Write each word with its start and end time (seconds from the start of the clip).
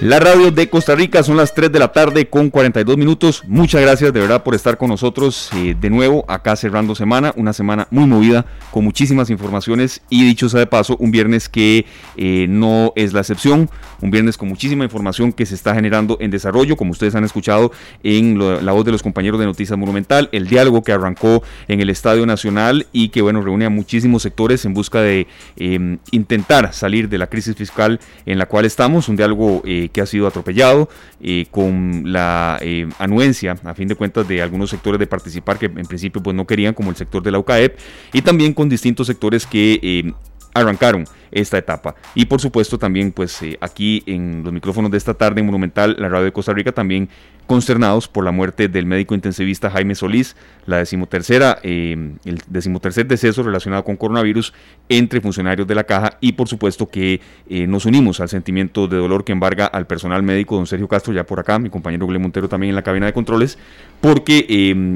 La 0.00 0.20
radio 0.20 0.50
de 0.50 0.68
Costa 0.68 0.94
Rica 0.94 1.22
son 1.22 1.38
las 1.38 1.54
3 1.54 1.72
de 1.72 1.78
la 1.78 1.90
tarde 1.90 2.28
con 2.28 2.50
42 2.50 2.98
minutos. 2.98 3.42
Muchas 3.46 3.80
gracias 3.80 4.12
de 4.12 4.20
verdad 4.20 4.42
por 4.42 4.54
estar 4.54 4.76
con 4.76 4.90
nosotros 4.90 5.48
eh, 5.56 5.74
de 5.80 5.88
nuevo 5.88 6.26
acá 6.28 6.54
cerrando 6.54 6.94
semana, 6.94 7.32
una 7.34 7.54
semana 7.54 7.88
muy 7.90 8.04
movida 8.04 8.44
con 8.70 8.84
muchísimas 8.84 9.30
informaciones 9.30 10.02
y 10.10 10.22
dicho 10.26 10.50
sea 10.50 10.60
de 10.60 10.66
paso, 10.66 10.98
un 10.98 11.12
viernes 11.12 11.48
que 11.48 11.86
eh, 12.18 12.44
no 12.46 12.92
es 12.94 13.14
la 13.14 13.20
excepción, 13.20 13.70
un 14.02 14.10
viernes 14.10 14.36
con 14.36 14.50
muchísima 14.50 14.84
información 14.84 15.32
que 15.32 15.46
se 15.46 15.54
está 15.54 15.74
generando 15.74 16.18
en 16.20 16.30
desarrollo, 16.30 16.76
como 16.76 16.90
ustedes 16.90 17.14
han 17.14 17.24
escuchado 17.24 17.72
en 18.02 18.38
la 18.66 18.72
voz 18.72 18.84
de 18.84 18.92
los 18.92 19.02
compañeros 19.02 19.40
de 19.40 19.46
Noticias 19.46 19.78
Monumental, 19.78 20.28
el 20.32 20.46
diálogo 20.46 20.82
que 20.82 20.92
arrancó 20.92 21.42
en 21.68 21.80
el 21.80 21.88
Estadio 21.88 22.26
Nacional 22.26 22.86
y 22.92 23.08
que 23.08 23.22
bueno, 23.22 23.40
reúne 23.40 23.64
a 23.64 23.70
muchísimos 23.70 24.22
sectores 24.24 24.62
en 24.66 24.74
busca 24.74 25.00
de 25.00 25.26
em, 25.56 25.96
intentar 26.10 26.74
salir 26.74 27.08
de 27.08 27.16
la 27.16 27.28
crisis 27.28 27.56
fiscal 27.56 27.98
en 28.26 28.36
la 28.36 28.44
cual 28.44 28.66
estamos, 28.66 29.08
un 29.08 29.16
diálogo 29.16 29.62
eh, 29.86 29.88
que 29.88 30.00
ha 30.00 30.06
sido 30.06 30.26
atropellado, 30.26 30.88
eh, 31.20 31.46
con 31.50 32.12
la 32.12 32.58
eh, 32.60 32.88
anuencia, 32.98 33.56
a 33.64 33.74
fin 33.74 33.88
de 33.88 33.94
cuentas, 33.94 34.26
de 34.28 34.42
algunos 34.42 34.70
sectores 34.70 34.98
de 34.98 35.06
participar 35.06 35.58
que 35.58 35.66
en 35.66 35.86
principio 35.86 36.22
pues, 36.22 36.34
no 36.34 36.46
querían, 36.46 36.74
como 36.74 36.90
el 36.90 36.96
sector 36.96 37.22
de 37.22 37.30
la 37.30 37.38
UCAEP, 37.38 37.78
y 38.12 38.22
también 38.22 38.52
con 38.52 38.68
distintos 38.68 39.06
sectores 39.06 39.46
que 39.46 40.14
arrancaron 40.54 41.04
esta 41.30 41.58
etapa. 41.58 41.94
Y 42.14 42.26
por 42.26 42.40
supuesto 42.40 42.78
también 42.78 43.12
pues 43.12 43.40
eh, 43.42 43.58
aquí 43.60 44.02
en 44.06 44.42
los 44.44 44.52
micrófonos 44.52 44.90
de 44.90 44.98
esta 44.98 45.14
tarde 45.14 45.40
en 45.40 45.46
Monumental, 45.46 45.96
la 45.98 46.08
radio 46.08 46.24
de 46.24 46.32
Costa 46.32 46.52
Rica, 46.52 46.72
también 46.72 47.08
consternados 47.46 48.08
por 48.08 48.24
la 48.24 48.32
muerte 48.32 48.66
del 48.66 48.86
médico 48.86 49.14
intensivista 49.14 49.70
Jaime 49.70 49.94
Solís, 49.94 50.34
la 50.66 50.78
decimotercera, 50.78 51.60
eh, 51.62 51.96
el 52.24 52.42
decimotercer 52.48 53.06
deceso 53.06 53.44
relacionado 53.44 53.84
con 53.84 53.96
coronavirus 53.96 54.52
entre 54.88 55.20
funcionarios 55.20 55.66
de 55.68 55.76
la 55.76 55.84
caja 55.84 56.18
y 56.20 56.32
por 56.32 56.48
supuesto 56.48 56.88
que 56.88 57.20
eh, 57.48 57.68
nos 57.68 57.86
unimos 57.86 58.20
al 58.20 58.28
sentimiento 58.28 58.88
de 58.88 58.96
dolor 58.96 59.24
que 59.24 59.30
embarga 59.30 59.66
al 59.66 59.86
personal 59.86 60.24
médico, 60.24 60.56
don 60.56 60.66
Sergio 60.66 60.88
Castro 60.88 61.12
ya 61.12 61.24
por 61.24 61.38
acá, 61.38 61.58
mi 61.60 61.70
compañero 61.70 62.08
Gle 62.08 62.18
Montero 62.18 62.48
también 62.48 62.70
en 62.70 62.76
la 62.76 62.82
cabina 62.82 63.06
de 63.06 63.12
controles, 63.12 63.58
porque 64.00 64.46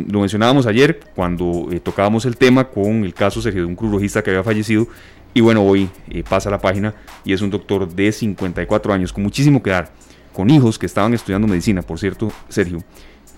lo 0.09 0.21
mencionábamos 0.21 0.67
ayer 0.67 1.01
cuando 1.15 1.69
tocábamos 1.83 2.25
el 2.25 2.37
tema 2.37 2.65
con 2.65 3.05
el 3.05 3.15
caso 3.15 3.41
Sergio 3.41 3.63
de 3.63 3.67
un 3.67 3.77
cruz 3.77 3.91
que 4.13 4.31
había 4.31 4.43
fallecido 4.43 4.89
y 5.33 5.41
bueno, 5.41 5.63
hoy 5.63 5.89
eh, 6.21 6.25
pasa 6.29 6.51
la 6.51 6.61
página 6.61 6.95
y 7.25 7.33
es 7.33 7.43
un 7.43 7.51
doctor 7.51 7.89
de 7.89 8.13
54 8.13 8.93
años, 8.93 9.13
con 9.13 9.23
muchísimo 9.23 9.63
que 9.63 9.71
dar, 9.71 9.91
con 10.33 10.51
hijos 10.51 10.79
que 10.79 10.87
estaban 10.87 11.15
estudiando 11.15 11.47
medicina, 11.49 11.83
por 11.83 11.99
cierto, 11.99 12.33
Sergio, 12.49 12.83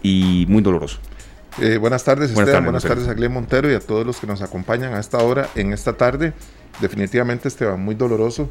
y 0.03 0.47
muy 0.49 0.63
doloroso. 0.63 0.99
Eh, 1.61 1.77
buenas 1.77 2.03
tardes, 2.03 2.33
buenas 2.33 2.49
Esteban. 2.49 2.65
buenas 2.65 2.83
tardes 2.83 3.09
a 3.09 3.15
Glenn 3.15 3.33
Montero 3.33 3.71
y 3.71 3.75
a 3.75 3.81
todos 3.81 4.07
los 4.07 4.19
que 4.19 4.27
nos 4.27 4.41
acompañan 4.41 4.95
a 4.95 5.01
esta 5.01 5.19
hora, 5.19 5.49
en 5.55 5.73
esta 5.73 5.95
tarde. 5.95 6.33
Definitivamente, 6.81 7.49
Esteban, 7.49 7.81
muy 7.81 7.95
doloroso, 7.95 8.49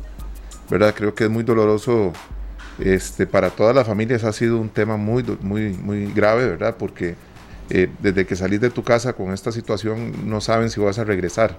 ¿verdad? 0.70 0.94
Creo 0.96 1.16
que 1.16 1.24
es 1.24 1.30
muy 1.30 1.44
doloroso 1.44 2.14
este, 2.80 3.26
para 3.26 3.50
todas 3.50 3.76
las 3.76 3.88
familias. 3.88 4.24
Ha 4.24 4.34
sido 4.34 4.60
un 4.60 4.70
tema 4.70 4.98
muy, 4.98 5.24
muy, 5.42 5.70
muy 5.74 6.12
grave, 6.14 6.48
¿verdad? 6.48 6.76
Porque 6.78 7.16
eh, 7.70 7.90
desde 8.00 8.26
que 8.26 8.36
salís 8.36 8.62
de 8.62 8.70
tu 8.70 8.84
casa 8.84 9.14
con 9.14 9.32
esta 9.32 9.52
situación 9.52 10.30
no 10.30 10.42
saben 10.42 10.70
si 10.70 10.80
vas 10.80 11.00
a 11.00 11.04
regresar. 11.04 11.58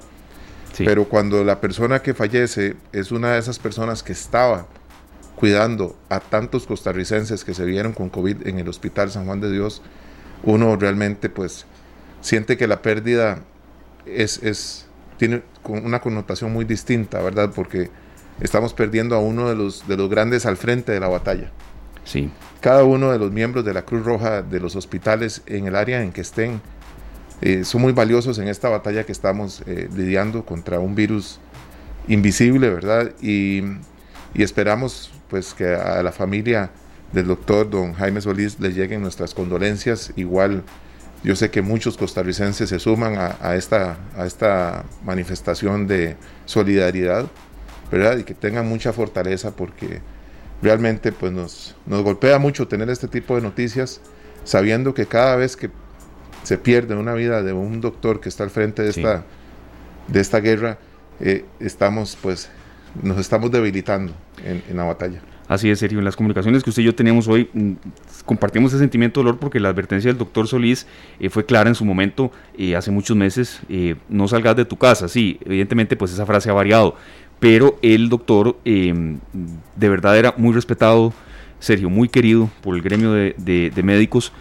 Pero 0.78 1.08
cuando 1.08 1.44
la 1.44 1.60
persona 1.60 2.00
que 2.00 2.14
fallece 2.14 2.76
es 2.92 3.12
una 3.12 3.32
de 3.32 3.38
esas 3.38 3.58
personas 3.58 4.02
que 4.02 4.12
estaba 4.12 4.66
cuidando 5.36 5.96
a 6.08 6.20
tantos 6.20 6.66
costarricenses 6.66 7.44
que 7.44 7.54
se 7.54 7.64
vieron 7.64 7.92
con 7.92 8.08
COVID 8.08 8.46
en 8.46 8.58
el 8.58 8.68
Hospital 8.68 9.10
San 9.10 9.26
Juan 9.26 9.40
de 9.40 9.50
Dios, 9.50 9.82
uno 10.44 10.76
realmente 10.76 11.28
pues 11.28 11.66
siente 12.20 12.56
que 12.56 12.66
la 12.66 12.80
pérdida 12.82 13.40
es, 14.06 14.42
es 14.42 14.86
tiene 15.18 15.42
una 15.64 16.00
connotación 16.00 16.52
muy 16.52 16.64
distinta, 16.64 17.20
¿verdad? 17.22 17.52
Porque 17.54 17.90
estamos 18.40 18.74
perdiendo 18.74 19.14
a 19.14 19.20
uno 19.20 19.48
de 19.48 19.54
los, 19.54 19.86
de 19.86 19.96
los 19.96 20.08
grandes 20.08 20.46
al 20.46 20.56
frente 20.56 20.92
de 20.92 21.00
la 21.00 21.08
batalla. 21.08 21.50
Sí. 22.04 22.30
Cada 22.60 22.84
uno 22.84 23.12
de 23.12 23.18
los 23.18 23.30
miembros 23.30 23.64
de 23.64 23.74
la 23.74 23.82
Cruz 23.82 24.04
Roja 24.04 24.42
de 24.42 24.60
los 24.60 24.74
hospitales 24.76 25.42
en 25.46 25.66
el 25.66 25.76
área 25.76 26.02
en 26.02 26.12
que 26.12 26.20
estén 26.20 26.60
eh, 27.42 27.64
son 27.64 27.82
muy 27.82 27.92
valiosos 27.92 28.38
en 28.38 28.46
esta 28.46 28.68
batalla 28.68 29.04
que 29.04 29.10
estamos 29.10 29.64
eh, 29.66 29.88
lidiando 29.96 30.46
contra 30.46 30.78
un 30.78 30.94
virus 30.94 31.40
invisible, 32.06 32.70
¿verdad? 32.70 33.12
Y, 33.20 33.62
esperamos 34.34 35.10
pues 35.28 35.52
que 35.52 35.74
a 35.74 36.02
la 36.02 36.10
familia 36.10 36.70
del 37.12 37.26
doctor 37.26 37.68
don 37.68 37.92
Jaime 37.92 38.20
Solís 38.20 38.58
le 38.60 38.72
lleguen 38.72 39.02
nuestras 39.02 39.34
condolencias. 39.34 40.12
Igual 40.16 40.62
yo 41.22 41.36
sé 41.36 41.50
que 41.50 41.62
muchos 41.62 41.96
costarricenses 41.98 42.68
se 42.68 42.78
suman 42.78 43.16
a, 43.18 43.54
esta, 43.56 43.98
a 44.16 44.24
esta 44.24 44.84
manifestación 45.04 45.86
de 45.86 46.16
solidaridad, 46.46 47.26
¿verdad? 47.90 48.18
Y 48.18 48.24
que 48.24 48.34
tengan 48.34 48.68
mucha 48.68 48.92
fortaleza 48.92 49.50
porque 49.54 50.00
realmente 50.62 51.12
pues 51.12 51.32
nos, 51.32 51.76
nos 51.86 52.02
golpea 52.02 52.38
mucho 52.38 52.68
tener 52.68 52.88
este 52.88 53.08
tipo 53.08 53.34
de 53.36 53.42
noticias, 53.42 54.00
sabiendo 54.44 54.94
que 54.94 55.06
cada 55.06 55.36
vez 55.36 55.56
que 55.56 55.70
se 56.42 56.58
pierde 56.58 56.94
una 56.94 57.14
vida 57.14 57.42
de 57.42 57.52
un 57.52 57.80
doctor 57.80 58.20
que 58.20 58.28
está 58.28 58.44
al 58.44 58.50
frente 58.50 58.82
de 58.82 58.90
esta, 58.90 59.24
de 60.08 60.20
esta 60.20 60.40
guerra, 60.40 60.78
eh, 61.20 61.44
estamos 61.60 62.18
pues 62.20 62.50
nos 63.02 63.18
estamos 63.18 63.50
debilitando 63.50 64.12
en, 64.44 64.76
la 64.76 64.84
batalla. 64.84 65.20
Así 65.48 65.70
es, 65.70 65.78
Sergio. 65.78 65.98
En 65.98 66.04
las 66.04 66.16
comunicaciones 66.16 66.62
que 66.62 66.70
usted 66.70 66.82
y 66.82 66.86
yo 66.86 66.94
tenemos 66.94 67.26
hoy, 67.26 67.48
mm, 67.52 67.72
compartimos 68.26 68.72
ese 68.72 68.80
sentimiento 68.80 69.20
de 69.20 69.24
dolor 69.24 69.40
porque 69.40 69.60
la 69.60 69.70
advertencia 69.70 70.10
del 70.10 70.18
doctor 70.18 70.46
Solís 70.46 70.86
eh, 71.18 71.30
fue 71.30 71.46
clara 71.46 71.68
en 71.68 71.74
su 71.74 71.84
momento, 71.84 72.30
eh, 72.56 72.76
hace 72.76 72.90
muchos 72.90 73.16
meses, 73.16 73.60
no 74.08 74.28
salgas 74.28 74.56
de 74.56 74.64
tu 74.64 74.76
casa. 74.76 75.08
Sí, 75.08 75.38
evidentemente 75.44 75.96
pues 75.96 76.12
esa 76.12 76.26
frase 76.26 76.50
ha 76.50 76.52
variado, 76.52 76.96
pero 77.40 77.78
el 77.82 78.08
doctor 78.08 78.58
em, 78.64 79.18
de 79.76 79.88
verdad 79.88 80.18
era 80.18 80.34
muy 80.36 80.52
respetado, 80.52 81.14
Sergio, 81.60 81.88
muy 81.88 82.08
querido 82.08 82.50
por 82.60 82.74
el 82.74 82.82
gremio 82.82 83.12
de 83.12 83.82
médicos 83.82 84.32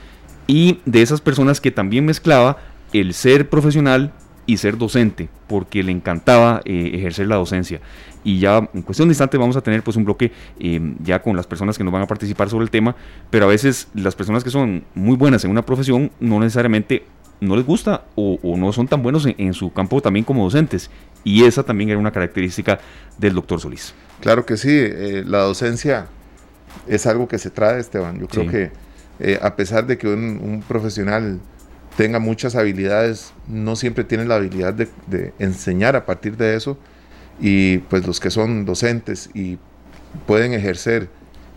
y 0.47 0.79
de 0.85 1.01
esas 1.01 1.21
personas 1.21 1.61
que 1.61 1.71
también 1.71 2.05
mezclaba 2.05 2.57
el 2.93 3.13
ser 3.13 3.49
profesional 3.49 4.11
y 4.45 4.57
ser 4.57 4.77
docente, 4.77 5.29
porque 5.47 5.83
le 5.83 5.91
encantaba 5.91 6.61
eh, 6.65 6.91
ejercer 6.93 7.27
la 7.27 7.35
docencia. 7.35 7.79
Y 8.23 8.39
ya 8.39 8.69
en 8.73 8.81
cuestión 8.81 9.07
de 9.07 9.13
instante 9.13 9.37
vamos 9.37 9.55
a 9.55 9.61
tener 9.61 9.81
pues 9.83 9.97
un 9.97 10.05
bloque 10.05 10.31
em, 10.59 10.95
ya 11.03 11.21
con 11.21 11.35
las 11.35 11.47
personas 11.47 11.77
que 11.77 11.83
nos 11.83 11.93
van 11.93 12.03
a 12.03 12.07
participar 12.07 12.49
sobre 12.49 12.63
el 12.63 12.69
tema, 12.69 12.95
pero 13.29 13.45
a 13.45 13.47
veces 13.47 13.87
las 13.93 14.15
personas 14.15 14.43
que 14.43 14.49
son 14.49 14.83
muy 14.93 15.15
buenas 15.15 15.43
en 15.43 15.51
una 15.51 15.65
profesión 15.65 16.11
no 16.19 16.39
necesariamente 16.39 17.03
no 17.39 17.55
les 17.55 17.65
gusta 17.65 18.03
o, 18.15 18.37
no 18.55 18.71
son 18.71 18.87
tan 18.87 19.01
buenos 19.01 19.25
en, 19.25 19.53
su 19.53 19.73
campo 19.73 20.01
también 20.01 20.23
como 20.23 20.43
docentes. 20.43 20.91
Y 21.23 21.43
esa 21.43 21.63
también 21.63 21.89
era 21.89 21.99
una 21.99 22.11
característica 22.11 22.79
del 23.17 23.33
doctor 23.33 23.59
Solís. 23.59 23.95
Claro 24.19 24.45
que 24.45 24.57
sí, 24.57 24.69
eh, 24.71 25.23
la 25.25 25.39
docencia 25.39 26.07
es 26.87 27.07
algo 27.07 27.27
que 27.27 27.39
se 27.39 27.49
trae, 27.49 27.79
Esteban. 27.79 28.19
Yo 28.19 28.27
creo 28.27 28.47
que 28.47 28.71
eh, 29.19 29.39
a 29.41 29.55
pesar 29.55 29.85
de 29.85 29.97
que 29.97 30.07
un, 30.07 30.63
profesional 30.67 31.39
tenga 31.97 32.19
muchas 32.19 32.55
habilidades, 32.55 33.33
no 33.47 33.75
siempre 33.75 34.03
tiene 34.03 34.25
la 34.25 34.35
habilidad 34.35 34.73
de, 34.73 35.33
enseñar 35.39 35.95
a 35.95 36.05
partir 36.05 36.37
de 36.37 36.55
eso. 36.55 36.77
Y 37.39 37.79
pues 37.79 38.05
los 38.05 38.19
que 38.19 38.29
son 38.29 38.65
docentes 38.65 39.29
y 39.33 39.57
pueden 40.27 40.53
ejercer 40.53 41.09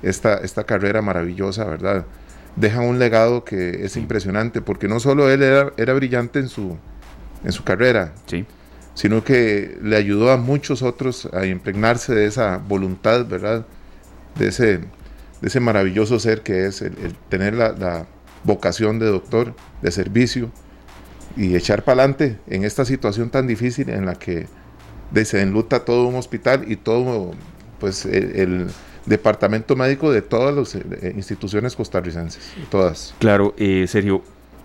esta, 0.02 0.36
esta 0.38 0.64
carrera 0.64 1.02
maravillosa, 1.02 1.64
¿verdad? 1.64 2.06
Dejan 2.56 2.84
un 2.84 2.98
legado 2.98 3.44
que 3.44 3.84
es 3.84 3.96
impresionante, 3.96 4.60
porque 4.60 4.88
no 4.88 5.00
solo 5.00 5.30
él 5.30 5.42
era, 5.42 5.94
brillante 5.94 6.38
en 6.38 6.48
su, 6.48 6.76
en 7.44 7.52
su 7.52 7.64
carrera, 7.64 8.12
sí. 8.26 8.46
sino 8.94 9.24
que 9.24 9.78
le 9.82 9.96
ayudó 9.96 10.30
a 10.30 10.36
muchos 10.36 10.82
otros 10.82 11.28
a 11.32 11.46
impregnarse 11.46 12.14
de 12.14 12.26
esa 12.26 12.58
voluntad, 12.58 13.26
¿verdad? 13.26 13.66
De 14.36 14.48
ese 14.48 14.80
de 15.44 15.48
ese 15.48 15.60
maravilloso 15.60 16.18
ser 16.18 16.40
que 16.40 16.64
es 16.64 16.80
el, 16.80 16.94
tener 17.28 17.52
la, 17.52 18.06
vocación 18.44 18.98
de 18.98 19.06
doctor, 19.06 19.54
de 19.80 19.90
servicio 19.90 20.50
y 21.34 21.54
echar 21.54 21.82
para 21.82 22.02
adelante 22.02 22.38
en 22.46 22.64
esta 22.64 22.84
situación 22.84 23.30
tan 23.30 23.46
difícil 23.46 23.88
en 23.88 24.04
la 24.04 24.14
que 24.14 24.46
se 25.24 25.40
enluta 25.40 25.84
todo 25.84 26.06
un 26.06 26.14
hospital 26.16 26.70
y 26.70 26.76
todo 26.76 27.32
pues 27.78 28.04
el, 28.06 28.68
departamento 29.06 29.76
médico 29.76 30.10
de 30.12 30.22
todas 30.22 30.54
las 30.54 30.74
eh, 30.76 31.12
instituciones 31.14 31.76
costarricenses, 31.76 32.42
todas. 32.70 33.14
Claro, 33.18 33.54
eh, 33.58 33.84
Sergio, 33.86 34.22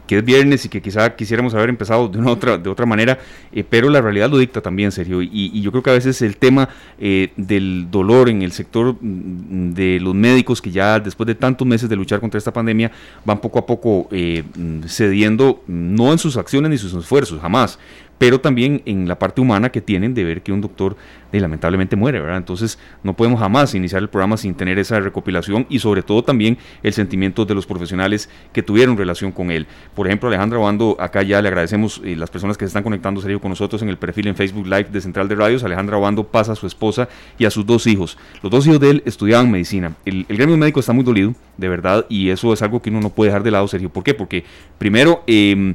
que 0.10 0.18
es 0.18 0.26
viernes 0.26 0.66
y 0.66 0.70
que 0.70 0.82
quizá 0.82 1.16
quisiéramos 1.16 1.54
haber 1.54 1.70
empezado 1.70 2.08
de 2.08 2.18
una 2.18 2.32
otra, 2.32 2.58
de 2.58 2.68
otra 2.68 2.88
manera, 2.88 3.20
eh, 3.52 3.64
pero 3.64 3.92
la 3.92 4.02
realidad 4.02 4.28
lo 4.28 4.40
dicta 4.40 4.60
también, 4.60 4.92
Sergio. 4.92 5.22
Y, 5.22 5.62
yo 5.62 5.70
creo 5.70 5.84
que 5.84 5.92
a 5.92 5.94
veces 5.94 6.20
el 6.24 6.36
tema 6.36 6.68
eh, 6.98 7.32
del 7.38 7.92
dolor 7.92 8.28
en 8.28 8.42
el 8.42 8.52
sector 8.52 8.96
mm, 9.00 9.76
de 9.76 10.00
los 10.00 10.16
médicos 10.16 10.64
que 10.64 10.72
ya 10.72 11.00
después 11.00 11.28
de 11.28 11.36
tantos 11.36 11.68
meses 11.68 11.88
de 11.90 11.96
luchar 11.96 12.20
contra 12.20 12.40
esta 12.40 12.52
pandemia 12.52 12.92
van 13.24 13.40
poco 13.40 13.60
a 13.60 13.68
poco 13.68 14.08
eh, 14.12 14.44
cediendo, 14.88 15.62
no 15.68 16.12
en 16.12 16.18
sus 16.18 16.38
acciones 16.38 16.72
ni 16.72 16.80
sus 16.80 16.92
esfuerzos, 16.96 17.40
jamás, 17.40 17.78
pero 18.20 18.40
también 18.42 18.84
en 18.86 19.08
la 19.08 19.18
parte 19.18 19.42
humana 19.42 19.70
que 19.72 19.82
tienen 19.82 20.14
de 20.14 20.24
ver 20.26 20.44
que 20.44 20.52
un 20.52 20.62
doctor 20.62 20.98
de, 21.32 21.40
lamentablemente 21.40 21.96
muere, 21.96 22.20
¿verdad? 22.20 22.38
Entonces 22.38 22.78
no 23.02 23.16
podemos 23.16 23.40
jamás 23.40 23.74
iniciar 23.74 24.02
el 24.02 24.10
programa 24.10 24.36
sin 24.36 24.54
tener 24.56 24.78
esa 24.78 25.00
recopilación 25.00 25.66
y 25.70 25.80
sobre 25.80 26.04
todo 26.04 26.24
también 26.24 26.58
el 26.84 26.92
sentimiento 26.94 27.46
de 27.46 27.56
los 27.56 27.66
profesionales 27.66 28.30
que 28.52 28.62
tuvieron 28.62 28.98
relación 28.98 29.32
con 29.32 29.52
él. 29.52 29.68
Por 29.96 30.06
ejemplo, 30.06 30.28
Alejandra 30.28 30.60
Obando, 30.60 30.98
acá 31.00 31.24
ya 31.24 31.42
le 31.42 31.48
agradecemos 31.48 32.02
eh, 32.04 32.16
las 32.18 32.30
personas 32.30 32.58
que 32.58 32.66
se 32.66 32.68
están 32.68 32.84
conectando 32.84 33.22
serio 33.22 33.40
con 33.40 33.50
nosotros 33.50 33.82
en 33.82 33.90
el 33.90 33.98
perfil 33.98 34.28
en 34.28 34.36
Facebook 34.36 34.66
Live 34.66 34.88
de 34.92 35.00
Central 35.00 35.30
de 35.30 35.36
Radios. 35.36 35.64
Alejandra 35.64 35.98
Obando 35.98 36.26
pasa 36.26 36.52
a 36.52 36.56
su 36.56 36.68
esposa 36.68 37.08
y 37.38 37.46
a 37.46 37.52
sus 37.52 37.66
dos 37.66 37.88
hijos. 37.88 38.18
Los 38.44 38.52
dos 38.52 38.68
hijos 38.68 38.82
de 38.82 38.90
él 38.90 39.04
estudiaban 39.06 39.50
medicina. 39.50 39.96
El, 40.04 40.26
el 40.28 40.36
gremio 40.36 40.58
médico 40.58 40.82
está 40.82 40.92
muy 40.92 41.06
dolido, 41.06 41.34
de 41.56 41.70
verdad, 41.70 42.06
y 42.10 42.30
eso 42.32 42.52
es 42.52 42.62
algo 42.62 42.82
que 42.82 42.90
uno 42.90 43.00
no 43.00 43.12
puede 43.12 43.30
dejar 43.30 43.44
de 43.44 43.52
lado, 43.52 43.68
Sergio. 43.70 43.90
¿Por 43.90 44.04
qué? 44.04 44.14
Porque 44.14 44.44
primero... 44.78 45.24
Eh, 45.26 45.74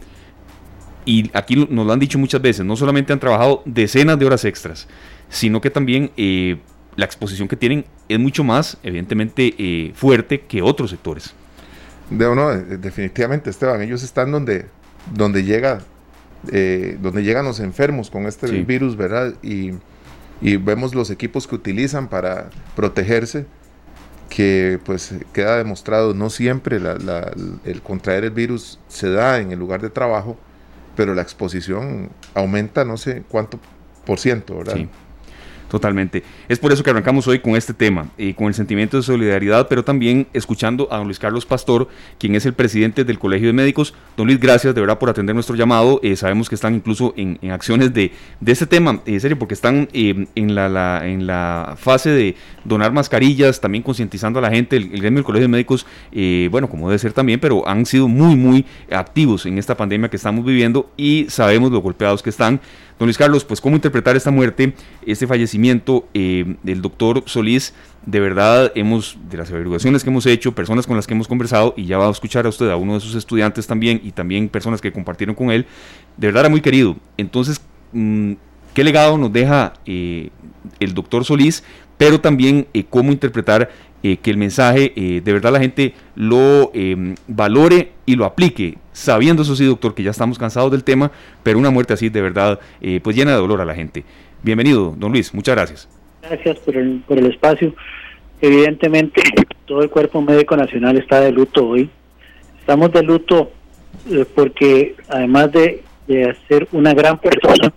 y 1.05 1.31
aquí 1.35 1.57
nos 1.57 1.87
lo 1.87 1.93
han 1.93 1.99
dicho 1.99 2.19
muchas 2.19 2.41
veces, 2.41 2.65
no 2.65 2.77
solamente 2.77 3.13
han 3.13 3.21
trabajado 3.21 3.63
decenas 3.65 4.19
de 4.19 4.27
horas 4.27 4.45
extras, 4.45 4.89
sino 5.29 5.61
que 5.61 5.71
también 5.71 6.11
eh, 6.17 6.59
la 6.97 7.05
exposición 7.05 7.49
que 7.49 7.57
tienen 7.57 7.85
es 8.09 8.19
mucho 8.19 8.45
más, 8.45 8.79
evidentemente, 8.83 9.55
eh, 9.59 9.93
fuerte 9.95 10.43
que 10.43 10.63
otros 10.63 10.91
sectores. 10.91 11.35
De, 12.11 12.35
no, 12.35 12.53
eh, 12.53 12.79
definitivamente, 12.79 13.51
Esteban, 13.51 13.83
ellos 13.83 14.03
están 14.03 14.31
donde, 14.31 14.67
donde, 15.13 15.45
llega, 15.45 15.81
donde 16.43 17.23
llegan 17.23 17.45
los 17.45 17.61
enfermos 17.61 18.11
con 18.11 18.27
este 18.27 18.47
virus, 18.63 18.97
¿verdad? 18.97 19.35
Y, 19.43 19.73
y, 20.41 20.57
vemos 20.57 20.95
los 20.95 21.11
equipos 21.11 21.47
que 21.47 21.55
utilizan 21.55 22.09
para 22.09 22.51
protegerse, 22.77 23.47
que 24.29 24.79
pues 24.85 25.15
queda 25.33 25.59
demostrado, 25.59 26.15
no 26.15 26.31
siempre 26.31 26.77
el 26.77 27.83
contraer 27.83 28.25
el 28.25 28.31
virus 28.31 28.79
se 28.89 29.11
da 29.11 29.39
en 29.39 29.53
el 29.53 29.59
lugar 29.59 29.81
de 29.81 29.91
trabajo, 29.91 30.39
pero 30.97 31.15
la 31.15 31.23
exposición 31.23 32.11
aumenta 32.35 32.85
no 32.85 32.97
sé 32.97 33.23
cuánto 33.29 33.59
por 34.05 34.19
ciento, 34.19 34.59
¿verdad? 34.59 34.77
Sí. 34.77 34.89
Totalmente. 35.75 36.23
Es 36.49 36.61
por 36.61 36.71
eso 36.71 36.85
que 36.85 36.91
arrancamos 36.91 37.27
hoy 37.27 37.41
con 37.41 37.57
este 37.57 37.75
tema, 37.75 38.09
y 38.17 38.33
con 38.35 38.47
el 38.47 38.55
sentimiento 38.55 38.97
de 38.97 39.03
solidaridad, 39.03 39.67
pero 39.67 39.83
también 39.83 40.29
escuchando 40.33 40.87
a 40.93 40.99
don 40.99 41.07
Luis 41.07 41.19
Carlos 41.19 41.47
Pastor, 41.47 41.89
quien 42.17 42.37
es 42.37 42.47
el 42.47 42.53
presidente 42.53 43.03
del 43.03 43.19
Colegio 43.19 43.49
de 43.49 43.55
Médicos. 43.55 43.93
Don 44.17 44.29
Luis, 44.29 44.39
gracias 44.39 44.73
de 44.73 44.81
verdad 44.81 45.01
por 45.01 45.11
atender 45.11 45.35
nuestro 45.35 45.57
llamado. 45.57 45.99
Eh, 46.05 46.15
sabemos 46.15 46.49
que 46.49 46.55
están 46.55 46.77
incluso 46.77 47.13
en, 47.17 47.41
acciones 47.51 47.93
de, 47.93 48.13
de, 48.39 48.53
este 48.53 48.67
tema, 48.67 49.01
en 49.05 49.21
serio, 49.21 49.37
porque 49.37 49.55
están 49.55 49.89
eh, 49.93 50.29
en, 50.37 50.55
la, 50.55 51.01
en 51.05 51.27
la 51.27 51.75
fase 51.77 52.11
de 52.11 52.37
donar 52.63 52.93
mascarillas, 52.93 53.61
también 53.61 53.83
concientizando 53.83 54.39
a 54.39 54.43
la 54.43 54.51
gente. 54.51 54.77
El, 54.77 54.91
gremio 54.91 55.19
del 55.19 55.25
Colegio 55.25 55.49
de 55.49 55.53
Médicos, 55.53 55.87
eh, 56.13 56.47
bueno, 56.53 56.71
como 56.71 56.89
debe 56.89 57.01
ser 57.01 57.13
también, 57.13 57.41
pero 57.41 57.67
han 57.67 57.85
sido 57.85 58.07
muy, 58.07 58.37
muy 58.37 58.65
activos 58.93 59.45
en 59.45 59.59
esta 59.59 59.77
pandemia 59.77 60.09
que 60.09 60.19
estamos 60.19 60.45
viviendo 60.45 60.93
y 60.97 61.27
sabemos 61.31 61.73
lo 61.73 61.81
golpeados 61.81 62.23
que 62.23 62.31
están. 62.31 62.61
Don 62.99 63.07
Luis 63.07 63.19
Carlos, 63.19 63.45
pues 63.45 63.61
cómo 63.61 63.75
interpretar 63.75 64.17
esta 64.17 64.31
muerte, 64.31 64.75
este 65.05 65.27
fallecimiento 65.27 66.07
eh, 66.15 66.57
del 66.63 66.81
doctor 66.81 67.25
Solís. 67.27 67.75
De 68.07 68.21
verdad, 68.21 68.71
hemos, 68.77 69.19
de 69.29 69.37
las 69.37 69.51
averiguaciones 69.51 70.05
que 70.05 70.11
hemos 70.11 70.27
hecho, 70.27 70.55
personas 70.55 70.87
con 70.87 70.95
las 70.95 71.07
que 71.07 71.15
hemos 71.15 71.27
conversado, 71.27 71.75
y 71.77 71.87
ya 71.87 71.99
va 71.99 72.07
a 72.07 72.11
escuchar 72.11 72.47
a 72.47 72.51
usted 72.51 72.71
a 72.71 72.77
uno 72.77 72.95
de 72.95 73.01
sus 73.01 73.17
estudiantes 73.17 73.67
también, 73.67 74.01
y 74.05 74.13
también 74.13 74.49
personas 74.49 74.81
que 74.81 74.93
compartieron 74.93 75.35
con 75.35 75.51
él, 75.51 75.67
de 76.17 76.29
verdad 76.29 76.43
era 76.43 76.51
muy 76.51 76.61
querido. 76.61 76.97
Entonces, 77.17 77.61
mm, 77.93 78.35
¿qué 78.75 78.85
legado 78.85 79.19
nos 79.19 79.33
deja 79.33 79.73
eh, 79.87 80.31
el 80.79 80.95
doctor 80.95 81.25
Solís? 81.25 81.65
Pero 81.99 82.21
también 82.21 82.69
eh, 82.75 82.85
cómo 82.89 83.11
interpretar 83.11 83.71
que 84.03 84.31
el 84.31 84.37
mensaje 84.37 84.93
de 84.95 85.33
verdad 85.33 85.51
la 85.51 85.61
gente 85.61 85.95
lo 86.15 86.71
valore 87.27 87.93
y 88.05 88.17
lo 88.17 88.27
aplique, 88.27 88.77
sabiendo 88.95 89.43
eso 89.43 89.57
sí, 89.57 89.67
doctor, 89.67 89.95
que 89.95 90.03
ya 90.03 90.13
estamos 90.13 90.39
cansados 90.39 90.71
del 90.71 90.85
tema, 90.85 91.11
pero 91.43 91.59
una 91.59 91.71
muerte 91.71 91.93
así 91.93 92.09
de 92.09 92.23
verdad 92.23 92.61
eh, 92.81 93.01
pues 93.03 93.17
llena 93.17 93.33
de 93.33 93.39
dolor 93.39 93.61
a 93.61 93.65
la 93.67 93.75
gente. 93.75 94.05
Bienvenido, 94.43 94.95
don 94.97 95.13
Luis, 95.13 95.35
muchas 95.35 95.57
gracias. 95.57 95.89
Gracias 96.23 96.59
por 96.61 96.77
el, 96.77 97.27
espacio. 97.27 97.75
Evidentemente, 98.41 99.21
todo 99.67 99.83
el 99.83 99.91
cuerpo 99.91 100.23
médico 100.23 100.57
nacional 100.57 100.97
está 100.97 101.21
de 101.21 101.33
luto 101.33 101.67
hoy. 101.67 101.91
Estamos 102.61 102.93
de 102.93 103.03
luto 103.03 103.51
porque 104.35 104.95
además 105.09 105.53
de, 105.53 105.83
de 106.07 106.37
ser 106.49 106.69
una 106.73 106.95
gran 106.95 107.19
persona, 107.19 107.73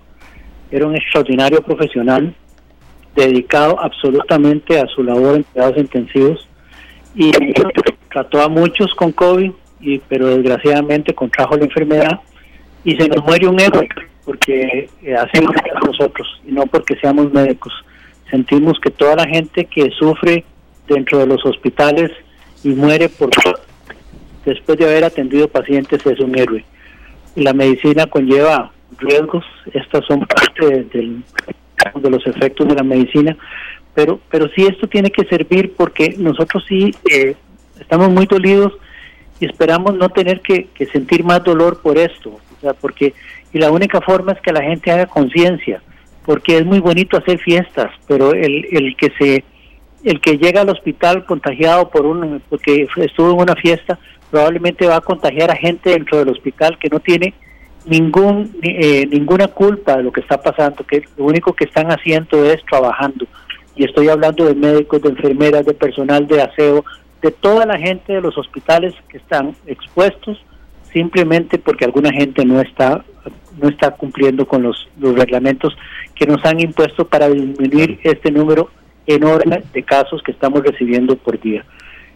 era 0.72 0.86
un 0.86 0.96
extraordinario 0.96 1.62
profesional, 1.62 2.34
dedicado 3.16 3.80
absolutamente 3.82 4.80
a 4.80 4.88
su 4.88 5.04
labor 5.04 5.38
en 5.38 5.44
cuidados 5.44 5.78
intensivos 5.78 6.48
y 7.16 7.32
trató 8.12 8.42
a 8.42 8.50
muchos 8.50 8.94
con 8.94 9.12
COVID, 9.12 9.52
y, 9.80 10.00
pero 10.00 10.28
desgraciadamente 10.28 11.14
contrajo 11.14 11.58
la 11.58 11.66
enfermedad 11.66 12.20
y 12.84 12.96
se 12.96 13.08
nos 13.08 13.24
muere 13.24 13.48
un 13.48 13.60
héroe 13.60 13.88
porque 14.26 14.90
eh, 15.04 15.16
hacemos 15.16 15.56
nosotros 15.86 16.28
y 16.46 16.52
no 16.52 16.66
porque 16.66 16.96
seamos 16.98 17.32
médicos. 17.32 17.74
Sentimos 18.30 18.78
que 18.80 18.90
toda 18.90 19.16
la 19.16 19.26
gente 19.26 19.66
que 19.66 19.90
sufre 19.92 20.44
dentro 20.88 21.20
de 21.20 21.28
los 21.28 21.46
hospitales 21.46 22.12
y 22.64 22.70
muere 22.70 23.10
por 23.10 23.30
después 24.46 24.78
de 24.78 24.86
haber 24.86 25.04
atendido 25.04 25.48
pacientes 25.48 26.06
es 26.06 26.20
un 26.20 26.38
héroe. 26.38 26.64
La 27.36 27.54
medicina 27.54 28.08
conlleva 28.08 28.72
riesgos, 28.98 29.46
estas 29.74 30.06
son 30.06 30.22
parte 30.22 30.86
de 30.86 32.10
los 32.10 32.26
efectos 32.26 32.68
de 32.68 32.76
la 32.76 32.84
medicina, 32.84 33.38
pero, 33.94 34.20
pero 34.30 34.48
sí 34.50 34.66
esto 34.66 34.88
tiene 34.88 35.12
que 35.12 35.26
servir 35.26 35.74
porque 35.76 36.16
nosotros 36.18 36.64
sí 36.68 36.94
eh, 37.12 37.36
estamos 37.80 38.10
muy 38.10 38.26
dolidos 38.26 38.74
y 39.40 39.46
esperamos 39.46 39.96
no 39.96 40.10
tener 40.10 40.42
que, 40.42 40.68
sentir 40.92 41.24
más 41.24 41.44
dolor 41.44 41.82
por 41.82 41.98
esto, 41.98 42.30
o 42.30 42.62
sea, 42.62 42.74
porque 42.74 43.14
y 43.54 43.60
la 43.60 43.72
única 43.72 44.02
forma 44.02 44.34
es 44.34 44.42
que 44.42 44.52
la 44.52 44.62
gente 44.62 44.92
haga 44.92 45.06
conciencia, 45.06 45.82
porque 46.26 46.58
es 46.58 46.66
muy 46.66 46.80
bonito 46.80 47.18
hacer 47.18 47.40
fiestas, 47.40 47.92
pero 48.08 48.34
el, 48.34 48.68
el 48.72 48.96
que 48.98 49.12
se 49.18 49.44
el 50.04 50.22
que 50.22 50.38
llega 50.38 50.62
al 50.62 50.70
hospital 50.70 51.26
contagiado 51.26 51.90
por 51.90 52.06
un 52.06 52.42
porque 52.50 52.88
estuvo 52.98 53.32
en 53.32 53.42
una 53.42 53.56
fiesta 53.56 53.98
probablemente 54.30 54.86
va 54.86 54.98
a 54.98 55.02
contagiar 55.02 55.52
a 55.52 55.56
gente 55.56 55.90
dentro 55.90 56.20
del 56.20 56.30
hospital 56.30 56.78
que 56.78 56.90
no 56.90 57.00
tiene 57.00 57.34
ningún 57.86 58.58
eh, 58.62 59.06
ninguna 59.08 59.48
culpa 59.48 59.98
de 59.98 60.04
lo 60.04 60.12
que 60.12 60.22
está 60.22 60.42
pasando, 60.42 60.84
que 60.86 61.04
lo 61.18 61.26
único 61.26 61.54
que 61.54 61.66
están 61.66 61.88
haciendo 61.88 62.46
es 62.46 62.64
trabajando. 62.66 63.26
Y 63.76 63.86
estoy 63.86 64.10
hablando 64.10 64.46
de 64.46 64.56
médicos, 64.56 65.02
de 65.02 65.10
enfermeras, 65.10 65.66
de 65.66 65.74
personal 65.74 66.28
de 66.28 66.42
aseo, 66.42 66.84
de 67.22 67.32
toda 67.32 67.66
la 67.66 67.78
gente 67.78 68.14
de 68.14 68.22
los 68.22 68.38
hospitales 68.38 68.94
que 69.10 69.18
están 69.18 69.56
expuestos 69.66 70.38
simplemente 70.94 71.58
porque 71.58 71.86
alguna 71.86 72.12
gente 72.12 72.46
no 72.46 72.62
está 72.62 73.04
no 73.60 73.70
está 73.70 73.92
cumpliendo 73.92 74.48
con 74.48 74.62
los, 74.62 74.88
los 75.00 75.16
reglamentos 75.16 75.76
que 76.16 76.28
nos 76.28 76.44
han 76.46 76.60
impuesto 76.60 77.08
para 77.08 77.28
disminuir 77.28 78.00
este 78.04 78.32
número 78.32 78.70
enorme 79.08 79.64
de 79.74 79.84
casos 79.84 80.22
que 80.22 80.32
estamos 80.32 80.62
recibiendo 80.62 81.16
por 81.16 81.40
día. 81.40 81.66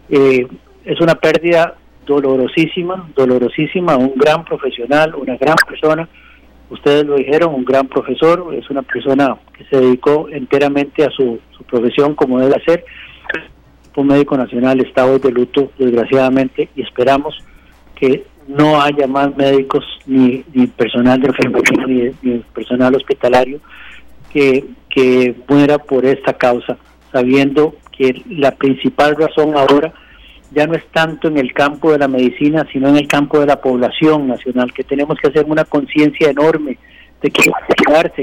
Eh, 0.08 0.46
es 0.84 1.00
una 1.00 1.14
pérdida 1.14 1.74
dolorosísima, 2.06 3.08
dolorosísima, 3.16 3.96
un 3.96 4.14
gran 4.16 4.44
profesional, 4.44 5.14
una 5.14 5.36
gran 5.36 5.56
persona, 5.66 6.08
ustedes 6.70 7.06
lo 7.06 7.16
dijeron, 7.16 7.54
un 7.54 7.64
gran 7.64 7.86
profesor, 7.88 8.54
es 8.54 8.68
una 8.70 8.82
persona 8.82 9.36
que 9.56 9.64
se 9.64 9.80
dedicó 9.80 10.28
enteramente 10.30 11.04
a 11.04 11.10
su, 11.10 11.38
profesión 11.68 12.14
como 12.14 12.40
debe 12.40 12.60
ser. 12.64 12.84
Un 13.94 14.06
médico 14.06 14.36
nacional 14.36 14.80
está 14.80 15.04
hoy 15.04 15.18
de 15.18 15.30
luto, 15.30 15.70
desgraciadamente, 15.78 16.68
y 16.74 16.82
esperamos 16.82 17.36
que 17.94 18.24
no 18.48 18.80
haya 18.80 19.06
más 19.06 19.36
médicos 19.36 19.84
ni, 20.06 20.44
ni 20.52 20.66
personal 20.66 21.20
de 21.20 21.28
enfermería 21.28 22.12
ni, 22.22 22.38
personal 22.54 22.94
hospitalario 22.94 23.60
que, 24.32 24.64
que 24.88 25.34
muera 25.48 25.78
por 25.78 26.04
esta 26.04 26.32
causa, 26.32 26.78
sabiendo 27.12 27.74
que 27.96 28.22
la 28.28 28.52
principal 28.52 29.14
razón 29.16 29.56
ahora 29.56 29.92
ya 30.50 30.66
no 30.66 30.74
es 30.74 30.84
tanto 30.88 31.28
en 31.28 31.38
el 31.38 31.52
campo 31.52 31.92
de 31.92 31.98
la 31.98 32.08
medicina, 32.08 32.66
sino 32.72 32.88
en 32.88 32.96
el 32.96 33.08
campo 33.08 33.38
de 33.40 33.46
la 33.46 33.60
población 33.60 34.26
nacional, 34.26 34.72
que 34.72 34.84
tenemos 34.84 35.18
que 35.18 35.28
hacer 35.28 35.44
una 35.46 35.64
conciencia 35.64 36.30
enorme 36.30 36.78
de 37.22 37.30
que 37.30 37.50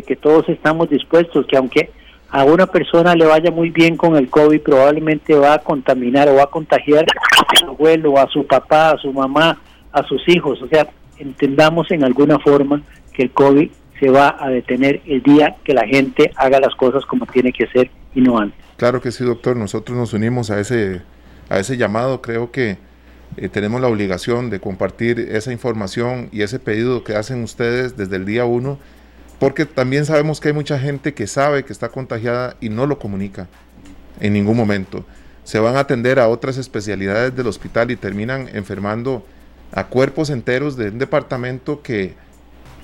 que 0.05 0.15
todos 0.15 0.47
estamos 0.49 0.89
dispuestos, 0.89 1.45
que 1.47 1.57
aunque 1.57 1.89
a 2.31 2.43
una 2.43 2.67
persona 2.67 3.15
le 3.15 3.25
vaya 3.25 3.51
muy 3.51 3.69
bien 3.69 3.97
con 3.97 4.15
el 4.15 4.29
COVID, 4.29 4.61
probablemente 4.61 5.35
va 5.35 5.55
a 5.55 5.59
contaminar 5.59 6.29
o 6.29 6.35
va 6.35 6.43
a 6.43 6.47
contagiar 6.47 7.05
a 7.05 7.55
su 7.57 7.65
abuelo, 7.65 8.17
a 8.17 8.27
su 8.27 8.45
papá, 8.45 8.91
a 8.91 8.97
su 8.97 9.11
mamá, 9.11 9.59
a 9.91 10.03
sus 10.03 10.21
hijos. 10.27 10.61
O 10.61 10.67
sea, 10.67 10.87
entendamos 11.17 11.89
en 11.91 12.03
alguna 12.03 12.39
forma 12.39 12.81
que 13.13 13.23
el 13.23 13.31
COVID 13.31 13.69
se 13.99 14.09
va 14.09 14.37
a 14.39 14.49
detener 14.49 15.01
el 15.05 15.21
día 15.23 15.57
que 15.63 15.73
la 15.73 15.85
gente 15.85 16.31
haga 16.35 16.59
las 16.59 16.75
cosas 16.75 17.05
como 17.05 17.25
tiene 17.25 17.51
que 17.51 17.67
ser 17.67 17.89
y 18.15 18.21
no 18.21 18.37
antes. 18.37 18.59
Claro 18.77 19.01
que 19.01 19.11
sí, 19.11 19.23
doctor. 19.23 19.57
Nosotros 19.57 19.97
nos 19.97 20.13
unimos 20.13 20.51
a 20.51 20.59
ese 20.59 21.01
a 21.49 21.59
ese 21.59 21.77
llamado, 21.77 22.21
creo 22.21 22.51
que 22.51 22.77
eh, 23.37 23.49
tenemos 23.49 23.81
la 23.81 23.87
obligación 23.87 24.49
de 24.49 24.59
compartir 24.59 25.19
esa 25.19 25.51
información 25.51 26.29
y 26.31 26.43
ese 26.43 26.59
pedido 26.59 27.03
que 27.03 27.15
hacen 27.15 27.43
ustedes 27.43 27.97
desde 27.97 28.15
el 28.15 28.25
día 28.25 28.45
uno, 28.45 28.77
porque 29.39 29.65
también 29.65 30.05
sabemos 30.05 30.39
que 30.39 30.49
hay 30.49 30.53
mucha 30.53 30.77
gente 30.77 31.13
que 31.13 31.27
sabe 31.27 31.63
que 31.63 31.73
está 31.73 31.89
contagiada 31.89 32.55
y 32.59 32.69
no 32.69 32.85
lo 32.85 32.99
comunica 32.99 33.47
en 34.19 34.33
ningún 34.33 34.57
momento. 34.57 35.05
Se 35.43 35.59
van 35.59 35.77
a 35.77 35.79
atender 35.79 36.19
a 36.19 36.27
otras 36.27 36.57
especialidades 36.57 37.35
del 37.35 37.47
hospital 37.47 37.89
y 37.89 37.95
terminan 37.95 38.49
enfermando 38.53 39.25
a 39.71 39.85
cuerpos 39.85 40.29
enteros 40.29 40.75
de 40.75 40.89
un 40.89 40.99
departamento 40.99 41.81
que, 41.81 42.15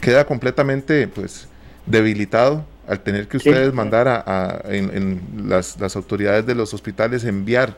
queda 0.01 0.25
completamente 0.25 1.07
pues 1.07 1.47
debilitado 1.87 2.63
al 2.87 2.99
tener 2.99 3.27
que 3.27 3.37
ustedes 3.37 3.73
mandar 3.73 4.07
a, 4.07 4.61
en, 4.65 5.19
las, 5.47 5.79
las, 5.79 5.95
autoridades 5.95 6.45
de 6.45 6.53
los 6.53 6.75
hospitales 6.75 7.23
enviar 7.23 7.75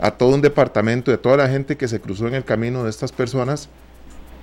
a 0.00 0.10
todo 0.10 0.34
un 0.34 0.40
departamento 0.40 1.12
de 1.12 1.18
toda 1.18 1.36
la 1.36 1.48
gente 1.48 1.76
que 1.76 1.86
se 1.86 2.00
cruzó 2.00 2.26
en 2.26 2.34
el 2.34 2.44
camino 2.44 2.82
de 2.82 2.90
estas 2.90 3.12
personas 3.12 3.68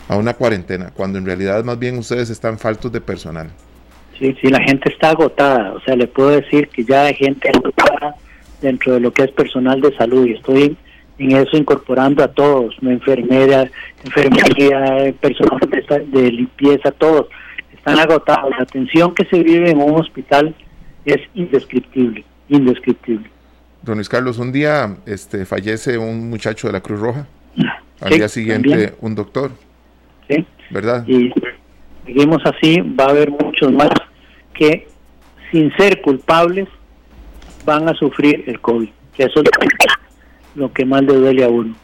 a 0.10 0.18
una 0.18 0.34
cuarentena, 0.34 0.92
cuando 0.94 1.20
en 1.20 1.26
realidad 1.26 1.64
más 1.64 1.78
bien 1.78 1.98
ustedes 1.98 2.32
están 2.32 2.58
faltos 2.58 2.92
de 2.92 3.00
personal. 3.00 3.52
Sí, 4.18 4.36
sí, 4.42 4.50
la 4.50 4.60
gente 4.62 4.90
está 4.90 5.12
agotada, 5.12 5.72
o 5.74 5.80
sea, 5.82 5.96
le 5.96 6.08
puedo 6.08 6.32
decir 6.32 6.68
que 6.70 6.84
ya 6.84 7.04
hay 7.04 7.14
gente 7.14 7.48
agotada 7.48 8.16
dentro 8.60 8.96
de 8.96 9.00
lo 9.00 9.14
que 9.14 9.24
es 9.24 9.32
personal 9.32 9.80
de 9.80 9.96
salud 9.96 10.26
y 10.26 10.34
estoy 10.34 10.76
en 11.20 11.32
eso 11.34 11.56
incorporando 11.56 12.24
a 12.24 12.28
todos, 12.28 12.76
enfermeras, 12.82 13.70
enfermería, 14.04 15.14
personal 15.22 15.60
de, 16.12 16.32
limpieza, 16.32 16.92
todos 16.92 17.28
están 17.72 18.00
agotados. 18.00 18.50
La 18.58 18.64
atención 18.64 19.14
que 19.14 19.26
se 19.26 19.44
vive 19.44 19.70
en 19.70 19.80
un 19.80 20.00
hospital 20.00 20.56
es 21.06 21.20
indescriptible, 21.36 22.26
indescriptible. 22.48 23.30
Don 23.84 23.96
Luis 23.96 24.10
Carlos, 24.10 24.40
un 24.40 24.52
día 24.52 24.98
este, 25.06 25.46
fallece 25.46 26.00
un 26.00 26.30
muchacho 26.32 26.68
de 26.68 26.74
la 26.74 26.82
Cruz 26.82 27.00
Roja, 27.00 27.28
al 28.02 28.10
día 28.10 28.28
siguiente 28.28 28.96
un 29.02 29.14
doctor, 29.14 29.52
sí. 30.30 30.46
¿verdad? 30.70 31.04
Y 31.08 31.34
seguimos 32.06 32.42
así, 32.46 32.80
va 32.82 33.06
a 33.06 33.10
haber 33.10 33.32
muchos 33.32 33.72
más 33.72 33.90
que 34.54 34.88
sin 35.52 35.76
ser 35.78 36.02
culpables 36.02 36.68
van 37.66 37.90
a 37.90 37.94
sufrir 37.94 38.44
el 38.48 38.60
COVID, 38.60 38.90
que 39.16 39.24
eso 39.24 39.42
es 39.42 39.50
lo 40.56 40.72
que 40.72 40.86
más 40.86 41.04
le 41.04 41.14
duele 41.14 41.44
a 41.44 41.50
uno. 41.50 41.76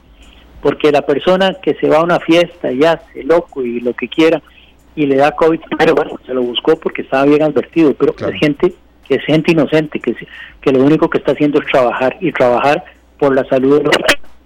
Porque 0.61 0.91
la 0.91 1.03
persona 1.03 1.55
que 1.61 1.75
se 1.75 1.87
va 1.87 1.97
a 1.97 2.03
una 2.03 2.19
fiesta 2.19 2.71
y 2.71 2.83
hace 2.83 3.23
loco 3.23 3.63
y 3.63 3.79
lo 3.79 3.93
que 3.93 4.07
quiera 4.07 4.41
y 4.95 5.05
le 5.05 5.17
da 5.17 5.31
COVID, 5.31 5.59
pero 5.77 5.93
bueno, 5.93 6.19
se 6.25 6.33
lo 6.33 6.41
buscó 6.41 6.79
porque 6.79 7.01
estaba 7.01 7.25
bien 7.25 7.43
advertido, 7.43 7.93
pero 7.93 8.15
hay 8.25 8.37
gente 8.39 8.73
que 9.07 9.15
es 9.15 9.25
gente 9.25 9.51
inocente, 9.51 9.99
que, 9.99 10.15
que 10.61 10.71
lo 10.71 10.83
único 10.83 11.09
que 11.09 11.19
está 11.19 11.33
haciendo 11.33 11.59
es 11.59 11.67
trabajar 11.67 12.17
y 12.19 12.31
trabajar 12.31 12.83
por 13.19 13.35
la 13.35 13.45
salud 13.45 13.77
de 13.77 13.83
los 13.83 13.95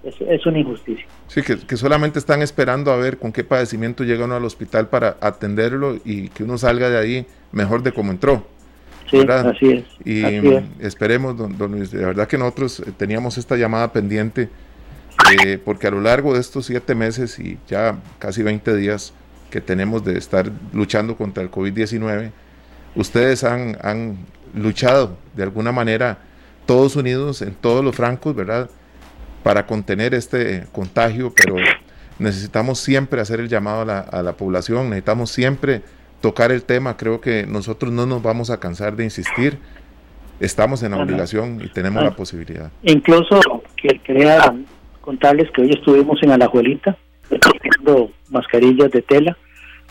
es, 0.03 0.15
es 0.21 0.45
una 0.45 0.59
injusticia. 0.59 1.05
Sí, 1.27 1.41
que, 1.41 1.57
que, 1.57 1.77
solamente 1.77 2.19
están 2.19 2.41
esperando 2.41 2.91
a 2.91 2.97
ver 2.97 3.17
con 3.17 3.31
qué 3.31 3.43
padecimiento 3.43 4.03
llega 4.03 4.25
uno 4.25 4.35
al 4.35 4.45
hospital 4.45 4.87
para 4.87 5.17
atenderlo 5.21 5.97
y 6.05 6.29
que 6.29 6.43
uno 6.43 6.57
salga 6.57 6.89
de 6.89 6.97
ahí 6.97 7.25
mejor 7.51 7.83
de 7.83 7.91
como 7.91 8.11
entró. 8.11 8.45
Sí, 9.09 9.19
así 9.27 9.71
es. 9.71 9.85
Y 10.05 10.23
esperemos, 10.79 11.35
don, 11.35 11.71
Luis, 11.71 11.91
de 11.91 12.05
verdad 12.05 12.27
que 12.27 12.37
nosotros 12.37 12.79
eh, 12.79 12.91
teníamos 12.95 13.37
esta 13.37 13.55
llamada 13.55 13.91
pendiente, 13.91 14.49
eh, 15.43 15.57
porque 15.57 15.87
a 15.87 15.91
lo 15.91 15.99
largo 15.99 16.33
de 16.33 16.39
estos 16.39 16.67
siete 16.67 16.93
meses 16.93 17.39
y 17.39 17.57
ya 17.67 17.97
casi 18.19 18.43
20 18.43 18.75
días 18.75 19.13
que 19.49 19.61
tenemos 19.61 20.05
de 20.05 20.17
estar 20.17 20.51
luchando 20.73 21.17
contra 21.17 21.41
el 21.41 21.49
COVID-19, 21.49 22.31
ustedes 22.95 23.43
han, 23.43 23.77
han 23.81 24.17
luchado 24.53 25.17
de 25.35 25.43
alguna 25.43 25.71
manera 25.71 26.19
todos 26.67 26.95
unidos 26.95 27.41
en 27.41 27.55
todos 27.55 27.83
los 27.83 27.95
francos, 27.95 28.35
¿verdad? 28.35 28.69
Para 29.43 29.65
contener 29.65 30.13
este 30.13 30.65
contagio, 30.71 31.33
pero 31.35 31.55
necesitamos 32.19 32.79
siempre 32.79 33.21
hacer 33.21 33.39
el 33.39 33.47
llamado 33.47 33.81
a 33.81 33.85
la, 33.85 33.99
a 33.99 34.21
la 34.21 34.33
población, 34.33 34.89
necesitamos 34.89 35.31
siempre 35.31 35.81
tocar 36.21 36.51
el 36.51 36.63
tema, 36.63 36.97
creo 36.97 37.21
que 37.21 37.45
nosotros 37.47 37.91
no 37.91 38.05
nos 38.05 38.21
vamos 38.21 38.49
a 38.49 38.59
cansar 38.59 38.95
de 38.95 39.05
insistir. 39.05 39.57
Estamos 40.39 40.83
en 40.83 40.91
la 40.91 41.03
obligación 41.03 41.61
y 41.63 41.69
tenemos 41.69 42.03
la 42.03 42.11
posibilidad. 42.11 42.71
Incluso 42.83 43.39
quería 44.05 44.53
contarles 45.01 45.49
que 45.51 45.63
hoy 45.63 45.71
estuvimos 45.71 46.21
en 46.23 46.31
Alajuelita 46.31 46.97
recogiendo 47.29 48.11
mascarillas 48.29 48.89
de 48.91 49.01
tela, 49.01 49.37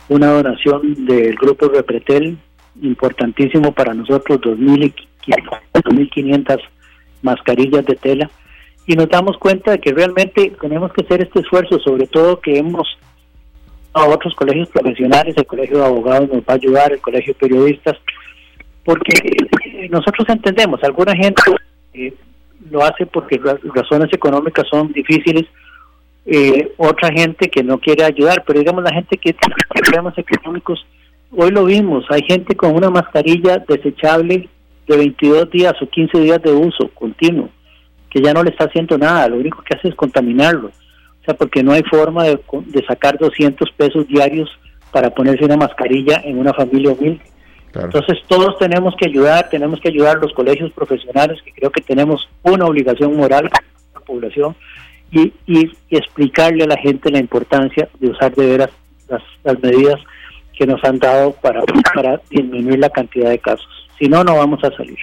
una 0.08 0.28
donación 0.28 1.04
del 1.06 1.36
grupo 1.36 1.68
Repretel, 1.68 2.38
importantísimo 2.80 3.72
para 3.72 3.92
nosotros, 3.94 4.40
2.500 4.40 6.60
mascarillas 7.22 7.84
de 7.86 7.96
tela. 7.96 8.30
Y 8.88 8.96
nos 8.96 9.08
damos 9.08 9.36
cuenta 9.36 9.72
de 9.72 9.80
que 9.80 9.92
realmente 9.92 10.50
tenemos 10.60 10.90
que 10.94 11.04
hacer 11.04 11.20
este 11.20 11.40
esfuerzo, 11.40 11.78
sobre 11.78 12.06
todo 12.06 12.40
que 12.40 12.58
hemos 12.58 12.88
a 13.92 14.06
otros 14.06 14.34
colegios 14.34 14.68
profesionales, 14.70 15.34
el 15.36 15.46
colegio 15.46 15.76
de 15.76 15.84
abogados 15.84 16.28
nos 16.30 16.40
va 16.40 16.52
a 16.52 16.54
ayudar, 16.54 16.92
el 16.92 17.00
colegio 17.00 17.34
de 17.34 17.38
periodistas, 17.38 17.98
porque 18.84 19.12
eh, 19.22 19.88
nosotros 19.90 20.26
entendemos, 20.30 20.82
alguna 20.82 21.14
gente 21.14 21.42
eh, 21.92 22.14
lo 22.70 22.82
hace 22.82 23.04
porque 23.04 23.38
razones 23.74 24.10
económicas 24.10 24.66
son 24.70 24.90
difíciles, 24.90 25.44
eh, 26.24 26.72
otra 26.78 27.10
gente 27.12 27.50
que 27.50 27.62
no 27.62 27.78
quiere 27.78 28.04
ayudar, 28.04 28.42
pero 28.46 28.58
digamos 28.58 28.84
la 28.84 28.94
gente 28.94 29.18
que 29.18 29.34
tiene 29.34 29.54
problemas 29.68 30.16
económicos, 30.16 30.86
hoy 31.30 31.50
lo 31.50 31.66
vimos, 31.66 32.06
hay 32.08 32.22
gente 32.22 32.56
con 32.56 32.74
una 32.74 32.88
mascarilla 32.88 33.62
desechable 33.68 34.48
de 34.86 34.96
22 34.96 35.50
días 35.50 35.74
o 35.82 35.86
15 35.86 36.20
días 36.20 36.42
de 36.42 36.52
uso 36.52 36.88
continuo, 36.94 37.50
que 38.10 38.22
ya 38.22 38.32
no 38.32 38.42
le 38.42 38.50
está 38.50 38.64
haciendo 38.64 38.96
nada, 38.98 39.28
lo 39.28 39.36
único 39.36 39.62
que 39.62 39.76
hace 39.76 39.88
es 39.88 39.94
contaminarlo 39.94 40.70
porque 41.34 41.62
no 41.62 41.72
hay 41.72 41.82
forma 41.82 42.24
de, 42.24 42.40
sacar 42.86 43.18
200 43.18 43.70
pesos 43.72 44.06
diarios 44.08 44.48
para 44.92 45.10
ponerse 45.10 45.44
una 45.44 45.56
mascarilla 45.56 46.22
en 46.24 46.38
una 46.38 46.54
familia 46.54 46.92
humilde. 46.92 47.22
Entonces 47.74 48.18
todos 48.26 48.58
tenemos 48.58 48.94
que 48.96 49.06
ayudar, 49.08 49.48
tenemos 49.50 49.80
que 49.80 49.88
ayudar 49.88 50.16
a 50.16 50.20
los 50.20 50.32
colegios 50.32 50.72
profesionales, 50.72 51.40
que 51.44 51.52
creo 51.52 51.70
que 51.70 51.82
tenemos 51.82 52.28
una 52.42 52.64
obligación 52.64 53.14
moral 53.16 53.50
con 53.50 53.60
la 53.94 54.00
población, 54.00 54.56
y, 55.10 55.32
explicarle 55.90 56.64
a 56.64 56.68
la 56.68 56.76
gente 56.76 57.10
la 57.10 57.18
importancia 57.18 57.88
de 57.98 58.10
usar 58.10 58.34
de 58.34 58.46
veras 58.46 58.70
las, 59.08 59.22
las 59.44 59.60
medidas 59.62 60.00
que 60.56 60.66
nos 60.66 60.82
han 60.84 60.98
dado 60.98 61.32
para, 61.32 61.62
para 61.94 62.20
disminuir 62.30 62.78
la 62.78 62.90
cantidad 62.90 63.30
de 63.30 63.38
casos. 63.38 63.68
Si 63.98 64.08
no, 64.08 64.24
no 64.24 64.36
vamos 64.36 64.62
a 64.64 64.70
salir. 64.76 64.98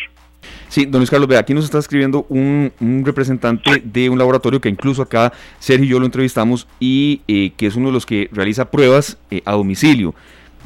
Sí, 0.75 0.85
don 0.85 0.99
Luis 0.99 1.09
Carlos, 1.09 1.29
ve, 1.29 1.37
aquí 1.37 1.53
nos 1.53 1.63
está 1.63 1.79
escribiendo 1.79 2.25
un, 2.27 2.69
representante 3.05 3.81
de 3.81 4.09
un 4.09 4.17
laboratorio 4.17 4.59
que 4.59 4.67
incluso 4.67 5.01
acá 5.01 5.31
Sergio 5.57 5.85
y 5.85 5.87
yo 5.87 5.99
lo 6.01 6.05
entrevistamos 6.05 6.67
y 6.81 7.21
eh, 7.29 7.53
que 7.55 7.67
es 7.67 7.77
uno 7.77 7.87
de 7.87 7.93
los 7.93 8.05
que 8.05 8.27
realiza 8.33 8.69
pruebas 8.69 9.17
eh, 9.31 9.41
a 9.45 9.53
domicilio. 9.53 10.13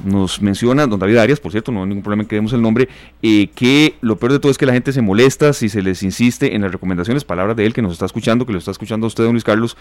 Nos 0.03 0.41
menciona, 0.41 0.87
don 0.87 0.99
David 0.99 1.17
Arias, 1.17 1.39
por 1.39 1.51
cierto, 1.51 1.71
no 1.71 1.83
hay 1.83 1.89
ningún 1.89 2.01
problema 2.01 2.23
en 2.23 2.27
que 2.27 2.33
demos 2.33 2.53
el 2.53 2.61
nombre, 2.63 2.89
eh, 3.21 3.49
que 3.53 3.97
lo 4.01 4.17
peor 4.17 4.31
de 4.31 4.39
todo 4.39 4.51
es 4.51 4.57
que 4.57 4.65
la 4.65 4.73
gente 4.73 4.93
se 4.93 5.03
molesta 5.03 5.53
si 5.53 5.69
se 5.69 5.83
les 5.83 6.01
insiste 6.01 6.55
en 6.55 6.63
las 6.63 6.71
recomendaciones, 6.71 7.23
palabras 7.23 7.55
de 7.55 7.67
él 7.67 7.73
que 7.75 7.83
nos 7.83 7.91
está 7.91 8.07
escuchando, 8.07 8.47
que 8.47 8.51
lo 8.51 8.57
está 8.57 8.71
escuchando 8.71 9.05
a 9.05 9.09
usted, 9.09 9.25
don 9.25 9.33
Luis 9.33 9.43
Carlos, 9.43 9.77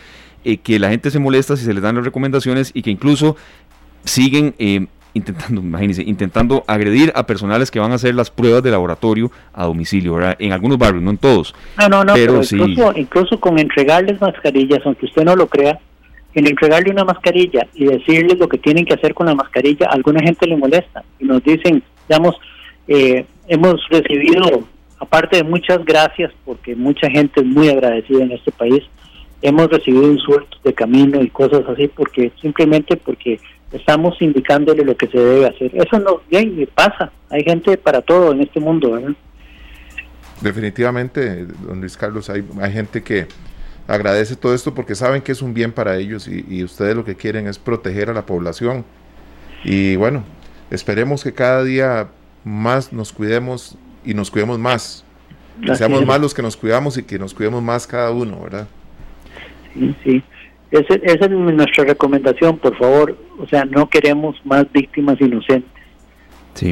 que 0.63 0.79
la 0.79 0.91
gente 0.91 1.11
se 1.11 1.19
molesta 1.19 1.57
si 1.57 1.65
se 1.65 1.73
les 1.73 1.83
dan 1.83 1.95
las 1.95 2.05
recomendaciones 2.05 2.71
y 2.75 2.83
que 2.83 2.91
incluso 2.91 3.35
siguen 4.05 4.55
intentando, 5.19 5.61
imagínense, 5.61 6.03
intentando 6.03 6.65
agredir 6.67 7.13
a 7.15 7.27
personales 7.27 7.71
que 7.71 7.79
van 7.79 7.93
a 7.93 7.97
hacer 7.97 8.15
las 8.15 8.31
pruebas 8.31 8.63
de 8.63 8.71
laboratorio 8.71 9.31
a 9.53 9.65
domicilio, 9.65 10.15
¿verdad? 10.15 10.37
En 10.39 10.53
algunos 10.53 10.79
barrios, 10.79 11.03
no 11.03 11.11
en 11.11 11.19
todos. 11.19 11.55
No, 11.79 11.89
no, 11.89 12.05
no, 12.05 12.15
pero, 12.15 12.41
incluso, 12.43 12.93
incluso 12.97 13.41
con 13.41 13.59
entregarles 13.59 14.21
mascarillas, 14.21 14.81
aunque 14.85 15.07
usted 15.07 15.25
no 15.25 15.37
lo 15.37 15.47
crea, 15.47 15.79
en 16.35 16.47
entregarle 16.47 16.91
una 16.91 17.05
mascarilla 17.05 17.67
y 17.75 17.87
decirles 17.87 18.39
lo 18.39 18.49
que 18.49 18.59
tienen 18.59 18.85
que 18.85 18.95
hacer 18.95 19.15
con 19.15 19.27
la 19.27 19.35
mascarilla, 19.35 19.87
a 19.87 19.95
alguna 19.95 20.21
gente 20.21 20.47
le 20.47 20.57
molesta 20.57 21.03
y 21.19 21.25
nos 21.25 21.43
dicen, 21.43 21.83
digamos, 22.09 22.37
eh, 22.87 23.25
hemos 23.49 23.81
recibido, 23.91 24.65
aparte 24.99 25.39
de 25.39 25.45
muchas 25.45 25.85
gracias, 25.85 26.33
porque 26.45 26.77
mucha 26.77 27.11
gente 27.11 27.41
es 27.41 27.47
muy 27.47 27.69
agradecida 27.69 28.23
en 28.23 28.33
este 28.33 28.53
país, 28.53 28.83
hemos 29.43 29.69
recibido 29.69 30.13
insultos 30.13 30.61
de 30.63 30.75
camino 30.75 31.21
y 31.21 31.29
cosas 31.31 31.63
así, 31.69 31.89
porque 31.89 32.33
simplemente 32.41 32.97
porque 32.97 33.41
estamos 33.73 34.21
indicándole 34.21 34.85
lo 34.85 34.97
que 34.97 35.07
se 35.09 35.19
debe 35.19 35.47
hacer. 35.47 35.71
Eso 35.75 35.99
no 35.99 36.23
bien 36.31 36.69
pasa, 36.75 37.13
hay 37.31 37.43
gente 37.45 37.77
para 37.77 38.01
todo 38.03 38.33
en 38.33 38.43
este 38.43 38.61
mundo. 38.61 38.93
¿verdad? 38.93 39.13
Definitivamente, 40.41 41.47
don 41.67 41.81
Luis 41.81 41.97
Carlos, 41.97 42.31
hay, 42.31 42.45
hay 42.61 42.73
gente 42.73 43.03
que 43.03 43.27
agradece 43.89 44.37
todo 44.37 44.55
esto 44.55 44.75
porque 44.75 44.95
saben 44.95 45.23
que 45.23 45.33
es 45.33 45.43
un 45.43 45.55
bien 45.55 45.73
para 45.73 45.97
ellos 45.97 46.29
y, 46.29 46.63
ustedes 46.63 46.95
lo 46.95 47.05
que 47.05 47.17
quieren 47.17 47.49
es 47.49 47.59
proteger 47.59 48.11
a 48.11 48.13
la 48.13 48.27
población. 48.27 48.85
Y 49.65 49.97
bueno, 49.97 50.25
esperemos 50.71 51.25
que 51.25 51.33
cada 51.33 51.65
día 51.65 52.09
más 52.45 52.93
nos 52.93 53.13
cuidemos 53.13 53.77
y 54.05 54.15
nos 54.15 54.31
cuidemos 54.31 54.59
más. 54.59 55.05
Que 55.65 55.75
seamos 55.75 56.07
más 56.07 56.21
los 56.21 56.35
que 56.35 56.43
nos 56.43 56.57
cuidamos 56.57 56.97
y 56.99 57.03
que 57.03 57.19
nos 57.19 57.35
cuidemos 57.35 57.63
más 57.63 57.87
cada 57.87 58.13
uno, 58.13 58.41
¿verdad? 58.41 58.69
Sí, 59.75 59.97
sí. 60.05 60.23
Esa, 60.71 60.95
es 60.95 61.31
nuestra 61.31 61.85
recomendación, 61.85 62.59
por 62.59 62.77
favor. 62.77 63.17
O 63.39 63.47
sea, 63.47 63.65
no 63.65 63.89
queremos 63.89 64.37
más 64.45 64.71
víctimas 64.73 65.21
inocentes. 65.21 65.79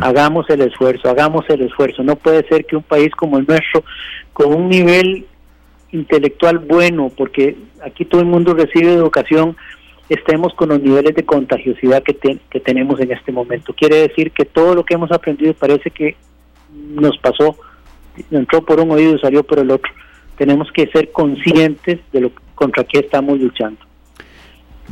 Hagamos 0.01 0.51
el 0.51 0.63
esfuerzo, 0.63 1.09
hagamos 1.09 1.49
el 1.49 1.63
esfuerzo. 1.63 2.03
No 2.03 2.17
puede 2.17 2.47
ser 2.49 2.65
que 2.65 2.77
un 2.77 2.83
país 2.83 3.15
como 3.15 3.39
el 3.39 3.47
nuestro, 3.47 3.85
con 4.33 4.53
un 4.53 4.69
nivel 4.69 5.27
intelectual 5.93 6.59
bueno, 6.59 7.13
porque 7.17 7.57
aquí 7.85 8.05
todo 8.05 8.21
el 8.21 8.27
mundo 8.27 8.53
recibe 8.53 8.93
educación, 8.93 9.57
estemos 10.09 10.55
con 10.55 10.71
los 10.71 10.83
niveles 10.83 11.15
de 11.15 11.25
contagiosidad 11.25 12.03
que, 12.03 12.15
que 12.15 12.61
tenemos 12.61 12.99
en 13.01 13.13
este 13.13 13.31
momento. 13.31 13.73
Quiere 13.75 14.09
decir 14.09 14.33
que 14.33 14.45
todo 14.45 14.75
lo 14.75 14.85
que 14.85 14.95
hemos 14.95 15.13
aprendido 15.13 15.55
parece 15.55 15.91
que 15.91 16.17
nos 16.73 17.17
pasó, 17.19 17.57
entró 18.31 18.65
por 18.65 18.81
un 18.81 18.91
oído 18.91 19.15
y 19.15 19.21
salió 19.21 19.45
por 19.45 19.61
el 19.61 19.71
otro. 19.71 19.93
Tenemos 20.37 20.71
que 20.73 20.89
ser 20.89 21.13
conscientes 21.13 22.01
de 22.13 22.21
lo 22.21 22.33
contra 22.57 22.83
qué 22.83 22.99
estamos 22.99 23.39
luchando. 23.39 23.79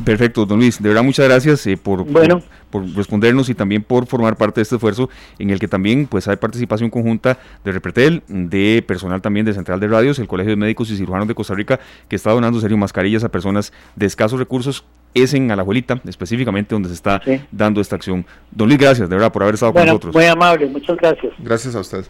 Perfecto, 0.03 0.45
don 0.45 0.59
Luis. 0.59 0.81
De 0.81 0.89
verdad, 0.89 1.03
muchas 1.03 1.25
gracias 1.25 1.65
eh, 1.67 1.77
por, 1.77 2.05
por, 2.05 2.95
respondernos 2.95 3.47
y 3.49 3.55
también 3.55 3.81
por 3.81 4.05
formar 4.07 4.35
parte 4.35 4.59
de 4.59 4.63
este 4.63 4.75
esfuerzo 4.75 5.09
en 5.39 5.49
el 5.51 5.59
que 5.59 5.67
también 5.67 6.07
pues 6.07 6.27
hay 6.27 6.35
participación 6.35 6.89
conjunta 6.89 7.37
de 7.63 7.71
Repretel, 7.71 8.21
de 8.27 8.83
personal 8.85 9.21
también 9.21 9.45
de 9.45 9.53
Central 9.53 9.79
de 9.79 9.87
Radios, 9.87 10.19
el 10.19 10.27
Colegio 10.27 10.51
de 10.51 10.57
Médicos 10.57 10.91
y 10.91 10.97
Cirujanos 10.97 11.27
de 11.27 11.35
Costa 11.35 11.53
Rica, 11.53 11.79
que 12.09 12.17
está 12.17 12.31
donando 12.31 12.59
serio 12.59 12.77
mascarillas 12.77 13.23
a 13.23 13.29
personas 13.29 13.71
de 13.95 14.05
escasos 14.05 14.37
recursos. 14.37 14.83
Es 15.13 15.33
en 15.33 15.49
Alajuelita, 15.49 16.01
específicamente 16.05 16.75
donde 16.75 16.89
se 16.89 16.95
está 16.95 17.21
dando 17.49 17.79
esta 17.79 17.95
acción. 17.95 18.25
Don 18.51 18.67
Luis, 18.67 18.77
gracias 18.77 19.07
de 19.07 19.15
verdad 19.15 19.31
por 19.31 19.43
haber 19.43 19.53
estado 19.53 19.71
con 19.71 19.85
nosotros. 19.85 20.13
Muy 20.13 20.25
amable, 20.25 20.65
muchas 20.65 20.97
gracias. 20.97 21.33
Gracias 21.39 21.73
a 21.73 21.79
usted. 21.79 22.03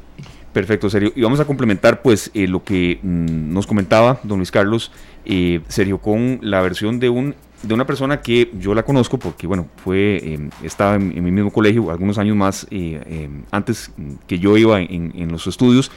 Perfecto, 0.55 0.89
serio. 0.89 1.11
Y 1.17 1.21
vamos 1.21 1.41
a 1.41 1.45
complementar 1.45 2.01
pues 2.01 2.31
eh, 2.33 2.47
lo 2.47 2.63
que 2.63 2.97
mm, 3.03 3.51
nos 3.51 3.67
comentaba 3.67 4.21
don 4.23 4.37
Luis 4.37 4.51
Carlos, 4.51 4.89
eh, 5.25 5.59
serio, 5.67 5.97
con 5.97 6.39
la 6.41 6.61
versión 6.61 6.97
de 6.97 7.09
un 7.09 7.35
de 7.67 7.73
una 7.73 7.85
persona 7.85 8.21
que 8.21 8.51
yo 8.59 8.73
la 8.73 8.83
conozco 8.83 9.17
porque, 9.17 9.47
bueno, 9.47 9.67
fue, 9.77 10.17
eh, 10.17 10.49
estaba 10.63 10.95
en, 10.95 11.23
mi 11.23 11.31
mismo 11.31 11.51
colegio 11.51 11.89
algunos 11.89 12.17
años 12.17 12.35
más 12.35 12.67
eh, 12.69 13.01
eh, 13.05 13.29
antes 13.51 13.91
que 14.27 14.39
yo 14.39 14.57
iba 14.57 14.79
en, 14.81 15.31
los 15.31 15.47
estudios. 15.47 15.91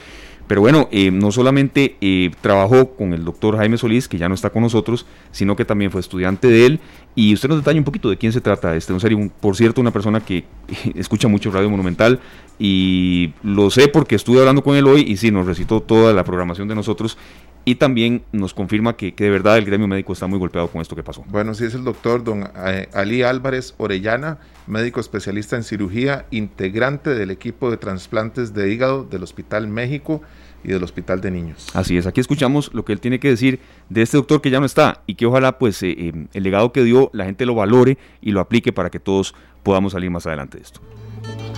Pero 0.47 0.63
bueno, 0.63 0.89
no 1.13 1.31
solamente 1.31 2.33
trabajó 2.41 2.93
con 2.97 3.13
el 3.13 3.23
doctor 3.23 3.59
Jaime 3.59 3.77
Solís, 3.77 4.09
que 4.09 4.17
ya 4.17 4.31
no 4.31 4.35
está 4.35 4.49
con 4.49 4.63
nosotros, 4.63 5.05
sino 5.31 5.57
que 5.57 5.67
también 5.67 5.91
fue 5.91 6.01
estudiante 6.01 6.49
de 6.49 6.65
él. 6.65 6.81
Y 7.19 7.35
usted 7.35 7.49
nos 7.49 7.59
detalla 7.59 7.81
un 7.81 7.85
poquito 7.85 8.09
de 8.11 8.17
quién 8.17 8.33
se 8.33 8.41
trata. 8.41 8.77
Este, 8.77 8.93
un 8.93 9.01
serio, 9.01 9.29
por 9.41 9.57
cierto, 9.57 9.81
una 9.81 9.91
persona 9.91 10.21
que 10.21 10.45
escucha 10.95 11.27
mucho 11.27 11.51
Radio 11.51 11.69
Monumental 11.69 12.21
y 12.61 13.33
lo 13.43 13.71
sé 13.71 13.89
porque 13.89 14.15
estuve 14.15 14.39
hablando 14.39 14.63
con 14.63 14.77
él 14.77 14.87
hoy 14.87 15.01
y 15.01 15.17
sí, 15.17 15.33
nos 15.33 15.45
recitó 15.45 15.81
toda 15.81 16.13
la 16.13 16.23
programación 16.23 16.69
de 16.69 16.77
nosotros 16.77 17.19
y 17.65 17.75
también 17.75 18.23
nos 18.31 18.55
confirma 18.55 18.97
que, 18.97 19.11
de 19.11 19.31
verdad 19.31 19.59
el 19.59 19.65
gremio 19.65 19.89
médico 19.89 20.13
está 20.13 20.29
muy 20.29 20.39
golpeado 20.39 20.69
con 20.69 20.81
esto 20.81 20.95
que 20.95 21.03
pasó. 21.03 21.25
Bueno, 21.27 21.55
sí 21.55 21.65
es 21.65 21.75
el 21.75 21.83
doctor 21.83 22.23
don 22.23 22.49
eh, 22.55 22.89
Ali 22.95 23.25
Álvarez 23.25 23.75
Orellana, 23.79 24.39
médico 24.69 25.01
especialista 25.01 25.57
en 25.57 25.65
cirugía, 25.65 26.27
integrante 26.31 27.17
del 27.17 27.33
equipo 27.33 27.69
de 27.73 27.79
trasplantes 27.79 28.55
de 28.55 28.73
hígado 28.73 29.03
del 29.03 29.25
Hospital 29.25 29.67
México 29.67 30.23
y 30.65 30.69
del 30.69 30.83
Hospital 30.83 31.21
de 31.21 31.31
Niños. 31.31 31.67
Así 31.75 31.97
es, 31.97 32.07
aquí 32.07 32.21
escuchamos 32.21 32.71
lo 32.75 32.85
que 32.85 32.93
él 32.93 33.01
tiene 33.01 33.21
que 33.21 33.29
decir 33.29 33.61
de 33.89 34.03
este 34.03 34.17
doctor 34.17 34.41
que 34.41 34.51
ya 34.51 34.61
no 34.61 34.67
está 34.67 35.03
y 35.07 35.15
que 35.15 35.27
ojalá 35.27 35.59
pues 35.59 35.83
eh, 35.83 35.95
eh, 35.97 36.27
el 36.33 36.43
legado 36.43 36.73
que 36.73 36.83
dio 36.83 37.11
la 37.13 37.25
gente 37.25 37.47
lo 37.47 37.55
valore 37.55 37.99
y 38.21 38.33
lo 38.33 38.41
aplique 38.41 38.73
para 38.73 38.91
que 38.91 39.01
todos 39.01 39.35
podamos 39.63 39.93
salir 39.93 40.11
más 40.11 40.27
adelante 40.27 40.59
de 40.59 40.65
esto. 40.65 40.81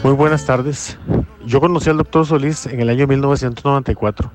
Muy 0.04 0.12
buenas 0.12 0.46
tardes. 0.46 0.98
Yo 1.46 1.60
conocí 1.60 1.90
al 1.90 1.98
doctor 1.98 2.26
Solís 2.26 2.66
en 2.66 2.80
el 2.80 2.88
año 2.88 3.06
1994 3.06 4.30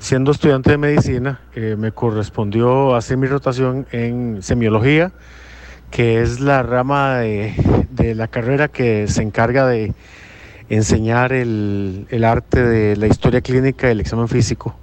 Siendo 0.00 0.30
estudiante 0.30 0.70
de 0.70 0.78
medicina, 0.78 1.40
eh, 1.54 1.76
me 1.78 1.92
correspondió 1.92 2.96
hacer 2.96 3.18
mi 3.18 3.26
rotación 3.26 3.86
en 3.92 4.38
semiología, 4.42 5.12
que 5.90 6.22
es 6.22 6.40
la 6.40 6.62
rama 6.62 7.18
de, 7.18 8.14
la 8.16 8.26
carrera 8.26 8.68
que 8.68 9.06
se 9.08 9.22
encarga 9.22 9.66
de 9.66 9.92
enseñar 10.70 11.32
el, 11.32 12.06
arte 12.24 12.64
de 12.64 12.96
la 12.96 13.08
historia 13.08 13.40
clínica 13.40 13.88
y 13.88 13.92
el 13.92 14.00
examen 14.00 14.28
físico. 14.28 14.74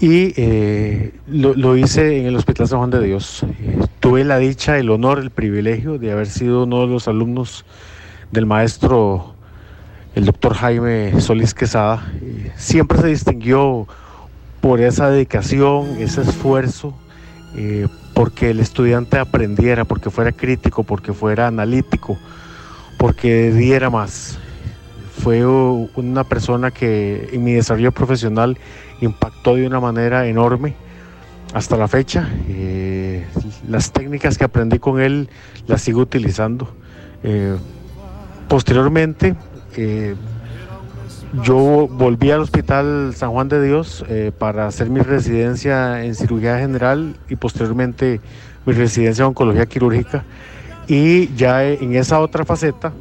Y 0.00 0.32
eh, 0.36 1.12
lo, 1.28 1.76
hice 1.76 2.18
en 2.18 2.26
el 2.26 2.34
Hospital 2.34 2.66
San 2.66 2.78
Juan 2.78 2.90
de 2.90 3.02
Dios. 3.02 3.44
Eh, 3.44 3.86
tuve 4.00 4.24
la 4.24 4.38
dicha, 4.38 4.78
el 4.78 4.90
honor, 4.90 5.20
el 5.20 5.30
privilegio 5.30 5.98
de 5.98 6.10
haber 6.10 6.26
sido 6.26 6.64
uno 6.64 6.80
de 6.80 6.86
los 6.88 7.06
alumnos 7.06 7.64
del 8.32 8.46
maestro, 8.46 9.34
el 10.16 10.24
doctor 10.24 10.54
Jaime 10.54 11.20
Solís 11.20 11.54
Quesada. 11.54 12.02
siempre 12.56 12.98
se 12.98 13.08
distinguió 13.08 13.86
por 14.60 14.80
esa 14.80 15.10
dedicación, 15.10 15.96
ese 15.98 16.22
esfuerzo, 16.22 16.94
eh, 17.54 17.86
porque 18.14 18.50
el 18.50 18.60
estudiante 18.60 19.18
aprendiera, 19.18 19.84
porque 19.84 20.10
fuera 20.10 20.32
crítico, 20.32 20.84
porque 20.84 21.12
fuera 21.12 21.48
analítico, 21.48 22.18
porque 22.96 23.52
diera 23.52 23.90
más. 23.90 24.38
Fue 25.22 25.46
una 25.46 26.24
persona 26.24 26.72
que 26.72 27.28
en 27.32 27.44
mi 27.44 27.52
desarrollo 27.52 27.92
profesional 27.92 28.58
impactó 29.00 29.54
de 29.54 29.66
una 29.66 29.78
manera 29.78 30.26
enorme 30.26 30.74
hasta 31.54 31.76
la 31.76 31.86
fecha. 31.86 32.28
Eh, 32.48 33.24
las 33.68 33.92
técnicas 33.92 34.36
que 34.36 34.44
aprendí 34.44 34.80
con 34.80 35.00
él 35.00 35.28
las 35.68 35.82
sigo 35.82 36.00
utilizando. 36.00 36.68
Eh, 37.22 37.56
posteriormente, 38.48 39.36
yo 41.40 41.88
volví 41.90 42.30
al 42.30 42.40
Hospital 42.40 43.14
San 43.16 43.30
Juan 43.30 43.48
de 43.48 43.64
Dios 43.64 44.04
eh, 44.08 44.32
para 44.36 44.66
hacer 44.66 44.90
mi 44.90 45.00
residencia 45.00 46.04
en 46.04 46.14
cirugía 46.14 46.58
general 46.58 47.16
y 47.28 47.36
posteriormente 47.36 48.20
mi 48.66 48.74
residencia 48.74 49.22
en 49.22 49.28
oncología 49.28 49.64
quirúrgica. 49.64 50.24
Y 50.88 51.34
ya 51.34 51.64
en 51.64 51.94
esa 51.94 52.20
otra 52.20 52.44
faceta, 52.44 52.92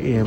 em, 0.00 0.26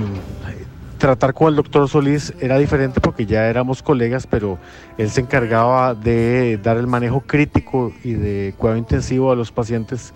tratar 1.03 1.33
con 1.33 1.49
el 1.49 1.57
doctor 1.57 1.89
Solís 1.89 2.33
era 2.39 2.57
diferente 2.57 3.01
porque 3.01 3.25
ya 3.25 3.49
éramos 3.49 3.83
colegas, 3.83 4.25
pero 4.25 4.57
él 4.97 5.09
se 5.09 5.19
encargaba 5.19 5.95
de 5.95 6.57
dar 6.63 6.77
el 6.77 6.87
manejo 6.87 7.19
crítico 7.19 7.91
y 8.05 8.13
de 8.13 8.53
cuidado 8.57 8.77
intensivo 8.77 9.29
a 9.29 9.35
los 9.35 9.51
pacientes 9.51 10.13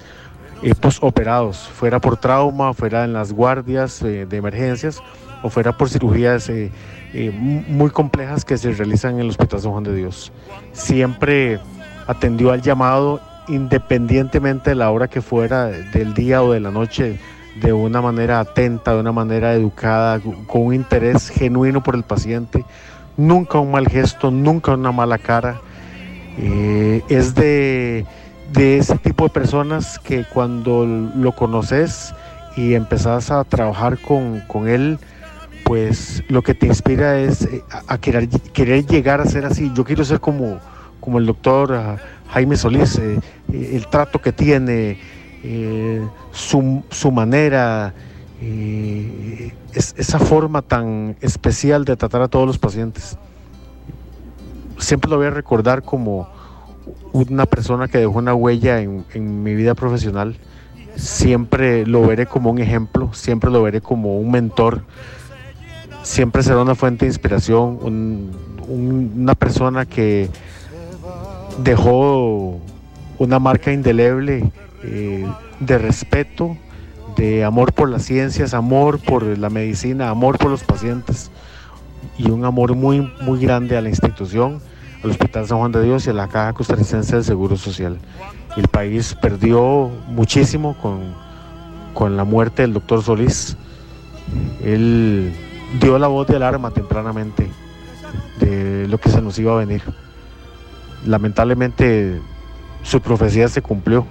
eh, 0.64 0.74
postoperados, 0.76 1.58
fuera 1.58 2.00
por 2.00 2.16
trauma, 2.16 2.74
fuera 2.74 3.04
en 3.04 3.12
las 3.12 3.34
guardias 3.34 4.02
eh, 4.02 4.26
de 4.26 4.38
emergencias 4.38 5.02
o 5.44 5.50
fuera 5.50 5.76
por 5.76 5.90
cirugías 5.90 6.48
eh, 6.48 6.72
eh, 7.14 7.32
muy 7.32 7.90
complejas 7.90 8.46
que 8.46 8.58
se 8.58 8.72
realizan 8.72 9.16
en 9.16 9.20
el 9.20 9.30
Hospital 9.32 9.60
San 9.60 9.72
Juan 9.74 9.84
de 9.84 9.94
Dios. 9.94 10.32
Siempre 10.72 11.60
atendió 12.08 12.54
al 12.54 12.62
llamado 12.62 13.20
independientemente 13.50 14.70
de 14.70 14.78
la 14.78 14.90
hora 14.90 15.10
que 15.10 15.22
fuera, 15.22 15.66
del 15.66 16.14
día 16.14 16.44
o 16.44 16.54
de 16.54 16.62
la 16.62 16.72
noche, 16.72 17.20
de 17.62 17.74
una 17.74 18.02
manera 18.02 18.40
atenta, 18.40 18.94
de 18.94 19.00
una 19.00 19.12
manera 19.12 19.54
educada, 19.54 20.20
con 20.48 20.68
un 20.68 20.74
interés 20.74 21.30
genuino 21.34 21.84
por 21.84 21.96
el 21.96 22.04
paciente, 22.04 22.66
nunca 23.16 23.60
un 23.60 23.72
mal 23.72 23.88
gesto, 23.88 24.32
nunca 24.32 24.74
una 24.74 24.92
mala 24.92 25.18
cara. 25.18 25.60
Eh, 26.40 27.02
es 27.10 27.34
de, 27.34 28.06
de 28.54 28.78
ese 28.78 28.98
tipo 28.98 29.24
de 29.24 29.32
personas 29.32 29.98
que 30.00 30.24
cuando 30.24 30.86
lo 30.86 31.32
conoces 31.32 32.14
y 32.56 32.74
empezás 32.74 33.32
a 33.32 33.44
trabajar 33.44 33.98
con, 34.00 34.42
con 34.48 34.68
él, 34.68 35.00
pues 35.68 36.24
lo 36.30 36.42
que 36.42 36.54
te 36.54 36.66
inspira 36.66 37.20
es 37.20 37.44
eh, 37.44 37.64
a, 37.88 37.98
querer, 37.98 38.30
querer, 38.30 38.86
llegar 38.86 39.20
a 39.20 39.26
ser 39.26 39.46
así. 39.46 39.72
Yo 39.76 39.84
quiero 39.84 40.06
ser 40.06 40.20
como, 40.20 40.60
como 41.02 41.20
el 41.20 41.26
doctor 41.26 41.74
ah, 41.74 41.98
Jaime 42.30 42.56
Solís, 42.56 42.98
eh, 42.98 43.20
eh, 43.52 43.72
el 43.74 43.88
trato 43.88 44.22
que 44.22 44.32
tiene, 44.32 44.98
su, 46.32 46.84
su, 46.90 47.12
manera, 47.12 47.94
esa 49.74 50.20
forma 50.20 50.62
tan 50.62 51.16
especial 51.22 51.86
de 51.86 51.96
tratar 51.96 52.22
a 52.22 52.28
todos 52.28 52.48
los 52.48 52.58
pacientes. 52.58 53.18
Siempre 54.78 55.10
lo 55.10 55.18
voy 55.18 55.28
a 55.28 55.32
recordar 55.32 55.84
como 55.84 56.30
una 57.14 57.46
persona 57.46 57.88
que 57.88 57.98
dejó 57.98 58.20
una 58.20 58.34
huella 58.34 58.80
en 58.80 59.44
mi 59.44 59.56
vida 59.56 59.74
profesional. 59.76 60.36
Siempre 60.96 61.86
lo 61.86 62.06
veré 62.06 62.26
como 62.26 62.50
un 62.50 62.60
ejemplo, 62.60 63.12
siempre 63.14 63.52
lo 63.52 63.62
veré 63.64 63.82
como 63.82 64.20
un 64.20 64.32
mentor 64.32 64.84
siempre 66.08 66.42
será 66.42 66.62
una 66.62 66.74
fuente 66.74 67.06
de 67.06 67.10
inspiración, 67.10 68.32
una 68.68 69.36
persona 69.36 69.86
que 69.86 70.30
dejó 71.64 72.60
una 73.20 73.40
marca 73.40 73.74
indeleble 73.74 74.50
eh, 74.88 75.28
de 75.60 75.78
respeto, 75.78 76.58
de 77.18 77.44
amor 77.44 77.74
por 77.74 77.90
las 77.90 78.04
ciencias, 78.04 78.54
amor 78.54 79.00
por 79.00 79.24
la 79.24 79.50
medicina, 79.50 80.10
amor 80.10 80.38
por 80.38 80.52
los 80.52 80.64
pacientes 80.64 81.30
y 82.18 82.30
un 82.30 82.46
amor 82.46 82.76
muy, 82.76 83.12
muy 83.22 83.40
grande 83.40 83.78
a 83.78 83.82
la 83.82 83.90
institución, 83.90 84.62
al 85.04 85.12
Hospital 85.12 85.48
San 85.48 85.58
Juan 85.58 85.72
de 85.72 85.84
Dios 85.84 86.08
y 86.08 86.12
a 86.12 86.14
la 86.14 86.28
Caja 86.28 86.54
Costarricense 86.54 87.16
del 87.16 87.26
Seguro 87.26 87.58
Social. 87.58 87.98
El 88.56 88.68
país 88.68 89.16
perdió 89.22 89.92
muchísimo 90.08 90.76
con, 90.82 91.14
con 91.94 92.16
la 92.18 92.24
muerte 92.24 92.62
del 92.62 92.74
doctor 92.74 93.04
Solís. 93.04 93.58
Él 94.64 95.34
dio 95.82 96.00
la 96.00 96.08
voz 96.08 96.28
de 96.28 96.38
alarma 96.38 96.72
tempranamente 96.72 97.50
de 98.40 98.88
lo 98.88 99.00
que 99.00 99.10
se 99.10 99.22
nos 99.22 99.38
iba 99.38 99.54
a 99.54 99.58
venir. 99.58 99.82
Lamentablemente 101.06 102.22
su 102.84 103.02
profecía 103.02 103.48
se 103.48 103.62
cumplió 103.62 104.06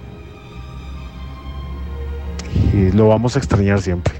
y 2.73 2.91
lo 2.91 3.07
vamos 3.07 3.35
a 3.35 3.39
extrañar 3.39 3.81
siempre. 3.81 4.15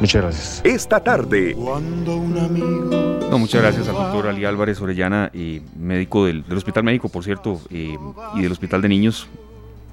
Muchas 0.00 0.22
gracias. 0.22 0.60
Esta 0.64 1.00
tarde. 1.02 1.56
No, 1.56 3.38
muchas 3.38 3.60
gracias 3.60 3.88
al 3.88 3.94
doctor 3.94 4.28
Ali 4.28 4.44
Álvarez 4.44 4.80
Orellana, 4.80 5.30
y 5.34 5.60
médico 5.76 6.26
del, 6.26 6.44
Hospital 6.50 6.84
Médico, 6.84 7.08
por 7.08 7.24
cierto, 7.24 7.60
eh, 7.70 7.96
y 8.34 8.42
del 8.42 8.52
Hospital 8.52 8.80
de 8.80 8.88
Niños, 8.88 9.28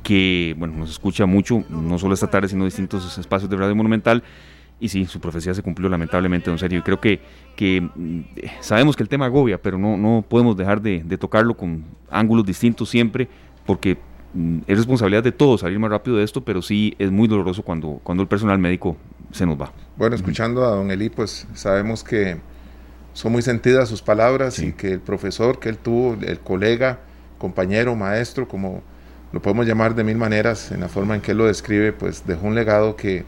que 0.04 0.56
bueno, 0.58 0.76
nos 0.78 0.92
escucha 0.92 1.26
mucho, 1.26 1.64
no 1.70 1.98
solo 1.98 2.14
esta 2.14 2.30
tarde, 2.30 2.48
sino 2.48 2.66
distintos 2.66 3.18
espacios 3.18 3.50
de 3.50 3.58
Radio 3.58 3.76
Monumental. 3.76 4.24
Y 4.80 4.90
sí, 4.90 5.06
su 5.06 5.20
profecía 5.20 5.54
se 5.54 5.64
cumplió 5.64 5.90
lamentablemente, 5.90 6.52
en 6.52 6.60
serio. 6.60 6.80
Y 6.80 6.82
creo 6.82 7.00
que, 7.00 7.22
que 7.56 7.82
mm, 7.82 8.22
sabemos 8.60 8.96
que 8.96 9.04
el 9.04 9.10
tema 9.10 9.26
agobia, 9.26 9.58
pero 9.60 9.78
no, 9.78 9.98
no 9.98 10.24
podemos 10.28 10.56
dejar 10.58 10.82
de, 10.82 11.02
tocarlo 11.18 11.56
con 11.56 11.84
ángulos 12.12 12.46
distintos 12.46 12.90
siempre, 12.90 13.28
porque 13.66 13.98
es 14.68 14.78
responsabilidad 14.78 15.24
de 15.24 15.32
todos 15.32 15.62
salir 15.62 15.80
más 15.80 15.90
rápido 15.90 16.18
de 16.18 16.24
esto, 16.24 16.44
pero 16.44 16.62
sí 16.62 16.96
es 17.00 17.12
muy 17.12 17.28
doloroso 17.28 17.64
cuando, 17.64 18.00
cuando 18.04 18.22
el 18.22 18.28
personal 18.28 18.60
médico 18.60 18.98
se 19.32 19.46
nos 19.46 19.60
va. 19.60 19.72
Bueno, 19.98 20.16
escuchando 20.16 20.66
a 20.66 20.70
don 20.70 20.92
Eli, 20.92 21.10
pues 21.10 21.48
sabemos 21.54 22.04
que 22.04 22.38
son 23.14 23.32
muy 23.32 23.42
sentidas 23.42 23.88
sus 23.88 24.02
palabras 24.02 24.60
y 24.60 24.74
que 24.74 24.94
el 24.94 25.00
profesor 25.00 25.60
que 25.60 25.70
él 25.70 25.78
tuvo, 25.78 26.18
el 26.22 26.40
colega, 26.40 27.00
compañero, 27.38 27.96
maestro, 27.96 28.48
como 28.48 28.84
lo 29.32 29.42
podemos 29.42 29.66
llamar 29.66 29.96
de 29.96 30.04
mil 30.04 30.18
maneras, 30.18 30.72
en 30.72 30.82
la 30.82 30.90
forma 30.90 31.16
en 31.16 31.22
que 31.22 31.32
él 31.32 31.38
lo 31.38 31.46
describe, 31.46 31.94
pues 31.94 32.26
dejó 32.26 32.48
un 32.48 32.56
legado 32.56 32.96
que 32.96 33.24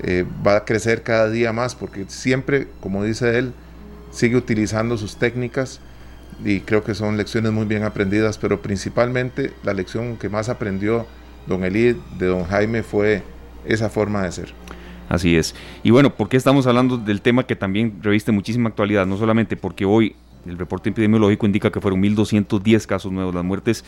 eh, 0.00 0.24
va 0.46 0.56
a 0.56 0.64
crecer 0.64 1.02
cada 1.02 1.30
día 1.30 1.52
más, 1.52 1.74
porque 1.74 2.04
siempre, 2.08 2.68
como 2.80 3.04
dice 3.04 3.38
él, 3.38 3.52
sigue 4.10 4.36
utilizando 4.36 4.98
sus 4.98 5.16
técnicas 5.16 5.80
y 6.44 6.60
creo 6.60 6.84
que 6.84 6.94
son 6.94 7.16
lecciones 7.16 7.52
muy 7.52 7.66
bien 7.66 7.84
aprendidas, 7.84 8.38
pero 8.38 8.60
principalmente 8.62 9.52
la 9.62 9.74
lección 9.74 10.16
que 10.16 10.28
más 10.28 10.48
aprendió 10.48 11.06
don 11.46 11.64
Eli 11.64 11.96
de 12.18 12.26
don 12.26 12.44
Jaime 12.44 12.82
fue 12.82 13.22
esa 13.64 13.88
forma 13.88 14.22
de 14.22 14.32
ser. 14.32 14.54
Así 15.08 15.36
es. 15.36 15.54
Y 15.82 15.90
bueno, 15.90 16.14
¿por 16.14 16.28
qué 16.28 16.36
estamos 16.36 16.66
hablando 16.66 16.96
del 16.96 17.20
tema 17.20 17.46
que 17.46 17.56
también 17.56 17.98
reviste 18.02 18.32
muchísima 18.32 18.68
actualidad? 18.70 19.06
No 19.06 19.16
solamente 19.16 19.56
porque 19.56 19.84
hoy 19.84 20.16
el 20.46 20.58
reporte 20.58 20.90
epidemiológico 20.90 21.46
indica 21.46 21.70
que 21.70 21.80
fueron 21.80 22.02
1.210 22.02 22.86
casos 22.86 23.12
nuevos, 23.12 23.34
las 23.34 23.44
muertes 23.44 23.84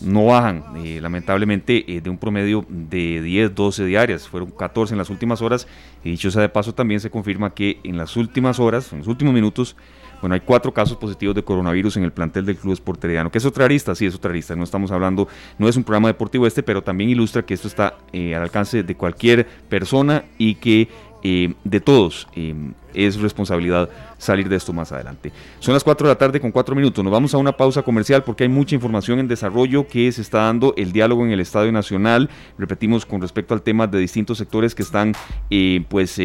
no 0.00 0.26
bajan, 0.26 0.62
eh, 0.76 1.00
lamentablemente, 1.00 1.84
eh, 1.90 2.00
de 2.00 2.10
un 2.10 2.18
promedio 2.18 2.64
de 2.68 3.22
10, 3.22 3.54
12 3.54 3.84
diarias, 3.86 4.28
fueron 4.28 4.50
14 4.50 4.94
en 4.94 4.98
las 4.98 5.10
últimas 5.10 5.40
horas, 5.40 5.66
y 6.04 6.10
dicho 6.10 6.30
sea 6.30 6.42
de 6.42 6.48
paso, 6.48 6.74
también 6.74 7.00
se 7.00 7.10
confirma 7.10 7.54
que 7.54 7.80
en 7.82 7.96
las 7.96 8.16
últimas 8.16 8.60
horas, 8.60 8.92
en 8.92 8.98
los 8.98 9.08
últimos 9.08 9.32
minutos, 9.32 9.76
bueno, 10.20 10.34
hay 10.34 10.40
cuatro 10.40 10.72
casos 10.72 10.96
positivos 10.96 11.34
de 11.34 11.42
coronavirus 11.42 11.96
en 11.98 12.04
el 12.04 12.12
plantel 12.12 12.46
del 12.46 12.56
Club 12.56 12.72
Esporteriano, 12.72 13.30
que 13.30 13.38
es 13.38 13.44
otra 13.44 13.64
arista, 13.64 13.94
sí, 13.94 14.06
es 14.06 14.14
otra 14.14 14.30
arista, 14.30 14.56
no 14.56 14.64
estamos 14.64 14.90
hablando, 14.90 15.28
no 15.58 15.68
es 15.68 15.76
un 15.76 15.84
programa 15.84 16.08
deportivo 16.08 16.46
este, 16.46 16.62
pero 16.62 16.82
también 16.82 17.10
ilustra 17.10 17.44
que 17.44 17.54
esto 17.54 17.68
está 17.68 17.96
eh, 18.12 18.34
al 18.34 18.42
alcance 18.42 18.82
de 18.82 18.94
cualquier 18.94 19.46
persona 19.68 20.24
y 20.38 20.56
que 20.56 20.88
eh, 21.22 21.54
de 21.64 21.80
todos 21.80 22.28
eh, 22.36 22.54
es 22.94 23.20
responsabilidad 23.20 23.88
salir 24.16 24.48
de 24.48 24.56
esto 24.56 24.72
más 24.72 24.92
adelante. 24.92 25.32
Son 25.58 25.74
las 25.74 25.82
4 25.82 26.06
de 26.06 26.14
la 26.14 26.18
tarde 26.18 26.40
con 26.40 26.52
4 26.52 26.74
minutos. 26.76 27.02
Nos 27.02 27.12
vamos 27.12 27.34
a 27.34 27.38
una 27.38 27.52
pausa 27.52 27.82
comercial 27.82 28.22
porque 28.22 28.44
hay 28.44 28.48
mucha 28.48 28.74
información 28.74 29.18
en 29.18 29.26
desarrollo 29.26 29.88
que 29.88 30.10
se 30.12 30.22
está 30.22 30.42
dando 30.42 30.72
el 30.76 30.92
diálogo 30.92 31.24
en 31.24 31.32
el 31.32 31.40
Estadio 31.40 31.72
Nacional. 31.72 32.30
Repetimos 32.58 33.04
con 33.04 33.20
respecto 33.20 33.54
al 33.54 33.62
tema 33.62 33.86
de 33.86 33.98
distintos 33.98 34.38
sectores 34.38 34.74
que 34.74 34.82
están 34.82 35.14
pues 35.88 36.18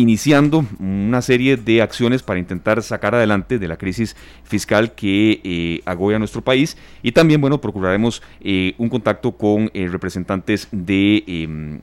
iniciando 0.00 0.64
una 0.78 1.20
serie 1.20 1.56
de 1.56 1.82
acciones 1.82 2.22
para 2.22 2.40
intentar 2.40 2.82
sacar 2.82 3.14
adelante 3.14 3.58
de 3.58 3.68
la 3.68 3.76
crisis 3.76 4.16
fiscal 4.44 4.92
que 4.92 5.40
eh, 5.44 5.82
agobia 5.84 6.18
nuestro 6.18 6.42
país. 6.42 6.76
Y 7.02 7.12
también 7.12 7.40
bueno 7.40 7.60
procuraremos 7.60 8.22
eh, 8.40 8.74
un 8.78 8.88
contacto 8.88 9.32
con 9.32 9.70
eh, 9.74 9.88
representantes 9.88 10.68
de 10.72 11.22
em, 11.26 11.80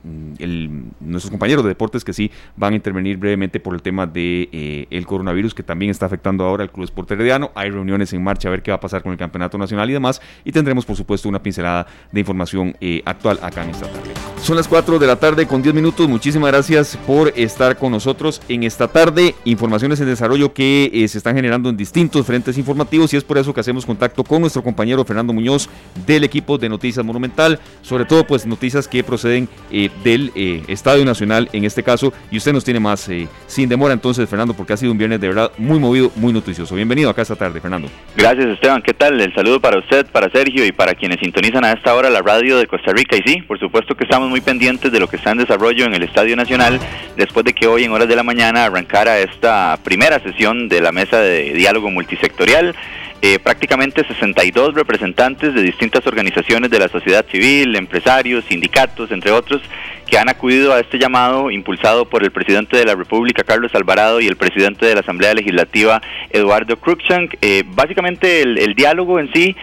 nuestros 1.00 1.30
compañeros 1.30 1.64
de 1.64 1.68
deportes 1.68 2.04
que 2.04 2.12
sí 2.12 2.30
van 2.56 2.72
a 2.72 2.76
intervenir 2.76 3.16
brevemente 3.18 3.60
por 3.60 3.74
el 3.74 3.82
tema 3.82 4.06
de 4.06 4.86
el 4.90 5.06
coronavirus 5.06 5.54
que 5.54 5.62
también 5.62 5.90
está 5.90 6.06
afectando 6.06 6.44
ahora 6.44 6.64
al 6.64 6.72
Club 6.72 6.84
Esporte 6.84 7.14
Herediano. 7.14 7.52
Hay 7.54 7.70
reuniones 7.70 8.12
en 8.12 8.22
marcha 8.22 8.48
a 8.48 8.50
ver 8.50 8.62
qué 8.62 8.70
va 8.70 8.76
a 8.76 8.80
pasar 8.80 9.02
con 9.02 9.12
el 9.12 9.18
campeonato 9.18 9.58
nacional 9.58 9.88
y 9.90 9.92
demás. 9.92 10.20
Y 10.44 10.52
tendremos 10.52 10.84
por 10.84 10.96
supuesto 10.96 11.28
una 11.28 11.42
pincelada 11.42 11.86
de 12.10 12.20
información 12.20 12.76
actual 13.04 13.38
acá 13.42 13.62
en 13.62 13.70
esta 13.70 13.86
tarde 13.86 14.37
son 14.42 14.56
las 14.56 14.68
4 14.68 14.98
de 14.98 15.06
la 15.06 15.16
tarde 15.16 15.46
con 15.46 15.62
10 15.62 15.74
minutos 15.74 16.08
muchísimas 16.08 16.50
gracias 16.50 16.96
por 17.06 17.32
estar 17.36 17.76
con 17.76 17.92
nosotros 17.92 18.40
en 18.48 18.62
esta 18.62 18.88
tarde. 18.88 19.34
Informaciones 19.44 20.00
en 20.00 20.06
desarrollo 20.06 20.52
que 20.52 20.90
eh, 20.92 21.08
se 21.08 21.18
están 21.18 21.34
generando 21.34 21.68
en 21.68 21.76
distintos 21.76 22.26
frentes 22.26 22.56
informativos 22.56 23.12
y 23.12 23.16
es 23.16 23.24
por 23.24 23.38
eso 23.38 23.52
que 23.52 23.60
hacemos 23.60 23.84
contacto 23.84 24.24
con 24.24 24.40
nuestro 24.40 24.62
compañero 24.62 25.04
Fernando 25.04 25.32
Muñoz 25.32 25.68
del 26.06 26.24
equipo 26.24 26.58
de 26.58 26.68
Noticias 26.68 27.04
Monumental, 27.04 27.58
sobre 27.82 28.04
todo 28.04 28.26
pues 28.26 28.46
noticias 28.46 28.86
que 28.88 29.02
proceden 29.02 29.48
eh, 29.70 29.90
del 30.04 30.32
eh, 30.34 30.62
Estadio 30.68 31.04
Nacional 31.04 31.48
en 31.52 31.64
este 31.64 31.82
caso 31.82 32.12
y 32.30 32.36
usted 32.36 32.52
nos 32.52 32.64
tiene 32.64 32.80
más 32.80 33.10
sin 33.46 33.68
demora 33.68 33.94
entonces 33.94 34.28
Fernando 34.28 34.54
porque 34.54 34.72
ha 34.72 34.76
sido 34.76 34.92
un 34.92 34.98
viernes 34.98 35.20
de 35.20 35.28
verdad 35.28 35.52
muy 35.58 35.78
movido, 35.78 36.10
muy 36.16 36.32
noticioso. 36.32 36.74
Bienvenido 36.74 37.10
acá 37.10 37.22
esta 37.22 37.36
tarde 37.36 37.60
Fernando. 37.60 37.88
Gracias 38.16 38.46
Esteban, 38.46 38.82
¿qué 38.82 38.94
tal? 38.94 39.20
El 39.20 39.34
saludo 39.34 39.60
para 39.60 39.78
usted, 39.78 40.06
para 40.06 40.30
Sergio 40.30 40.64
y 40.64 40.72
para 40.72 40.94
quienes 40.94 41.18
sintonizan 41.20 41.64
a 41.64 41.72
esta 41.72 41.94
hora 41.94 42.10
la 42.10 42.20
radio 42.20 42.58
de 42.58 42.66
Costa 42.66 42.92
Rica 42.92 43.16
y 43.16 43.22
sí, 43.28 43.42
por 43.42 43.58
supuesto 43.58 43.94
que 43.94 44.04
estamos 44.04 44.27
muy 44.28 44.40
pendientes 44.40 44.92
de 44.92 45.00
lo 45.00 45.08
que 45.08 45.16
está 45.16 45.32
en 45.32 45.38
desarrollo 45.38 45.84
en 45.84 45.94
el 45.94 46.02
Estadio 46.02 46.36
Nacional 46.36 46.78
después 47.16 47.44
de 47.44 47.52
que 47.52 47.66
hoy 47.66 47.84
en 47.84 47.92
horas 47.92 48.08
de 48.08 48.16
la 48.16 48.22
mañana 48.22 48.64
arrancara 48.64 49.18
esta 49.18 49.78
primera 49.82 50.20
sesión 50.20 50.68
de 50.68 50.80
la 50.80 50.92
mesa 50.92 51.20
de 51.20 51.52
diálogo 51.52 51.90
multisectorial. 51.90 52.74
Eh, 53.20 53.40
prácticamente 53.40 54.06
62 54.06 54.74
representantes 54.74 55.52
de 55.52 55.62
distintas 55.62 56.06
organizaciones 56.06 56.70
de 56.70 56.78
la 56.78 56.86
sociedad 56.88 57.26
civil, 57.26 57.74
empresarios, 57.74 58.44
sindicatos, 58.44 59.10
entre 59.10 59.32
otros, 59.32 59.60
que 60.06 60.18
han 60.18 60.28
acudido 60.28 60.72
a 60.72 60.78
este 60.78 61.00
llamado 61.00 61.50
impulsado 61.50 62.04
por 62.08 62.22
el 62.22 62.30
presidente 62.30 62.76
de 62.76 62.84
la 62.84 62.94
República, 62.94 63.42
Carlos 63.42 63.74
Alvarado, 63.74 64.20
y 64.20 64.28
el 64.28 64.36
presidente 64.36 64.86
de 64.86 64.94
la 64.94 65.00
Asamblea 65.00 65.34
Legislativa, 65.34 66.00
Eduardo 66.30 66.76
Cruikshank. 66.76 67.34
Eh, 67.42 67.64
básicamente 67.66 68.42
el 68.42 68.74
diálogo 68.74 69.18
en 69.18 69.32
sí 69.32 69.56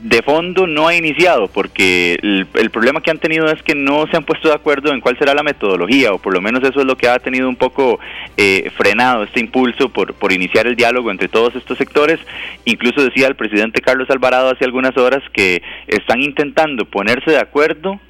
de 0.00 0.22
fondo 0.22 0.66
no 0.66 0.86
ha 0.86 0.94
iniciado 0.94 1.48
porque 1.48 2.18
el, 2.22 2.70
problema 2.70 3.00
que 3.00 3.10
han 3.10 3.18
tenido 3.18 3.50
es 3.50 3.62
que 3.62 3.74
no 3.74 4.06
se 4.06 4.16
han 4.16 4.24
puesto 4.24 4.48
de 4.48 4.54
acuerdo 4.54 4.92
en 4.92 5.00
cuál 5.00 5.18
será 5.18 5.34
la 5.34 5.42
metodología 5.42 6.12
o 6.12 6.18
por 6.18 6.32
lo 6.32 6.40
menos 6.40 6.62
eso 6.62 6.80
es 6.80 6.86
lo 6.86 6.96
que 6.96 7.08
ha 7.08 7.18
tenido 7.18 7.48
un 7.48 7.56
poco 7.56 7.98
eh, 8.36 8.70
frenado 8.76 9.24
este 9.24 9.40
impulso 9.40 9.88
por, 9.88 10.14
por 10.14 10.32
iniciar 10.32 10.68
el 10.68 10.76
diálogo 10.76 11.10
entre 11.10 11.28
todos 11.28 11.54
estos 11.56 11.78
sectores. 11.78 12.20
Incluso 12.64 13.02
decía 13.02 13.26
el 13.26 13.34
presidente 13.34 13.80
Carlos 13.80 14.08
Alvarado 14.10 14.50
hace 14.50 14.64
algunas 14.64 14.96
horas 14.96 15.22
que 15.32 15.62
están 15.88 16.22
intentando 16.22 16.84
ponerse 16.84 17.32
de 17.32 17.40
acuerdo 17.40 18.00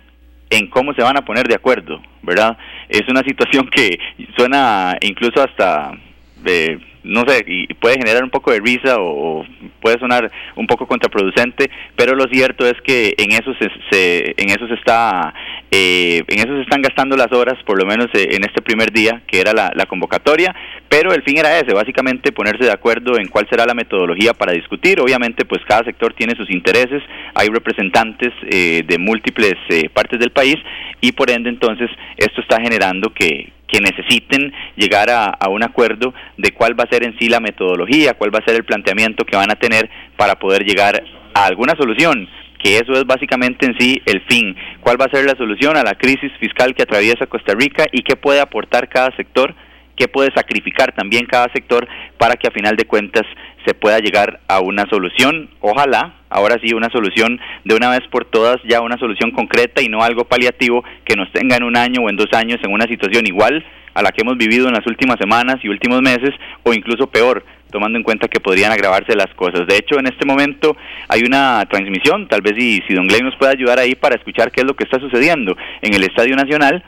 en 0.50 0.68
cómo 0.68 0.92
se 0.92 1.02
van 1.02 1.16
a 1.16 1.24
poner 1.24 1.48
de 1.48 1.54
acuerdo, 1.54 2.02
¿verdad? 2.22 2.58
Es 2.88 3.08
una 3.08 3.22
situación 3.22 3.68
que 3.68 3.98
suena 4.36 4.96
incluso 5.00 5.42
hasta... 5.42 5.92
Eh, 6.44 6.78
no 7.08 7.24
sé, 7.26 7.42
y 7.46 7.66
puede 7.74 7.96
generar 7.96 8.22
un 8.22 8.30
poco 8.30 8.52
de 8.52 8.60
risa 8.60 8.96
o, 8.98 9.44
puede 9.80 9.98
sonar 9.98 10.30
un 10.56 10.66
poco 10.66 10.86
contraproducente, 10.86 11.70
pero 11.96 12.14
lo 12.14 12.24
cierto 12.26 12.66
es 12.66 12.74
que 12.82 13.14
en 13.16 13.32
eso 13.32 13.52
se, 13.90 14.34
en 14.36 14.50
eso 14.50 14.68
se 14.68 14.74
está 14.74 15.32
eh, 15.70 16.22
en 16.26 16.38
eso 16.38 16.54
se 16.56 16.62
están 16.62 16.82
gastando 16.82 17.16
las 17.16 17.32
horas, 17.32 17.54
por 17.64 17.78
lo 17.78 17.86
menos 17.86 18.08
eh, 18.14 18.28
en 18.32 18.44
este 18.44 18.62
primer 18.62 18.92
día 18.92 19.22
que 19.26 19.40
era 19.40 19.52
la, 19.52 19.86
convocatoria, 19.86 20.54
pero 20.88 21.14
el 21.14 21.22
fin 21.22 21.38
era 21.38 21.58
ese, 21.58 21.72
básicamente 21.72 22.30
ponerse 22.30 22.64
de 22.64 22.72
acuerdo 22.72 23.18
en 23.18 23.28
cuál 23.28 23.46
será 23.48 23.64
la 23.64 23.74
metodología 23.74 24.34
para 24.34 24.52
discutir. 24.52 25.00
Obviamente, 25.00 25.46
pues 25.46 25.62
cada 25.66 25.84
sector 25.84 26.12
tiene 26.12 26.36
sus 26.36 26.50
intereses, 26.50 27.02
hay 27.34 27.48
representantes 27.48 28.34
eh, 28.50 28.82
de 28.86 28.98
múltiples 28.98 29.54
partes 29.94 30.20
del 30.20 30.30
país 30.30 30.56
y 31.00 31.12
por 31.12 31.30
ende 31.30 31.48
entonces 31.48 31.90
esto 32.18 32.42
está 32.42 32.60
generando 32.60 33.10
que, 33.14 33.52
que 33.68 33.80
necesiten 33.80 34.52
llegar 34.76 35.10
a, 35.10 35.36
un 35.48 35.62
acuerdo 35.62 36.14
de 36.36 36.52
cuál 36.52 36.78
va 36.78 36.84
a 36.84 36.90
ser 36.90 37.04
en 37.04 37.16
sí 37.18 37.28
la 37.28 37.38
metodología, 37.38 38.14
cuál 38.14 38.34
va 38.34 38.40
a 38.40 38.44
ser 38.44 38.56
el 38.56 38.64
planteamiento 38.64 39.24
que 39.24 39.36
van 39.36 39.50
a 39.50 39.56
tener 39.56 39.88
para 40.16 40.36
poder 40.36 40.64
llegar 40.64 41.02
a 41.34 41.44
alguna 41.44 41.74
solución 41.76 42.28
que 42.58 42.78
eso 42.78 42.92
es 42.92 43.04
básicamente 43.04 43.66
en 43.66 43.78
sí 43.78 44.02
el 44.04 44.20
fin. 44.22 44.56
¿Cuál 44.80 45.00
va 45.00 45.04
a 45.04 45.16
ser 45.16 45.24
la 45.24 45.36
solución 45.36 45.76
a 45.76 45.84
la 45.84 45.94
crisis 45.94 46.32
fiscal 46.40 46.74
que 46.74 46.82
atraviesa 46.82 47.26
Costa 47.26 47.54
Rica 47.54 47.86
y 47.92 48.02
qué 48.02 48.16
puede 48.16 48.40
aportar 48.40 48.88
cada 48.88 49.14
sector? 49.16 49.54
¿Qué 49.94 50.08
puede 50.08 50.32
sacrificar 50.34 50.92
también 50.92 51.26
cada 51.26 51.52
sector 51.52 51.86
para 52.18 52.34
que 52.34 52.48
a 52.48 52.52
final 52.52 52.76
de 52.76 52.84
cuentas 52.84 53.22
se 53.66 53.74
pueda 53.74 53.98
llegar 53.98 54.40
a 54.48 54.60
una 54.60 54.84
solución? 54.88 55.50
Ojalá, 55.60 56.14
ahora 56.30 56.56
sí, 56.62 56.74
una 56.74 56.90
solución 56.90 57.40
de 57.64 57.74
una 57.74 57.90
vez 57.90 58.00
por 58.10 58.24
todas, 58.24 58.56
ya 58.68 58.80
una 58.80 58.98
solución 58.98 59.30
concreta 59.30 59.82
y 59.82 59.88
no 59.88 60.02
algo 60.02 60.24
paliativo 60.24 60.84
que 61.04 61.16
nos 61.16 61.30
tenga 61.32 61.56
en 61.56 61.64
un 61.64 61.76
año 61.76 62.02
o 62.02 62.10
en 62.10 62.16
dos 62.16 62.28
años 62.32 62.58
en 62.62 62.72
una 62.72 62.86
situación 62.86 63.26
igual 63.26 63.64
a 63.94 64.02
la 64.02 64.12
que 64.12 64.22
hemos 64.22 64.36
vivido 64.36 64.68
en 64.68 64.74
las 64.74 64.86
últimas 64.86 65.16
semanas 65.18 65.56
y 65.62 65.68
últimos 65.68 66.00
meses 66.02 66.30
o 66.62 66.72
incluso 66.72 67.08
peor, 67.08 67.44
tomando 67.70 67.98
en 67.98 68.04
cuenta 68.04 68.28
que 68.28 68.40
podrían 68.40 68.70
agravarse 68.70 69.16
las 69.16 69.34
cosas. 69.34 69.66
De 69.66 69.76
hecho, 69.76 69.98
en 69.98 70.06
este 70.06 70.24
momento 70.24 70.76
hay 71.08 71.22
una 71.26 71.64
transmisión, 71.68 72.28
tal 72.28 72.40
vez 72.40 72.54
si, 72.56 72.80
si 72.86 72.94
Don 72.94 73.06
Glenn 73.06 73.24
nos 73.24 73.36
puede 73.36 73.52
ayudar 73.52 73.78
ahí 73.78 73.94
para 73.94 74.14
escuchar 74.14 74.52
qué 74.52 74.60
es 74.60 74.66
lo 74.66 74.74
que 74.74 74.84
está 74.84 75.00
sucediendo 75.00 75.56
en 75.82 75.94
el 75.94 76.04
Estadio 76.04 76.36
Nacional 76.36 76.84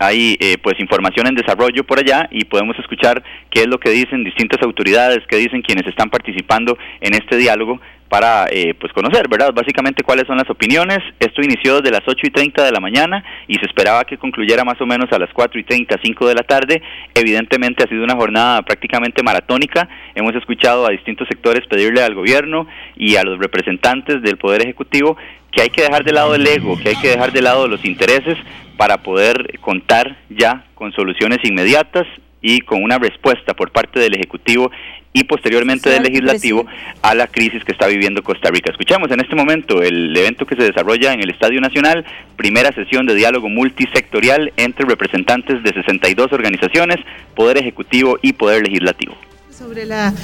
hay 0.00 0.38
eh, 0.40 0.56
pues 0.62 0.80
información 0.80 1.26
en 1.26 1.34
desarrollo 1.34 1.84
por 1.84 1.98
allá 1.98 2.26
y 2.30 2.46
podemos 2.46 2.74
escuchar 2.78 3.22
qué 3.50 3.60
es 3.60 3.66
lo 3.66 3.78
que 3.78 3.90
dicen 3.90 4.24
distintas 4.24 4.62
autoridades, 4.62 5.18
qué 5.28 5.36
dicen 5.36 5.60
quienes 5.60 5.86
están 5.86 6.08
participando 6.08 6.78
en 7.02 7.12
este 7.14 7.36
diálogo 7.36 7.78
para 8.08 8.46
eh, 8.50 8.74
pues 8.74 8.92
conocer, 8.92 9.28
¿verdad? 9.28 9.52
Básicamente 9.54 10.02
cuáles 10.02 10.26
son 10.26 10.36
las 10.36 10.50
opiniones. 10.50 10.98
Esto 11.20 11.42
inició 11.42 11.76
desde 11.80 11.92
las 11.92 12.02
8 12.06 12.26
y 12.26 12.30
30 12.30 12.64
de 12.64 12.72
la 12.72 12.80
mañana 12.80 13.22
y 13.46 13.54
se 13.54 13.66
esperaba 13.66 14.04
que 14.04 14.18
concluyera 14.18 14.64
más 14.64 14.80
o 14.80 14.86
menos 14.86 15.12
a 15.12 15.18
las 15.18 15.30
4 15.32 15.60
y 15.60 15.64
30, 15.64 15.96
5 16.02 16.28
de 16.28 16.34
la 16.34 16.42
tarde. 16.42 16.82
Evidentemente 17.14 17.84
ha 17.84 17.88
sido 17.88 18.02
una 18.02 18.16
jornada 18.16 18.62
prácticamente 18.62 19.22
maratónica. 19.22 19.88
Hemos 20.16 20.34
escuchado 20.34 20.86
a 20.86 20.90
distintos 20.90 21.28
sectores 21.28 21.66
pedirle 21.68 22.02
al 22.02 22.16
gobierno 22.16 22.66
y 22.96 23.14
a 23.14 23.22
los 23.22 23.38
representantes 23.38 24.20
del 24.22 24.38
Poder 24.38 24.62
Ejecutivo 24.62 25.16
que 25.52 25.62
hay 25.62 25.70
que 25.70 25.82
dejar 25.82 26.04
de 26.04 26.12
lado 26.12 26.34
el 26.34 26.46
ego, 26.46 26.78
que 26.78 26.90
hay 26.90 26.96
que 26.96 27.08
dejar 27.08 27.32
de 27.32 27.42
lado 27.42 27.68
los 27.68 27.84
intereses 27.84 28.38
para 28.76 29.02
poder 29.02 29.58
contar 29.60 30.16
ya 30.30 30.64
con 30.74 30.92
soluciones 30.92 31.38
inmediatas 31.44 32.06
y 32.42 32.60
con 32.60 32.82
una 32.82 32.98
respuesta 32.98 33.54
por 33.54 33.70
parte 33.70 34.00
del 34.00 34.14
Ejecutivo 34.14 34.70
y 35.12 35.24
posteriormente 35.24 35.90
del 35.90 36.04
Legislativo 36.04 36.66
a 37.02 37.14
la 37.14 37.26
crisis 37.26 37.64
que 37.64 37.72
está 37.72 37.86
viviendo 37.88 38.22
Costa 38.22 38.50
Rica. 38.50 38.70
Escuchamos 38.70 39.10
en 39.10 39.20
este 39.20 39.34
momento 39.34 39.82
el 39.82 40.16
evento 40.16 40.46
que 40.46 40.56
se 40.56 40.62
desarrolla 40.62 41.12
en 41.12 41.20
el 41.20 41.30
Estadio 41.30 41.60
Nacional, 41.60 42.04
primera 42.36 42.72
sesión 42.72 43.06
de 43.06 43.14
diálogo 43.14 43.48
multisectorial 43.48 44.52
entre 44.56 44.86
representantes 44.86 45.62
de 45.62 45.72
62 45.72 46.32
organizaciones, 46.32 46.96
Poder 47.34 47.58
Ejecutivo 47.58 48.18
y 48.22 48.32
Poder 48.32 48.62
Legislativo 48.62 49.16
sobre 49.60 49.84
la, 49.84 50.14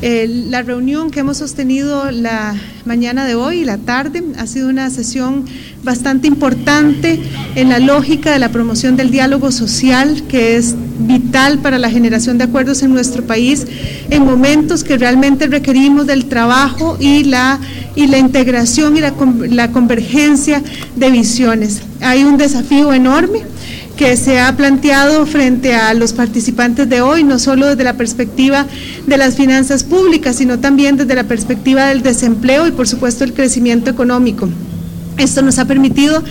la, 0.00 0.62
reunión 0.62 1.10
que 1.10 1.18
hemos 1.18 1.38
sostenido 1.38 2.12
la 2.12 2.54
mañana 2.84 3.24
de 3.24 3.34
hoy 3.34 3.62
y 3.62 3.64
la 3.64 3.76
tarde. 3.76 4.22
Ha 4.38 4.46
sido 4.46 4.68
una 4.68 4.88
sesión 4.88 5.46
bastante 5.82 6.28
importante 6.28 7.18
en 7.56 7.70
la 7.70 7.80
lógica 7.80 8.30
de 8.30 8.38
la 8.38 8.50
promoción 8.50 8.96
del 8.96 9.10
diálogo 9.10 9.50
social, 9.50 10.22
que 10.28 10.56
es 10.56 10.76
vital 11.00 11.58
para 11.58 11.80
la 11.80 11.90
generación 11.90 12.38
de 12.38 12.44
acuerdos 12.44 12.84
en 12.84 12.92
nuestro 12.92 13.24
país, 13.24 13.66
en 14.10 14.24
momentos 14.24 14.84
que 14.84 14.96
realmente 14.96 15.48
requerimos 15.48 16.06
del 16.06 16.26
trabajo 16.26 16.96
y 17.00 17.24
la, 17.24 17.58
y 17.96 18.06
la 18.06 18.18
integración 18.18 18.96
y 18.96 19.00
la, 19.00 19.12
la 19.50 19.72
convergencia 19.72 20.62
de 20.94 21.10
visiones. 21.10 21.82
Hay 22.00 22.22
un 22.22 22.36
desafío 22.36 22.92
enorme 22.92 23.42
que 23.96 24.16
se 24.16 24.40
ha 24.40 24.56
planteado 24.56 25.24
frente 25.26 25.74
a 25.74 25.94
los 25.94 26.12
participantes 26.12 26.88
de 26.88 27.00
hoy, 27.00 27.22
no 27.24 27.38
solo 27.38 27.66
desde 27.66 27.84
la 27.84 27.94
perspectiva 27.94 28.66
de 29.06 29.16
las 29.16 29.36
finanzas 29.36 29.84
públicas, 29.84 30.36
sino 30.36 30.58
también 30.58 30.96
desde 30.96 31.14
la 31.14 31.24
perspectiva 31.24 31.86
del 31.86 32.02
desempleo 32.02 32.66
y 32.66 32.72
por 32.72 32.88
supuesto 32.88 33.24
el 33.24 33.34
crecimiento 33.34 33.90
económico. 33.90 34.48
Esto 35.16 35.42
nos 35.42 35.58
ha 35.58 35.64
permitido 35.64 36.22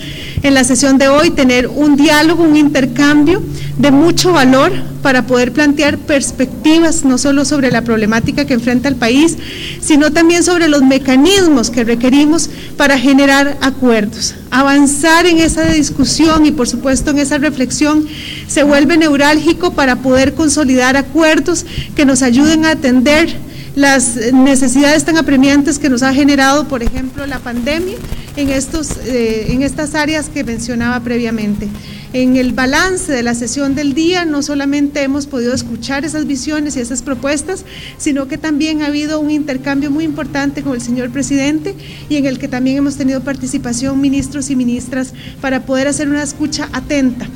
en 0.42 0.54
la 0.54 0.64
sesión 0.64 0.98
de 0.98 1.08
hoy 1.08 1.30
tener 1.30 1.68
un 1.68 1.96
diálogo, 1.96 2.44
un 2.44 2.56
intercambio 2.56 3.42
de 3.78 3.90
mucho 3.90 4.32
valor 4.32 4.72
para 5.02 5.26
poder 5.26 5.52
plantear 5.52 5.98
perspectivas 5.98 7.04
no 7.04 7.18
solo 7.18 7.44
sobre 7.44 7.70
la 7.70 7.82
problemática 7.82 8.44
que 8.44 8.54
enfrenta 8.54 8.88
el 8.88 8.96
país, 8.96 9.36
sino 9.80 10.12
también 10.12 10.44
sobre 10.44 10.68
los 10.68 10.82
mecanismos 10.82 11.70
que 11.70 11.84
requerimos 11.84 12.48
para 12.76 12.98
generar 12.98 13.56
acuerdos. 13.60 14.34
Avanzar 14.50 15.26
en 15.26 15.38
esa 15.38 15.64
discusión 15.64 16.46
y 16.46 16.52
por 16.52 16.68
supuesto 16.68 17.10
en 17.10 17.18
esa 17.18 17.38
reflexión 17.38 18.06
se 18.46 18.62
vuelve 18.62 18.96
neurálgico 18.96 19.72
para 19.72 19.96
poder 19.96 20.34
consolidar 20.34 20.96
acuerdos 20.96 21.66
que 21.96 22.04
nos 22.04 22.22
ayuden 22.22 22.64
a 22.64 22.72
atender 22.72 23.43
las 23.74 24.16
necesidades 24.32 25.04
tan 25.04 25.16
apremiantes 25.16 25.78
que 25.78 25.88
nos 25.88 26.02
ha 26.02 26.14
generado, 26.14 26.68
por 26.68 26.82
ejemplo, 26.82 27.26
la 27.26 27.40
pandemia 27.40 27.96
en, 28.36 28.50
estos, 28.50 28.90
eh, 29.06 29.52
en 29.52 29.62
estas 29.62 29.94
áreas 29.94 30.28
que 30.28 30.44
mencionaba 30.44 31.00
previamente. 31.00 31.68
En 32.12 32.36
el 32.36 32.52
balance 32.52 33.12
de 33.12 33.24
la 33.24 33.34
sesión 33.34 33.74
del 33.74 33.92
día 33.92 34.24
no 34.24 34.40
solamente 34.42 35.02
hemos 35.02 35.26
podido 35.26 35.52
escuchar 35.52 36.04
esas 36.04 36.28
visiones 36.28 36.76
y 36.76 36.80
esas 36.80 37.02
propuestas, 37.02 37.64
sino 37.98 38.28
que 38.28 38.38
también 38.38 38.82
ha 38.82 38.86
habido 38.86 39.18
un 39.18 39.32
intercambio 39.32 39.90
muy 39.90 40.04
importante 40.04 40.62
con 40.62 40.74
el 40.74 40.80
señor 40.80 41.10
presidente 41.10 41.74
y 42.08 42.16
en 42.16 42.26
el 42.26 42.38
que 42.38 42.46
también 42.46 42.76
hemos 42.76 42.96
tenido 42.96 43.22
participación 43.22 44.00
ministros 44.00 44.50
y 44.50 44.54
ministras 44.54 45.12
para 45.40 45.66
poder 45.66 45.88
hacer 45.88 46.08
una 46.08 46.22
escucha 46.22 46.68
atenta 46.72 47.26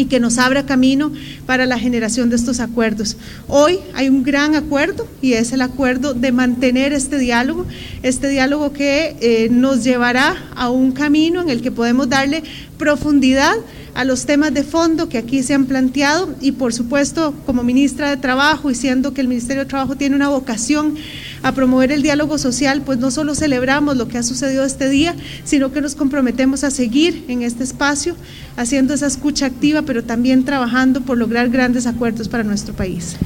y 0.00 0.06
que 0.06 0.18
nos 0.18 0.38
abra 0.38 0.64
camino 0.64 1.12
para 1.44 1.66
la 1.66 1.78
generación 1.78 2.30
de 2.30 2.36
estos 2.36 2.58
acuerdos. 2.60 3.18
Hoy 3.48 3.78
hay 3.94 4.08
un 4.08 4.22
gran 4.22 4.54
acuerdo 4.54 5.06
y 5.20 5.34
es 5.34 5.52
el 5.52 5.60
acuerdo 5.60 6.14
de 6.14 6.32
mantener 6.32 6.94
este 6.94 7.18
diálogo, 7.18 7.66
este 8.02 8.28
diálogo 8.28 8.72
que 8.72 9.16
eh, 9.20 9.48
nos 9.50 9.84
llevará 9.84 10.36
a 10.56 10.70
un 10.70 10.92
camino 10.92 11.42
en 11.42 11.50
el 11.50 11.60
que 11.60 11.70
podemos 11.70 12.08
darle 12.08 12.42
profundidad 12.78 13.54
a 13.94 14.04
los 14.04 14.24
temas 14.24 14.54
de 14.54 14.62
fondo 14.62 15.08
que 15.10 15.18
aquí 15.18 15.42
se 15.42 15.52
han 15.52 15.66
planteado 15.66 16.34
y 16.40 16.52
por 16.52 16.72
supuesto 16.72 17.34
como 17.44 17.62
ministra 17.62 18.08
de 18.08 18.16
Trabajo 18.16 18.70
y 18.70 18.74
siendo 18.74 19.12
que 19.12 19.20
el 19.20 19.28
Ministerio 19.28 19.64
de 19.64 19.68
Trabajo 19.68 19.96
tiene 19.96 20.16
una 20.16 20.28
vocación 20.28 20.94
a 21.42 21.52
promover 21.52 21.92
el 21.92 22.02
diálogo 22.02 22.38
social, 22.38 22.82
pues 22.82 22.98
no 22.98 23.10
solo 23.10 23.34
celebramos 23.34 23.96
lo 23.96 24.08
que 24.08 24.18
ha 24.18 24.22
sucedido 24.22 24.64
este 24.64 24.88
día, 24.88 25.14
sino 25.44 25.72
que 25.72 25.80
nos 25.80 25.94
comprometemos 25.94 26.64
a 26.64 26.70
seguir 26.70 27.24
en 27.28 27.42
este 27.42 27.64
espacio 27.64 28.16
haciendo 28.56 28.94
esa 28.94 29.06
escucha 29.06 29.46
activa, 29.46 29.82
pero 29.82 30.04
también 30.04 30.44
trabajando 30.44 31.00
por 31.00 31.18
lograr 31.18 31.48
grandes 31.48 31.86
acuerdos 31.86 32.28
para 32.28 32.44
nuestro 32.44 32.74
país. 32.74 33.16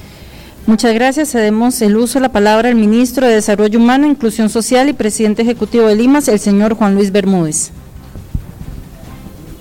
Muchas 0.66 0.94
gracias. 0.94 1.33
Cedemos 1.33 1.83
el 1.83 1.96
uso 1.96 2.18
de 2.18 2.22
la 2.22 2.33
palabra 2.33 2.70
al 2.70 2.74
ministro 2.74 3.27
de 3.27 3.35
Desarrollo 3.35 3.79
Humano, 3.79 4.07
Inclusión 4.07 4.48
Social 4.48 4.88
y 4.88 4.94
presidente 4.94 5.42
ejecutivo 5.42 5.87
de 5.87 5.94
Limas, 5.94 6.27
el 6.29 6.38
señor 6.38 6.74
Juan 6.74 6.94
Luis 6.94 7.12
Bermúdez. 7.12 7.70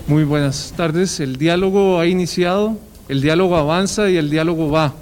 Muy 0.07 0.23
buenas 0.23 0.73
tardes. 0.77 1.19
El 1.19 1.35
diálogo 1.37 1.99
ha 1.99 2.05
iniciado, 2.05 2.77
el 3.09 3.21
diálogo 3.21 3.57
avanza 3.57 4.09
y 4.09 4.17
el 4.17 4.29
diálogo 4.29 4.71
va 4.71 4.93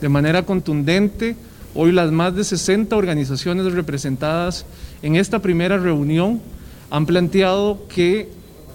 de 0.00 0.08
manera 0.10 0.42
contundente. 0.42 1.36
Hoy 1.78 1.92
las 1.92 2.10
más 2.10 2.34
de 2.34 2.42
60 2.42 2.96
organizaciones 2.96 3.70
representadas 3.70 4.64
en 5.02 5.14
esta 5.14 5.40
primera 5.40 5.76
reunión 5.76 6.40
han 6.88 7.04
planteado 7.04 7.86
que 7.94 8.30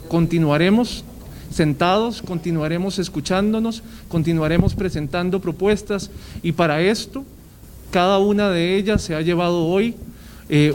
continuaremos 0.07 1.03
sentados, 1.49 2.21
continuaremos 2.21 2.99
escuchándonos, 2.99 3.81
continuaremos 4.07 4.75
presentando 4.75 5.41
propuestas 5.41 6.11
y 6.43 6.51
para 6.51 6.79
esto 6.83 7.25
cada 7.89 8.19
una 8.19 8.51
de 8.51 8.75
ellas 8.75 9.01
se 9.01 9.15
ha 9.15 9.21
llevado 9.21 9.65
hoy 9.65 9.95
eh, 10.47 10.71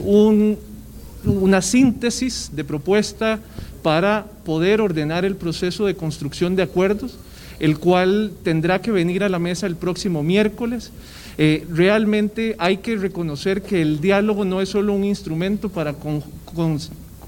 una 1.24 1.62
síntesis 1.62 2.50
de 2.52 2.64
propuesta 2.64 3.38
para 3.84 4.26
poder 4.44 4.80
ordenar 4.80 5.24
el 5.24 5.36
proceso 5.36 5.86
de 5.86 5.94
construcción 5.94 6.56
de 6.56 6.64
acuerdos, 6.64 7.18
el 7.60 7.78
cual 7.78 8.32
tendrá 8.42 8.82
que 8.82 8.90
venir 8.90 9.22
a 9.22 9.28
la 9.28 9.38
mesa 9.38 9.68
el 9.68 9.76
próximo 9.76 10.24
miércoles. 10.24 10.90
Eh, 11.38 11.66
realmente 11.70 12.56
hay 12.58 12.78
que 12.78 12.96
reconocer 12.96 13.62
que 13.62 13.82
el 13.82 14.00
diálogo 14.00 14.44
no 14.44 14.62
es 14.62 14.70
solo 14.70 14.94
un 14.94 15.04
instrumento 15.04 15.68
para 15.68 15.92
con, 15.92 16.22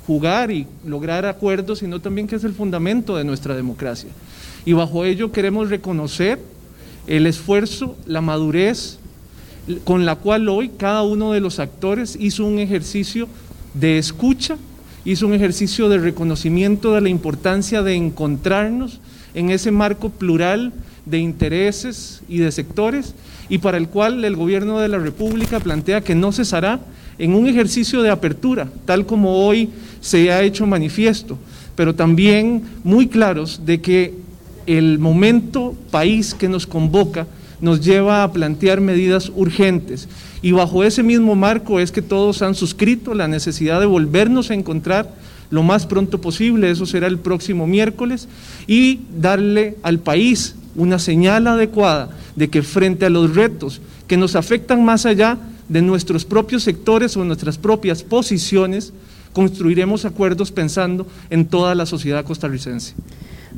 jugar 0.07 0.51
y 0.51 0.67
lograr 0.87 1.27
acuerdos, 1.27 1.81
sino 1.81 2.01
también 2.01 2.27
que 2.27 2.37
es 2.37 2.45
el 2.45 2.55
fundamento 2.55 3.17
de 3.17 3.25
nuestra 3.25 3.55
democracia. 3.55 4.09
Y 4.65 4.73
bajo 4.73 5.05
ello 5.05 5.31
queremos 5.31 5.69
reconocer 5.69 6.39
el 7.07 7.27
esfuerzo, 7.27 7.97
la 8.07 8.23
madurez 8.23 8.99
con 9.85 10.07
la 10.07 10.17
cual 10.17 10.49
hoy 10.49 10.71
cada 10.71 11.03
uno 11.03 11.33
de 11.33 11.41
los 11.41 11.59
actores 11.59 12.17
hizo 12.19 12.47
un 12.47 12.59
ejercicio 12.59 13.29
de 13.75 13.99
escucha, 13.99 14.57
hizo 15.05 15.27
un 15.27 15.35
ejercicio 15.35 15.91
de 15.91 15.99
reconocimiento 15.99 16.95
de 16.95 17.03
la 17.03 17.11
importancia 17.11 17.83
de 17.83 17.95
encontrarnos 17.95 19.01
en 19.35 19.51
ese 19.51 19.71
marco 19.71 20.09
plural 20.09 20.73
de 21.09 21.19
intereses 21.19 22.23
y 22.29 22.39
de 22.39 22.53
sectores 22.53 23.15
y 23.49 23.59
para 23.59 23.79
el 23.79 23.89
cual 23.89 24.25
el 24.25 24.37
gobierno 24.37 24.79
de 24.79 24.89
la 24.89 24.99
República 24.99 25.61
plantea 25.61 26.03
que 26.03 26.15
no 26.15 26.33
cesará 26.33 26.81
en 27.19 27.35
un 27.35 27.47
ejercicio 27.49 28.03
de 28.03 28.11
apertura, 28.11 28.69
tal 28.85 29.07
como 29.07 29.47
hoy 29.47 29.71
se 30.01 30.31
ha 30.31 30.43
hecho 30.43 30.67
manifiesto, 30.67 31.39
pero 31.75 31.95
también 31.95 32.63
muy 32.85 33.09
claros 33.09 33.63
de 33.65 33.81
que 33.81 34.15
el 34.67 34.99
momento 34.99 35.75
país 35.91 36.35
que 36.35 36.49
nos 36.49 36.67
convoca 36.67 37.27
nos 37.61 37.85
lleva 37.85 38.23
a 38.23 38.33
plantear 38.33 38.81
medidas 38.81 39.33
urgentes. 39.35 40.09
Y 40.43 40.53
bajo 40.53 40.85
ese 40.85 41.03
mismo 41.03 41.35
marco 41.35 41.81
es 41.81 41.91
que 41.91 42.03
todos 42.03 42.43
han 42.43 42.55
suscrito 42.55 43.15
la 43.15 43.27
necesidad 43.27 43.81
de 43.81 43.87
volvernos 43.87 44.51
a 44.51 44.55
encontrar 44.55 45.13
lo 45.51 45.63
más 45.63 45.87
pronto 45.87 46.21
posible, 46.21 46.71
eso 46.71 46.87
será 46.87 47.07
el 47.07 47.19
próximo 47.19 47.67
miércoles, 47.67 48.29
y 48.67 49.01
darle 49.19 49.77
al 49.83 49.99
país 49.99 50.55
una 50.79 50.99
señal 50.99 51.47
adecuada 51.47 52.09
de 52.37 52.49
que 52.49 52.63
frente 52.63 53.05
a 53.05 53.11
los 53.11 53.35
retos 53.35 53.83
que 54.07 54.17
nos 54.17 54.37
afectan 54.37 54.85
más 54.85 55.05
allá 55.05 55.37
de 55.69 55.83
nuestros 55.83 56.25
propios 56.25 56.63
sectores 56.63 57.17
o 57.17 57.25
nuestras 57.25 57.59
propias 57.59 58.03
posiciones, 58.03 58.95
construiremos 59.35 60.07
acuerdos 60.07 60.51
pensando 60.51 61.07
en 61.29 61.47
toda 61.47 61.75
la 61.75 61.85
sociedad 61.85 62.25
costarricense. 62.25 62.95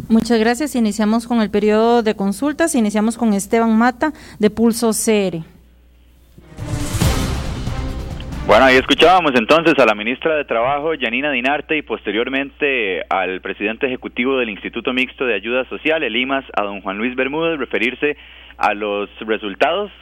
Muchas 0.08 0.40
gracias. 0.40 0.74
Iniciamos 0.74 1.26
con 1.26 1.40
el 1.40 1.50
periodo 1.50 2.02
de 2.02 2.16
consultas. 2.16 2.74
Iniciamos 2.74 3.16
con 3.16 3.34
Esteban 3.34 3.76
Mata 3.76 4.12
de 4.38 4.50
Pulso 4.50 4.90
CR. 4.90 5.44
Bueno, 8.50 8.64
ahí 8.64 8.74
escuchábamos 8.74 9.30
entonces 9.36 9.78
a 9.78 9.86
la 9.86 9.94
ministra 9.94 10.34
de 10.34 10.44
Trabajo, 10.44 10.94
Yanina 10.94 11.30
Dinarte, 11.30 11.76
y 11.76 11.82
posteriormente 11.82 13.00
al 13.08 13.40
presidente 13.40 13.86
ejecutivo 13.86 14.38
del 14.38 14.50
Instituto 14.50 14.92
Mixto 14.92 15.24
de 15.24 15.34
Ayuda 15.34 15.68
Social, 15.68 16.02
el 16.02 16.16
IMAS, 16.16 16.44
a 16.56 16.64
don 16.64 16.80
Juan 16.80 16.98
Luis 16.98 17.14
Bermúdez, 17.14 17.60
referirse 17.60 18.16
a 18.58 18.74
los 18.74 19.08
resultados 19.20 19.92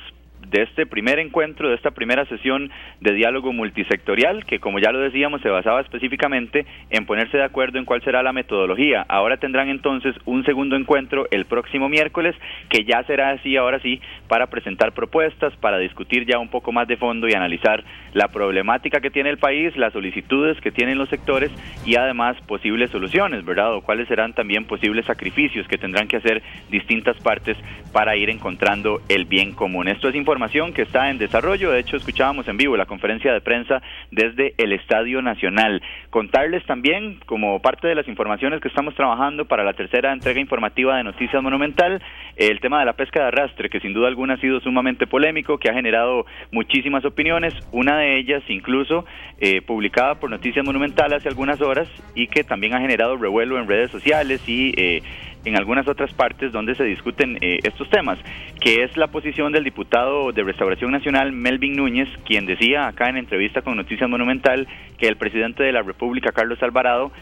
de 0.50 0.62
este 0.62 0.87
primer 0.87 1.18
encuentro, 1.18 1.68
de 1.68 1.74
esta 1.74 1.90
primera 1.90 2.24
sesión 2.26 2.70
de 3.00 3.12
diálogo 3.12 3.52
multisectorial, 3.52 4.44
que 4.44 4.61
como 4.61 4.78
ya 4.78 4.92
lo 4.92 5.00
decíamos, 5.00 5.42
se 5.42 5.50
basaba 5.50 5.80
específicamente 5.80 6.66
en 6.90 7.06
ponerse 7.06 7.37
de 7.37 7.44
acuerdo 7.44 7.78
en 7.78 7.84
cuál 7.84 8.02
será 8.02 8.22
la 8.22 8.32
metodología. 8.32 9.04
Ahora 9.08 9.37
tendrán 9.37 9.68
entonces 9.68 10.14
un 10.24 10.44
segundo 10.44 10.76
encuentro 10.76 11.26
el 11.30 11.44
próximo 11.44 11.88
miércoles, 11.88 12.34
que 12.70 12.84
ya 12.84 13.02
será 13.04 13.30
así, 13.30 13.56
ahora 13.56 13.78
sí, 13.80 14.00
para 14.26 14.46
presentar 14.46 14.92
propuestas, 14.92 15.54
para 15.56 15.78
discutir 15.78 16.26
ya 16.26 16.38
un 16.38 16.48
poco 16.48 16.72
más 16.72 16.88
de 16.88 16.96
fondo 16.96 17.28
y 17.28 17.34
analizar 17.34 17.84
la 18.14 18.28
problemática 18.28 19.00
que 19.00 19.11
tiene 19.11 19.30
el 19.30 19.38
país, 19.38 19.76
las 19.76 19.92
solicitudes 19.92 20.61
que 20.61 20.72
tienen 20.72 20.98
los 20.98 21.08
sectores 21.08 21.50
y 21.84 21.96
además 21.96 22.37
posibles 22.46 22.90
soluciones, 22.90 23.44
¿verdad? 23.44 23.74
O 23.74 23.82
cuáles 23.82 24.08
serán 24.08 24.32
también 24.32 24.64
posibles 24.64 25.04
sacrificios 25.04 25.68
que 25.68 25.78
tendrán 25.78 26.08
que 26.08 26.16
hacer 26.16 26.42
distintas 26.70 27.16
partes 27.18 27.56
para 27.92 28.16
ir 28.16 28.30
encontrando 28.30 29.00
el 29.08 29.24
bien 29.26 29.52
común. 29.52 29.88
Esto 29.88 30.08
es 30.08 30.14
información 30.14 30.38
que 30.38 30.83
está 30.83 31.11
en 31.11 31.18
desarrollo, 31.18 31.72
de 31.72 31.81
hecho 31.81 31.96
escuchábamos 31.96 32.46
en 32.46 32.57
vivo 32.57 32.77
la 32.77 32.87
conferencia 32.87 33.33
de 33.33 33.40
prensa 33.40 33.83
desde 34.12 34.55
el 34.57 34.72
Estadio 34.72 35.20
Nacional. 35.20 35.83
Contarles 36.11 36.64
también, 36.64 37.18
como 37.27 37.61
parte 37.61 37.88
de 37.88 37.96
las 37.96 38.07
informaciones 38.07 38.61
que 38.61 38.68
estamos 38.68 38.94
trabajando 38.94 39.46
para 39.46 39.64
la 39.64 39.72
tercera 39.72 40.12
entrega 40.12 40.40
informativa 40.40 40.96
de 40.96 41.03
Noticias 41.03 41.42
Monumental, 41.42 42.01
el 42.37 42.61
tema 42.61 42.79
de 42.79 42.87
la 42.87 42.92
pesca 42.92 43.20
de 43.20 43.27
arrastre, 43.27 43.68
que 43.68 43.81
sin 43.81 43.92
duda 43.92 44.07
alguna 44.07 44.35
ha 44.35 44.40
sido 44.40 44.61
sumamente 44.61 45.09
polémico, 45.09 45.59
que 45.59 45.70
ha 45.70 45.74
generado 45.74 46.24
muchísimas 46.53 47.05
opiniones, 47.05 47.53
una 47.72 47.98
de 47.98 48.18
ellas 48.18 48.42
incluso 48.48 49.05
eh, 49.40 49.61
publicada 49.61 50.14
por 50.14 50.31
Noticias 50.31 50.64
Monumental 50.64 51.12
hace 51.12 51.29
algunas 51.29 51.61
horas 51.61 51.88
y 52.14 52.29
que 52.29 52.44
también 52.44 52.74
ha 52.74 52.81
generado 52.81 53.16
revuelo 53.16 53.59
en 53.59 53.68
redes 53.68 53.90
sociales 53.90 54.40
y 54.48 54.72
eh, 54.77 55.03
en 55.44 55.57
algunas 55.57 55.88
otras 55.88 56.12
partes 56.12 56.53
donde 56.53 56.74
se 56.74 56.85
discuten 56.85 57.38
eh, 57.40 57.59
estos 57.62 57.88
temas, 57.90 58.18
que 58.61 58.83
es 58.83 58.96
la 58.96 59.09
posición 59.09 59.53
del 59.53 59.64
diputado 59.64 60.33
de 60.33 60.42
Restauración 60.42 60.90
Nacional, 60.90 61.33
Melvin 61.33 61.74
Núñez, 61.74 62.09
quien 62.24 62.46
decía 62.46 62.87
acá 62.87 63.09
en 63.09 63.16
entrevista 63.16 63.62
con 63.62 63.77
Noticias 63.77 64.09
Monumental 64.09 64.66
que 64.98 65.07
el 65.07 65.16
presidente 65.16 65.62
de 65.62 65.72
la 65.72 65.83
República, 65.83 66.33
Carlos 66.33 66.62
Alvarado, 66.62 67.12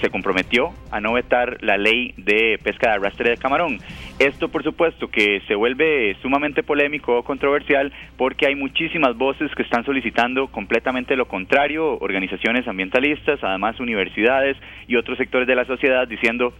se 0.00 0.08
comprometió 0.08 0.70
a 0.90 1.00
no 1.00 1.12
vetar 1.12 1.58
la 1.60 1.76
ley 1.76 2.14
de 2.16 2.58
pesca 2.62 2.88
de 2.88 2.94
arrastre 2.94 3.30
de 3.30 3.36
camarón. 3.36 3.78
Esto, 4.18 4.48
por 4.48 4.62
supuesto, 4.62 5.08
que 5.08 5.42
se 5.46 5.54
vuelve 5.54 6.16
sumamente 6.22 6.62
polémico 6.62 7.18
o 7.18 7.22
controversial 7.22 7.92
porque 8.16 8.46
hay 8.46 8.54
muchísimas 8.54 9.16
voces 9.16 9.54
que 9.54 9.62
están 9.62 9.84
solicitando 9.84 10.48
completamente 10.48 11.14
lo 11.14 11.26
contrario, 11.26 11.98
organizaciones 11.98 12.66
ambientalistas, 12.66 13.38
además 13.42 13.78
universidades 13.78 14.56
y 14.88 14.96
otros 14.96 15.18
sectores 15.18 15.46
de 15.46 15.54
la 15.54 15.66
sociedad 15.66 16.08
diciendo 16.08 16.54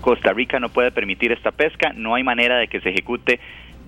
Costa 0.00 0.32
Rica 0.32 0.60
no 0.60 0.68
puede 0.68 0.90
permitir 0.90 1.32
esta 1.32 1.50
pesca, 1.50 1.92
no 1.94 2.14
hay 2.14 2.22
manera 2.22 2.58
de 2.58 2.68
que 2.68 2.80
se 2.80 2.90
ejecute 2.90 3.40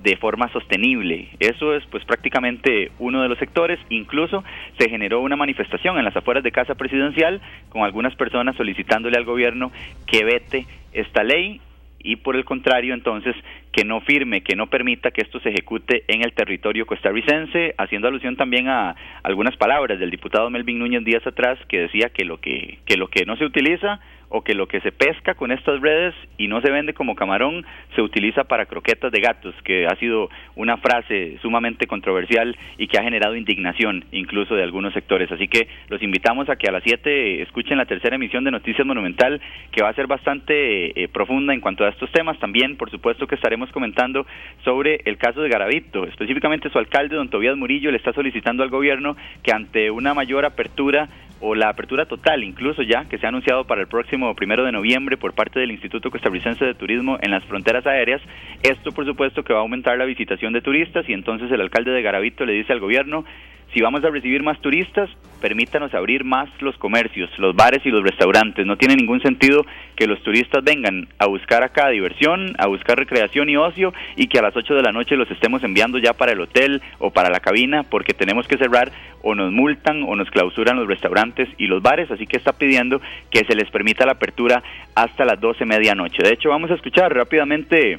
de 0.02 0.16
forma 0.16 0.48
sostenible. 0.48 1.28
Eso 1.38 1.74
es 1.74 1.84
pues 1.86 2.04
prácticamente 2.04 2.90
uno 2.98 3.22
de 3.22 3.28
los 3.28 3.38
sectores. 3.38 3.78
Incluso 3.88 4.42
se 4.78 4.90
generó 4.90 5.20
una 5.20 5.36
manifestación 5.36 5.96
en 5.98 6.04
las 6.04 6.16
afueras 6.16 6.42
de 6.42 6.50
Casa 6.50 6.74
Presidencial 6.74 7.40
con 7.68 7.82
algunas 7.82 8.14
personas 8.16 8.56
solicitándole 8.56 9.16
al 9.16 9.24
gobierno 9.24 9.70
que 10.06 10.24
vete 10.24 10.66
esta 10.92 11.22
ley 11.22 11.60
y 12.04 12.16
por 12.16 12.34
el 12.34 12.44
contrario 12.44 12.94
entonces 12.94 13.36
que 13.70 13.84
no 13.84 14.00
firme, 14.00 14.42
que 14.42 14.56
no 14.56 14.66
permita 14.66 15.12
que 15.12 15.22
esto 15.22 15.38
se 15.40 15.50
ejecute 15.50 16.04
en 16.08 16.22
el 16.22 16.32
territorio 16.32 16.84
costarricense, 16.84 17.74
haciendo 17.78 18.08
alusión 18.08 18.36
también 18.36 18.68
a 18.68 18.96
algunas 19.22 19.56
palabras 19.56 20.00
del 20.00 20.10
diputado 20.10 20.50
Melvin 20.50 20.80
Núñez 20.80 21.04
días 21.04 21.24
atrás 21.26 21.58
que 21.68 21.80
decía 21.80 22.10
que 22.10 22.24
lo 22.24 22.38
que, 22.38 22.80
que 22.86 22.96
lo 22.96 23.08
que 23.08 23.24
no 23.24 23.36
se 23.36 23.44
utiliza 23.44 24.00
o 24.34 24.42
que 24.42 24.54
lo 24.54 24.66
que 24.66 24.80
se 24.80 24.92
pesca 24.92 25.34
con 25.34 25.52
estas 25.52 25.80
redes 25.82 26.14
y 26.38 26.48
no 26.48 26.62
se 26.62 26.70
vende 26.70 26.94
como 26.94 27.14
camarón 27.14 27.66
se 27.94 28.00
utiliza 28.00 28.44
para 28.44 28.64
croquetas 28.64 29.12
de 29.12 29.20
gatos, 29.20 29.54
que 29.62 29.86
ha 29.86 29.94
sido 29.96 30.30
una 30.56 30.78
frase 30.78 31.38
sumamente 31.42 31.86
controversial 31.86 32.56
y 32.78 32.86
que 32.86 32.98
ha 32.98 33.02
generado 33.02 33.36
indignación 33.36 34.06
incluso 34.10 34.54
de 34.54 34.62
algunos 34.62 34.94
sectores. 34.94 35.30
Así 35.30 35.48
que 35.48 35.68
los 35.88 36.02
invitamos 36.02 36.48
a 36.48 36.56
que 36.56 36.66
a 36.66 36.72
las 36.72 36.82
7 36.82 37.42
escuchen 37.42 37.76
la 37.76 37.84
tercera 37.84 38.16
emisión 38.16 38.42
de 38.44 38.50
Noticias 38.50 38.86
Monumental, 38.86 39.38
que 39.70 39.82
va 39.82 39.90
a 39.90 39.94
ser 39.94 40.06
bastante 40.06 41.02
eh, 41.02 41.08
profunda 41.08 41.52
en 41.52 41.60
cuanto 41.60 41.84
a 41.84 41.90
estos 41.90 42.10
temas. 42.10 42.38
También, 42.38 42.78
por 42.78 42.90
supuesto, 42.90 43.26
que 43.26 43.34
estaremos 43.34 43.70
comentando 43.70 44.26
sobre 44.64 45.02
el 45.04 45.18
caso 45.18 45.42
de 45.42 45.50
Garavito. 45.50 46.06
Específicamente 46.06 46.70
su 46.70 46.78
alcalde, 46.78 47.16
don 47.16 47.28
Tobías 47.28 47.58
Murillo, 47.58 47.90
le 47.90 47.98
está 47.98 48.14
solicitando 48.14 48.62
al 48.62 48.70
gobierno 48.70 49.14
que 49.42 49.52
ante 49.52 49.90
una 49.90 50.14
mayor 50.14 50.46
apertura 50.46 51.10
o 51.42 51.56
la 51.56 51.68
apertura 51.68 52.06
total, 52.06 52.44
incluso 52.44 52.82
ya 52.82 53.04
que 53.06 53.18
se 53.18 53.26
ha 53.26 53.28
anunciado 53.28 53.64
para 53.64 53.80
el 53.80 53.88
próximo 53.88 54.21
primero 54.34 54.64
de 54.64 54.72
noviembre 54.72 55.16
por 55.16 55.34
parte 55.34 55.60
del 55.60 55.70
Instituto 55.70 56.10
Costarricense 56.10 56.64
de 56.64 56.74
Turismo 56.74 57.18
en 57.20 57.30
las 57.30 57.44
fronteras 57.44 57.86
aéreas. 57.86 58.20
Esto, 58.62 58.92
por 58.92 59.04
supuesto, 59.04 59.42
que 59.42 59.52
va 59.52 59.60
a 59.60 59.62
aumentar 59.62 59.98
la 59.98 60.04
visitación 60.04 60.52
de 60.52 60.60
turistas 60.60 61.08
y 61.08 61.12
entonces 61.12 61.50
el 61.50 61.60
alcalde 61.60 61.90
de 61.90 62.02
Garavito 62.02 62.44
le 62.44 62.54
dice 62.54 62.72
al 62.72 62.80
gobierno 62.80 63.24
si 63.72 63.80
vamos 63.80 64.04
a 64.04 64.10
recibir 64.10 64.42
más 64.42 64.60
turistas, 64.60 65.08
permítanos 65.40 65.94
abrir 65.94 66.24
más 66.24 66.48
los 66.60 66.76
comercios, 66.76 67.30
los 67.38 67.56
bares 67.56 67.80
y 67.84 67.90
los 67.90 68.02
restaurantes. 68.02 68.66
No 68.66 68.76
tiene 68.76 68.96
ningún 68.96 69.22
sentido 69.22 69.64
que 69.96 70.06
los 70.06 70.22
turistas 70.22 70.62
vengan 70.62 71.08
a 71.18 71.26
buscar 71.26 71.62
acá 71.62 71.88
diversión, 71.88 72.54
a 72.58 72.66
buscar 72.66 72.98
recreación 72.98 73.48
y 73.48 73.56
ocio 73.56 73.94
y 74.14 74.26
que 74.26 74.38
a 74.38 74.42
las 74.42 74.54
8 74.54 74.74
de 74.74 74.82
la 74.82 74.92
noche 74.92 75.16
los 75.16 75.30
estemos 75.30 75.64
enviando 75.64 75.98
ya 75.98 76.12
para 76.12 76.32
el 76.32 76.40
hotel 76.40 76.82
o 76.98 77.10
para 77.10 77.30
la 77.30 77.40
cabina 77.40 77.82
porque 77.82 78.12
tenemos 78.12 78.46
que 78.46 78.58
cerrar 78.58 78.92
o 79.22 79.34
nos 79.34 79.50
multan 79.50 80.02
o 80.02 80.16
nos 80.16 80.30
clausuran 80.30 80.76
los 80.76 80.86
restaurantes 80.86 81.48
y 81.56 81.66
los 81.66 81.82
bares. 81.82 82.10
Así 82.10 82.26
que 82.26 82.36
está 82.36 82.52
pidiendo 82.52 83.00
que 83.30 83.44
se 83.46 83.54
les 83.54 83.70
permita 83.70 84.04
la 84.04 84.12
apertura 84.12 84.62
hasta 84.94 85.24
las 85.24 85.40
12 85.40 85.64
medianoche. 85.64 86.22
De 86.22 86.34
hecho, 86.34 86.50
vamos 86.50 86.70
a 86.70 86.74
escuchar 86.74 87.14
rápidamente 87.14 87.98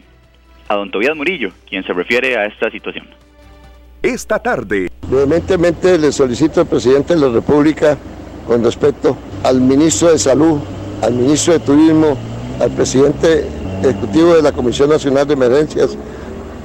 a 0.68 0.76
don 0.76 0.92
Tobias 0.92 1.16
Murillo, 1.16 1.52
quien 1.68 1.84
se 1.84 1.94
refiere 1.94 2.38
a 2.38 2.46
esta 2.46 2.70
situación 2.70 3.08
esta 4.04 4.38
tarde. 4.38 4.92
Vehementemente 5.10 5.98
le 5.98 6.12
solicito 6.12 6.62
al 6.62 6.68
presidente 6.68 7.16
de 7.16 7.22
la 7.22 7.30
República 7.30 7.98
con 8.46 8.64
respecto 8.64 9.16
al 9.44 9.62
ministro 9.62 10.12
de 10.12 10.20
Salud, 10.20 10.60
al 11.02 11.14
ministro 11.14 11.54
de 11.54 11.60
Turismo, 11.60 12.18
al 12.60 12.70
presidente 12.72 13.48
ejecutivo 13.82 14.36
de 14.36 14.42
la 14.42 14.52
Comisión 14.52 14.90
Nacional 14.90 15.26
de 15.26 15.34
Emergencias, 15.34 15.92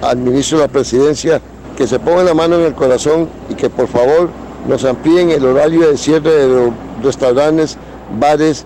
al 0.03 0.19
ministro 0.19 0.59
de 0.59 0.65
la 0.65 0.73
Presidencia, 0.73 1.41
que 1.77 1.87
se 1.87 2.01
pongan 2.01 2.27
la 2.27 2.35
mano 2.35 2.57
en 2.57 2.63
el 2.63 2.75
corazón 2.75 3.29
y 3.49 3.55
que 3.55 3.71
por 3.71 3.87
favor 3.87 4.31
nos 4.67 4.85
amplíen 4.85 5.31
el 5.31 5.45
horario 5.45 5.89
de 5.89 5.97
cierre 5.97 6.31
de 6.31 6.49
los 6.49 6.71
restaurantes, 7.05 7.79
bares 8.19 8.65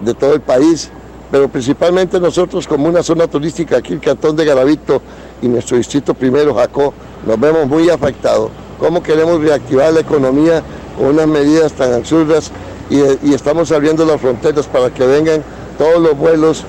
de 0.00 0.12
todo 0.12 0.34
el 0.34 0.42
país, 0.42 0.90
pero 1.30 1.48
principalmente 1.48 2.20
nosotros 2.20 2.66
como 2.66 2.88
una 2.88 3.02
zona 3.02 3.26
turística 3.28 3.78
aquí, 3.78 3.94
el 3.94 4.00
Cantón 4.00 4.36
de 4.36 4.44
Garavito 4.44 5.00
y 5.42 5.48
nuestro 5.48 5.76
distrito 5.76 6.14
primero, 6.14 6.54
Jacó, 6.54 6.92
nos 7.26 7.38
vemos 7.38 7.66
muy 7.66 7.88
afectados. 7.90 8.50
¿Cómo 8.78 9.02
queremos 9.02 9.40
reactivar 9.40 9.92
la 9.92 10.00
economía 10.00 10.62
con 10.96 11.08
unas 11.08 11.26
medidas 11.26 11.72
tan 11.72 11.92
absurdas 11.92 12.50
y, 12.88 13.32
estamos 13.32 13.70
abriendo 13.72 14.04
las 14.04 14.20
fronteras 14.20 14.66
para 14.66 14.90
que 14.90 15.06
vengan 15.06 15.42
todos 15.78 16.00
los 16.00 16.16
vuelos 16.16 16.64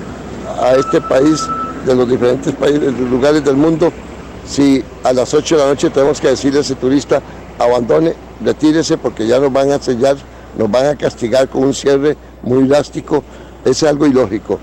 a 0.62 0.74
este 0.76 1.02
país 1.02 1.48
de 1.86 1.96
los 1.96 2.08
diferentes 2.10 2.54
países, 2.54 2.94
lugares 3.00 3.44
del 3.44 3.56
mundo? 3.56 3.92
Si 4.46 4.84
a 5.04 5.14
las 5.14 5.34
8 5.34 5.56
de 5.56 5.62
la 5.62 5.70
noche 5.70 5.90
tenemos 5.90 6.20
que 6.20 6.30
decirle 6.30 6.60
a 6.60 6.62
ese 6.62 6.76
turista, 6.76 7.22
abandone, 7.58 8.14
retírese 8.44 8.98
porque 8.98 9.28
ya 9.28 9.40
nos 9.40 9.54
van 9.54 9.72
a 9.72 9.80
sellar, 9.80 10.18
nos 10.58 10.70
van 10.70 10.88
a 10.88 10.96
castigar 10.96 11.48
con 11.48 11.64
un 11.64 11.74
cierre 11.74 12.18
muy 12.44 12.68
drástico, 12.68 13.24
es 13.64 13.84
algo 13.84 14.06
ilógico. 14.06 14.60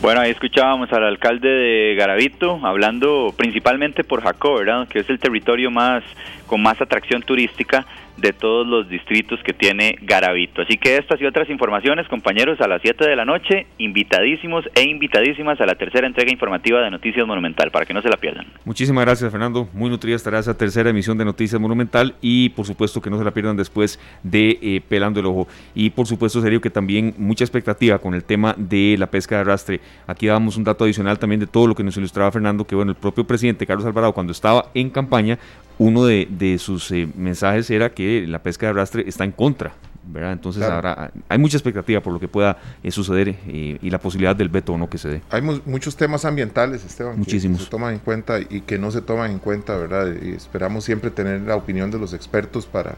Bueno, 0.00 0.20
ahí 0.20 0.30
escuchábamos 0.30 0.92
al 0.92 1.02
alcalde 1.02 1.48
de 1.48 1.94
Garavito 1.96 2.60
hablando 2.62 3.34
principalmente 3.36 4.04
por 4.04 4.22
Jacó, 4.22 4.54
¿verdad? 4.54 4.86
Que 4.86 5.00
es 5.00 5.10
el 5.10 5.18
territorio 5.18 5.72
más 5.72 6.04
con 6.48 6.60
más 6.60 6.80
atracción 6.80 7.22
turística 7.22 7.86
de 8.16 8.32
todos 8.32 8.66
los 8.66 8.88
distritos 8.88 9.40
que 9.44 9.52
tiene 9.52 9.96
Garavito. 10.02 10.62
Así 10.62 10.76
que 10.76 10.96
estas 10.96 11.20
y 11.20 11.26
otras 11.26 11.48
informaciones, 11.50 12.08
compañeros, 12.08 12.60
a 12.60 12.66
las 12.66 12.82
7 12.82 13.08
de 13.08 13.14
la 13.14 13.24
noche, 13.24 13.66
invitadísimos 13.78 14.64
e 14.74 14.82
invitadísimas 14.82 15.60
a 15.60 15.66
la 15.66 15.76
tercera 15.76 16.06
entrega 16.06 16.32
informativa 16.32 16.80
de 16.80 16.90
Noticias 16.90 17.26
Monumental, 17.26 17.70
para 17.70 17.86
que 17.86 17.94
no 17.94 18.02
se 18.02 18.08
la 18.08 18.16
pierdan. 18.16 18.46
Muchísimas 18.64 19.04
gracias, 19.04 19.30
Fernando. 19.30 19.68
Muy 19.72 19.88
nutrida 19.88 20.16
estará 20.16 20.40
esa 20.40 20.56
tercera 20.56 20.90
emisión 20.90 21.16
de 21.16 21.24
Noticias 21.24 21.60
Monumental 21.60 22.16
y, 22.20 22.48
por 22.50 22.66
supuesto, 22.66 23.00
que 23.00 23.08
no 23.08 23.18
se 23.18 23.24
la 23.24 23.30
pierdan 23.30 23.56
después 23.56 24.00
de 24.24 24.58
eh, 24.60 24.80
Pelando 24.88 25.20
el 25.20 25.26
Ojo. 25.26 25.46
Y, 25.74 25.90
por 25.90 26.06
supuesto, 26.06 26.40
serio 26.40 26.60
que 26.60 26.70
también 26.70 27.14
mucha 27.18 27.44
expectativa 27.44 27.98
con 27.98 28.14
el 28.14 28.24
tema 28.24 28.54
de 28.56 28.96
la 28.98 29.06
pesca 29.06 29.36
de 29.36 29.42
arrastre. 29.42 29.80
Aquí 30.08 30.26
damos 30.26 30.56
un 30.56 30.64
dato 30.64 30.84
adicional 30.84 31.18
también 31.18 31.40
de 31.40 31.46
todo 31.46 31.68
lo 31.68 31.74
que 31.74 31.84
nos 31.84 31.96
ilustraba 31.96 32.32
Fernando, 32.32 32.66
que, 32.66 32.74
bueno, 32.74 32.90
el 32.90 32.96
propio 32.96 33.24
presidente 33.24 33.66
Carlos 33.66 33.86
Alvarado, 33.86 34.12
cuando 34.12 34.32
estaba 34.32 34.70
en 34.74 34.90
campaña, 34.90 35.38
uno 35.78 36.04
de, 36.04 36.56
sus 36.58 36.90
eh, 36.90 37.08
mensajes 37.16 37.70
era 37.70 37.90
que 37.90 38.26
la 38.26 38.42
pesca 38.42 38.66
de 38.66 38.70
arrastre 38.70 39.04
está 39.06 39.24
en 39.24 39.32
contra. 39.32 39.72
¿verdad? 40.10 40.32
Entonces 40.32 40.62
ahora 40.62 41.12
hay 41.28 41.38
mucha 41.38 41.58
expectativa 41.58 42.00
por 42.00 42.14
lo 42.14 42.18
que 42.18 42.28
pueda 42.28 42.56
eh, 42.82 42.90
suceder 42.90 43.36
eh, 43.46 43.78
y 43.80 43.90
la 43.90 43.98
posibilidad 43.98 44.34
del 44.34 44.48
veto 44.48 44.72
o 44.72 44.78
no 44.78 44.88
que 44.88 44.96
se 44.96 45.08
dé. 45.08 45.22
Hay 45.30 45.42
muchos 45.42 45.96
temas 45.96 46.24
ambientales, 46.24 46.82
Esteban, 46.82 47.18
Muchísimos. 47.18 47.58
que 47.58 47.64
se 47.64 47.70
toman 47.70 47.92
en 47.92 48.00
cuenta 48.00 48.40
y 48.40 48.62
que 48.62 48.78
no 48.78 48.90
se 48.90 49.02
toman 49.02 49.30
en 49.30 49.38
cuenta, 49.38 49.76
¿verdad? 49.76 50.14
Y 50.22 50.30
esperamos 50.30 50.84
siempre 50.84 51.10
tener 51.10 51.42
la 51.42 51.56
opinión 51.56 51.90
de 51.90 51.98
los 51.98 52.14
expertos 52.14 52.64
para 52.64 52.94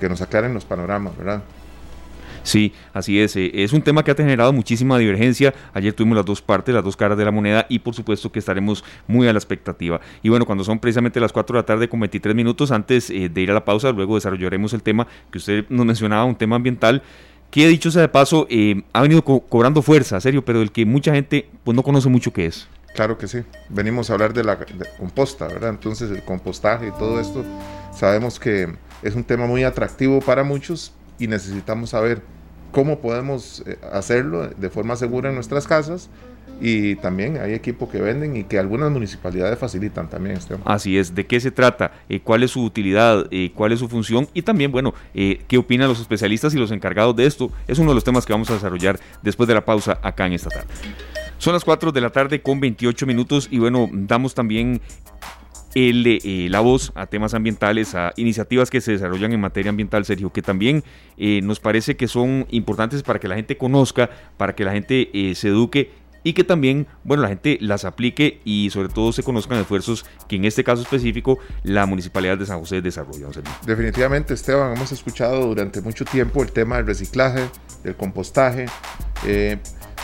que 0.00 0.08
nos 0.08 0.20
aclaren 0.20 0.52
los 0.52 0.64
panoramas, 0.64 1.16
¿verdad? 1.16 1.42
Sí, 2.46 2.72
así 2.92 3.20
es. 3.20 3.34
Eh, 3.34 3.50
es 3.54 3.72
un 3.72 3.82
tema 3.82 4.04
que 4.04 4.12
ha 4.12 4.14
generado 4.14 4.52
muchísima 4.52 4.96
divergencia. 4.98 5.52
Ayer 5.74 5.92
tuvimos 5.92 6.14
las 6.14 6.24
dos 6.24 6.40
partes, 6.40 6.72
las 6.72 6.84
dos 6.84 6.96
caras 6.96 7.18
de 7.18 7.24
la 7.24 7.32
moneda 7.32 7.66
y 7.68 7.80
por 7.80 7.92
supuesto 7.92 8.30
que 8.30 8.38
estaremos 8.38 8.84
muy 9.08 9.26
a 9.26 9.32
la 9.32 9.38
expectativa. 9.40 10.00
Y 10.22 10.28
bueno, 10.28 10.46
cuando 10.46 10.62
son 10.62 10.78
precisamente 10.78 11.18
las 11.18 11.32
4 11.32 11.54
de 11.54 11.62
la 11.62 11.66
tarde 11.66 11.88
con 11.88 11.98
23 11.98 12.36
minutos, 12.36 12.70
antes 12.70 13.10
eh, 13.10 13.28
de 13.28 13.40
ir 13.40 13.50
a 13.50 13.54
la 13.54 13.64
pausa, 13.64 13.90
luego 13.90 14.14
desarrollaremos 14.14 14.72
el 14.74 14.82
tema 14.84 15.08
que 15.32 15.38
usted 15.38 15.64
nos 15.68 15.84
mencionaba, 15.84 16.24
un 16.24 16.36
tema 16.36 16.54
ambiental 16.54 17.02
que 17.50 17.66
dicho 17.66 17.90
sea 17.90 18.02
de 18.02 18.08
paso, 18.08 18.46
eh, 18.48 18.80
ha 18.92 19.02
venido 19.02 19.22
cobrando 19.22 19.82
fuerza, 19.82 20.20
serio, 20.20 20.44
pero 20.44 20.60
del 20.60 20.70
que 20.70 20.86
mucha 20.86 21.12
gente 21.12 21.48
pues 21.64 21.74
no 21.74 21.82
conoce 21.82 22.08
mucho 22.08 22.32
qué 22.32 22.46
es. 22.46 22.68
Claro 22.94 23.18
que 23.18 23.26
sí. 23.26 23.40
Venimos 23.70 24.08
a 24.08 24.12
hablar 24.12 24.32
de 24.32 24.44
la 24.44 24.56
composta, 24.98 25.48
¿verdad? 25.48 25.70
Entonces 25.70 26.12
el 26.12 26.22
compostaje 26.22 26.88
y 26.88 26.90
todo 26.92 27.20
esto, 27.20 27.44
sabemos 27.92 28.38
que 28.38 28.72
es 29.02 29.16
un 29.16 29.24
tema 29.24 29.46
muy 29.46 29.64
atractivo 29.64 30.20
para 30.20 30.44
muchos 30.44 30.92
y 31.18 31.26
necesitamos 31.26 31.90
saber 31.90 32.22
cómo 32.72 33.00
podemos 33.00 33.62
eh, 33.66 33.78
hacerlo 33.92 34.48
de 34.48 34.70
forma 34.70 34.96
segura 34.96 35.28
en 35.28 35.34
nuestras 35.34 35.66
casas 35.66 36.10
y 36.60 36.96
también 36.96 37.38
hay 37.38 37.52
equipo 37.52 37.88
que 37.88 38.00
venden 38.00 38.36
y 38.36 38.44
que 38.44 38.58
algunas 38.58 38.90
municipalidades 38.90 39.58
facilitan 39.58 40.08
también. 40.08 40.36
Este. 40.36 40.56
Así 40.64 40.96
es, 40.96 41.14
¿de 41.14 41.26
qué 41.26 41.38
se 41.38 41.50
trata? 41.50 41.92
Eh, 42.08 42.20
¿Cuál 42.20 42.42
es 42.42 42.52
su 42.52 42.62
utilidad? 42.62 43.26
Eh, 43.30 43.52
¿Cuál 43.54 43.72
es 43.72 43.80
su 43.80 43.88
función? 43.88 44.28
Y 44.32 44.42
también, 44.42 44.72
bueno, 44.72 44.94
¿qué 45.12 45.58
opinan 45.58 45.88
los 45.88 46.00
especialistas 46.00 46.54
y 46.54 46.58
los 46.58 46.70
encargados 46.70 47.14
de 47.14 47.26
esto? 47.26 47.50
Es 47.66 47.78
uno 47.78 47.90
de 47.90 47.94
los 47.96 48.04
temas 48.04 48.24
que 48.24 48.32
vamos 48.32 48.50
a 48.50 48.54
desarrollar 48.54 48.98
después 49.22 49.46
de 49.48 49.54
la 49.54 49.64
pausa 49.64 49.98
acá 50.02 50.26
en 50.26 50.32
esta 50.32 50.50
tarde. 50.50 50.68
Son 51.38 51.52
las 51.52 51.64
4 51.64 51.92
de 51.92 52.00
la 52.00 52.10
tarde 52.10 52.40
con 52.40 52.60
28 52.60 53.06
minutos 53.06 53.48
y 53.50 53.58
bueno, 53.58 53.90
damos 53.92 54.34
también 54.34 54.80
el, 55.74 56.06
eh, 56.06 56.48
la 56.50 56.60
voz 56.60 56.92
a 56.94 57.06
temas 57.06 57.34
ambientales, 57.34 57.94
a 57.94 58.12
iniciativas 58.16 58.70
que 58.70 58.80
se 58.80 58.92
desarrollan 58.92 59.32
en 59.32 59.40
materia 59.40 59.70
ambiental, 59.70 60.04
Sergio, 60.04 60.32
que 60.32 60.42
también 60.42 60.84
eh, 61.16 61.40
nos 61.42 61.60
parece 61.60 61.96
que 61.96 62.08
son 62.08 62.46
importantes 62.50 63.02
para 63.02 63.18
que 63.18 63.28
la 63.28 63.34
gente 63.34 63.56
conozca, 63.56 64.10
para 64.36 64.54
que 64.54 64.64
la 64.64 64.72
gente 64.72 65.10
eh, 65.12 65.34
se 65.34 65.48
eduque 65.48 65.90
y 66.22 66.32
que 66.32 66.42
también, 66.42 66.88
bueno, 67.04 67.22
la 67.22 67.28
gente 67.28 67.58
las 67.60 67.84
aplique 67.84 68.40
y 68.44 68.70
sobre 68.70 68.88
todo 68.88 69.12
se 69.12 69.22
conozcan 69.22 69.58
esfuerzos 69.58 70.04
que 70.28 70.36
en 70.36 70.44
este 70.44 70.64
caso 70.64 70.82
específico 70.82 71.38
la 71.62 71.86
Municipalidad 71.86 72.36
de 72.36 72.46
San 72.46 72.58
José 72.58 72.82
desarrolla. 72.82 73.28
Definitivamente, 73.64 74.34
Esteban, 74.34 74.74
hemos 74.74 74.90
escuchado 74.90 75.46
durante 75.46 75.80
mucho 75.80 76.04
tiempo 76.04 76.42
el 76.42 76.50
tema 76.50 76.78
del 76.78 76.86
reciclaje, 76.86 77.48
del 77.84 77.94
compostaje, 77.94 78.66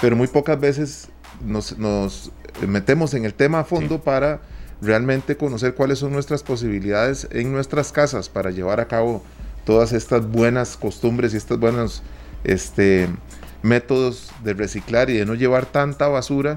pero 0.00 0.14
muy 0.14 0.28
pocas 0.28 0.60
veces 0.60 1.08
nos, 1.44 1.78
nos, 1.78 2.30
metemos 2.66 3.14
en 3.14 3.24
el 3.24 3.34
tema 3.34 3.60
a 3.60 3.64
fondo 3.64 4.00
para 4.02 4.42
realmente 4.82 5.36
conocer 5.36 5.74
cuáles 5.74 6.00
son 6.00 6.12
nuestras 6.12 6.42
posibilidades 6.42 7.28
en 7.30 7.52
nuestras 7.52 7.92
casas 7.92 8.28
para 8.28 8.50
llevar 8.50 8.80
a 8.80 8.88
cabo 8.88 9.22
todas 9.64 9.92
estas 9.92 10.28
buenas 10.28 10.76
costumbres 10.76 11.32
y 11.32 11.36
estos 11.36 11.58
buenos 11.58 12.02
este, 12.42 13.08
métodos 13.62 14.32
de 14.42 14.54
reciclar 14.54 15.08
y 15.08 15.14
de 15.14 15.24
no 15.24 15.34
llevar 15.34 15.66
tanta 15.66 16.08
basura 16.08 16.56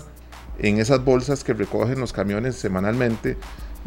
en 0.57 0.80
esas 0.80 1.05
bolsas 1.05 1.43
que 1.43 1.53
recogen 1.53 1.99
los 1.99 2.13
camiones 2.13 2.55
semanalmente. 2.55 3.38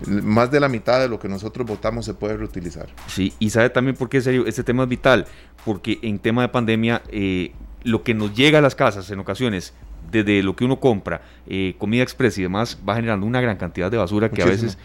Más 0.07 0.53
de 0.53 0.61
la 0.61 0.69
mitad 0.69 1.01
de 1.01 1.09
lo 1.09 1.19
que 1.19 1.29
nosotros 1.29 1.67
votamos 1.67 2.05
se 2.05 2.15
puede 2.15 2.37
reutilizar. 2.37 2.87
Sí, 3.09 3.35
y 3.41 3.51
sabe 3.51 3.71
también 3.71 3.97
por 3.97 4.09
qué 4.09 4.21
serio, 4.21 4.47
este 4.47 4.63
tema 4.63 4.85
es 4.85 4.89
vital, 4.89 5.27
porque 5.65 5.99
en 6.03 6.21
tema 6.21 6.43
de 6.43 6.49
pandemia 6.49 7.03
eh, 7.09 7.53
lo 7.83 8.05
que 8.05 8.15
nos 8.15 8.33
llega 8.35 8.61
a 8.61 8.63
las 8.63 8.77
casas 8.77 9.11
en 9.11 9.19
ocasiones 9.19 9.75
desde 10.11 10.43
lo 10.43 10.57
que 10.57 10.65
uno 10.65 10.81
compra, 10.81 11.23
eh, 11.47 11.75
comida 11.79 12.03
express 12.03 12.39
y 12.39 12.43
demás, 12.43 12.79
va 12.89 12.97
generando 12.97 13.27
una 13.27 13.41
gran 13.41 13.57
cantidad 13.57 13.91
de 13.91 13.97
basura 13.97 14.31
que 14.31 14.43
a 14.43 14.47
veces... 14.47 14.79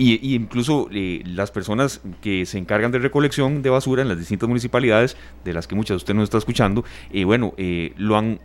Y, 0.00 0.36
incluso 0.36 0.88
eh, 0.92 1.22
las 1.24 1.50
personas 1.50 2.00
que 2.22 2.46
se 2.46 2.56
encargan 2.56 2.92
de 2.92 3.00
recolección 3.00 3.62
de 3.62 3.70
basura 3.70 4.02
en 4.02 4.06
las 4.06 4.16
distintas 4.16 4.48
municipalidades, 4.48 5.16
de 5.44 5.52
las 5.52 5.66
que 5.66 5.74
muchas 5.74 5.94
de 5.94 5.96
ustedes 5.96 6.14
nos 6.14 6.24
está 6.24 6.38
escuchando, 6.38 6.84
eh, 7.12 7.24
bueno, 7.24 7.52
lo 7.96 8.16
han 8.16 8.38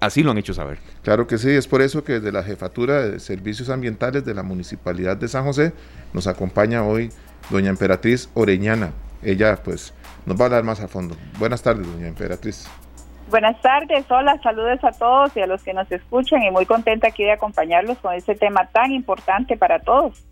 así 0.00 0.22
lo 0.22 0.30
han 0.30 0.38
hecho 0.38 0.54
saber. 0.54 0.78
Claro 1.02 1.26
que 1.26 1.36
sí, 1.36 1.50
es 1.50 1.68
por 1.68 1.82
eso 1.82 2.04
que 2.04 2.14
desde 2.14 2.32
la 2.32 2.42
Jefatura 2.42 3.06
de 3.06 3.20
Servicios 3.20 3.68
Ambientales 3.68 4.24
de 4.24 4.32
la 4.32 4.42
Municipalidad 4.42 5.18
de 5.18 5.28
San 5.28 5.44
José 5.44 5.74
nos 6.14 6.26
acompaña 6.26 6.84
hoy 6.84 7.10
doña 7.50 7.68
Emperatriz 7.68 8.30
Oreñana. 8.32 8.92
Ella 9.22 9.62
pues 9.62 9.92
nos 10.26 10.38
va 10.38 10.42
a 10.42 10.46
hablar 10.46 10.64
más 10.64 10.80
a 10.80 10.88
fondo. 10.88 11.16
Buenas 11.38 11.62
tardes, 11.62 11.86
doña 11.86 12.08
Emperatriz. 12.08 12.66
Buenas 13.34 13.60
tardes, 13.62 14.04
hola, 14.10 14.40
saludos 14.44 14.78
a 14.84 14.92
todos 14.92 15.36
y 15.36 15.40
a 15.40 15.48
los 15.48 15.60
que 15.64 15.74
nos 15.74 15.90
escuchan 15.90 16.44
y 16.44 16.52
muy 16.52 16.66
contenta 16.66 17.08
aquí 17.08 17.24
de 17.24 17.32
acompañarlos 17.32 17.98
con 17.98 18.14
este 18.14 18.36
tema 18.36 18.68
tan 18.68 18.92
importante 18.92 19.56
para 19.56 19.80
todos. 19.80 20.24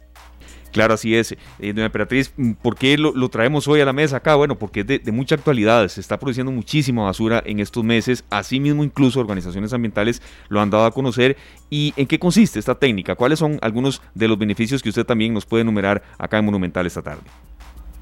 Claro, 0.71 0.95
así 0.95 1.17
es. 1.17 1.33
Eh, 1.33 1.73
doña 1.73 1.87
Emperatriz, 1.87 2.33
¿por 2.63 2.77
qué 2.77 2.97
lo, 2.97 3.29
traemos 3.29 3.67
hoy 3.67 3.81
a 3.81 3.85
la 3.85 3.93
mesa 3.93 4.19
acá? 4.19 4.37
Bueno, 4.37 4.57
porque 4.57 4.81
es 4.83 4.87
de, 4.87 5.11
mucha 5.11 5.35
actualidad, 5.35 5.89
se 5.89 6.01
está 6.01 6.17
produciendo 6.17 6.53
muchísima 6.53 7.03
basura 7.03 7.43
en 7.45 7.59
estos 7.59 7.83
meses, 7.83 8.25
asimismo 8.31 8.85
incluso 8.85 9.19
organizaciones 9.19 9.73
ambientales 9.73 10.23
lo 10.49 10.61
han 10.61 10.71
dado 10.71 10.85
a 10.85 10.93
conocer. 10.93 11.37
¿Y 11.71 11.95
en 11.97 12.07
qué 12.07 12.21
consiste 12.21 12.61
esta 12.61 12.77
técnica? 12.77 13.17
¿Cuáles 13.17 13.41
son 13.41 13.59
algunos 13.63 14.01
de 14.15 14.29
los 14.29 14.39
beneficios 14.39 14.81
que 14.81 14.91
usted 14.91 15.05
también 15.05 15.35
nos 15.35 15.45
puede 15.45 15.63
enumerar 15.63 16.05
acá 16.19 16.39
en 16.39 16.45
Monumental 16.45 16.87
esta 16.87 17.03
tarde? 17.03 17.23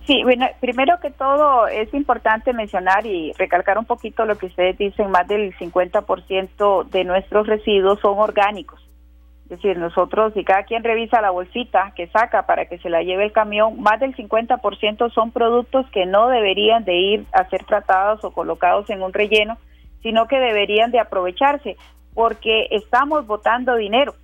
Sí, 0.07 0.23
bueno, 0.23 0.47
primero 0.61 0.99
que 1.01 1.11
todo 1.11 1.69
es 1.69 1.93
importante 1.93 2.53
mencionar 2.53 3.07
y 3.07 3.33
recalcar 3.35 3.79
un 3.79 3.85
poquito 3.85 4.25
lo 4.25 4.37
que 4.39 4.47
ustedes 4.47 4.79
dicen, 4.79 5.11
más 5.11 5.29
del 5.29 5.55
50% 5.57 6.89
de 6.89 7.05
nuestros 7.05 7.47
residuos 7.47 8.01
son 8.01 8.19
orgánicos. 8.19 8.81
Es 9.45 9.61
decir, 9.61 9.79
nosotros, 9.79 10.33
si 10.35 10.45
cada 10.45 10.63
quien 10.63 10.85
revisa 10.85 11.21
la 11.21 11.31
bolsita 11.31 11.93
que 11.97 12.07
saca 12.07 12.47
para 12.47 12.67
que 12.67 12.79
se 12.79 12.89
la 12.89 13.03
lleve 13.03 13.25
el 13.25 13.33
camión, 13.33 13.83
más 13.83 13.99
del 13.99 14.15
50% 14.15 15.13
son 15.13 15.33
productos 15.33 15.87
que 15.91 16.07
no 16.07 16.29
deberían 16.29 16.85
de 16.85 16.95
ir 16.95 17.27
a 17.33 17.49
ser 17.49 17.65
tratados 17.65 18.25
o 18.25 18.31
colocados 18.31 18.89
en 18.91 19.03
un 19.03 19.13
relleno, 19.13 19.59
sino 20.03 20.29
que 20.29 20.39
deberían 20.39 20.93
de 20.93 21.01
aprovecharse, 21.01 21.77
porque 22.15 22.69
estamos 22.71 23.27
botando 23.27 23.75
dinero. 23.75 24.15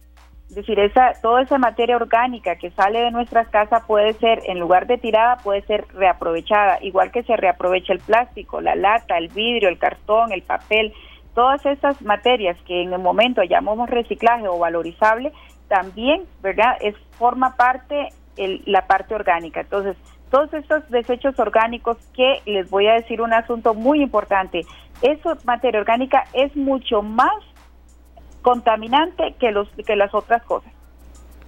Es 0.49 0.55
decir, 0.55 0.79
esa, 0.79 1.13
toda 1.21 1.43
esa 1.43 1.59
materia 1.59 1.97
orgánica 1.97 2.57
que 2.57 2.71
sale 2.71 3.01
de 3.01 3.11
nuestras 3.11 3.49
casas 3.49 3.83
puede 3.87 4.13
ser, 4.15 4.43
en 4.47 4.61
lugar 4.61 4.87
de 4.87 4.97
tirada, 4.97 5.39
puede 5.39 5.63
ser 5.63 5.87
reaprovechada, 5.93 6.79
igual 6.83 7.11
que 7.11 7.25
se 7.25 7.37
reaprovecha 7.37 7.93
el 7.93 7.99
plástico, 7.99 8.61
la 8.61 8.77
lata, 8.77 9.19
el 9.19 9.29
vidrio, 9.29 9.69
el 9.69 9.79
cartón, 9.79 10.33
el 10.33 10.43
papel, 10.43 10.95
todas 11.35 11.67
esas 11.67 12.01
materias 12.01 12.57
que 12.65 12.83
en 12.83 12.93
el 12.93 13.01
momento 13.01 13.43
llamamos 13.43 13.91
reciclaje 13.91 14.47
o 14.47 14.59
valorizable, 14.59 15.33
también, 15.69 16.25
¿verdad? 16.43 16.77
Es 16.81 16.95
forma 17.19 17.57
parte 17.57 18.09
la 18.37 18.87
parte 18.87 19.15
orgánica. 19.15 19.61
Entonces, 19.61 19.97
todos 20.31 20.53
estos 20.55 20.89
desechos 20.91 21.39
orgánicos 21.39 21.97
que 22.15 22.41
les 22.47 22.69
voy 22.71 22.87
a 22.87 22.95
decir 22.95 23.21
un 23.21 23.33
asunto 23.33 23.75
muy 23.75 24.03
importante, 24.03 24.63
esa 25.03 25.37
materia 25.45 25.81
orgánica 25.81 26.25
es 26.33 26.55
mucho 26.57 27.03
más 27.03 27.35
contaminante 28.47 29.35
que, 29.41 29.51
los, 29.51 29.69
que 29.85 29.97
las 29.97 30.15
otras 30.15 30.41
cosas. 30.45 30.73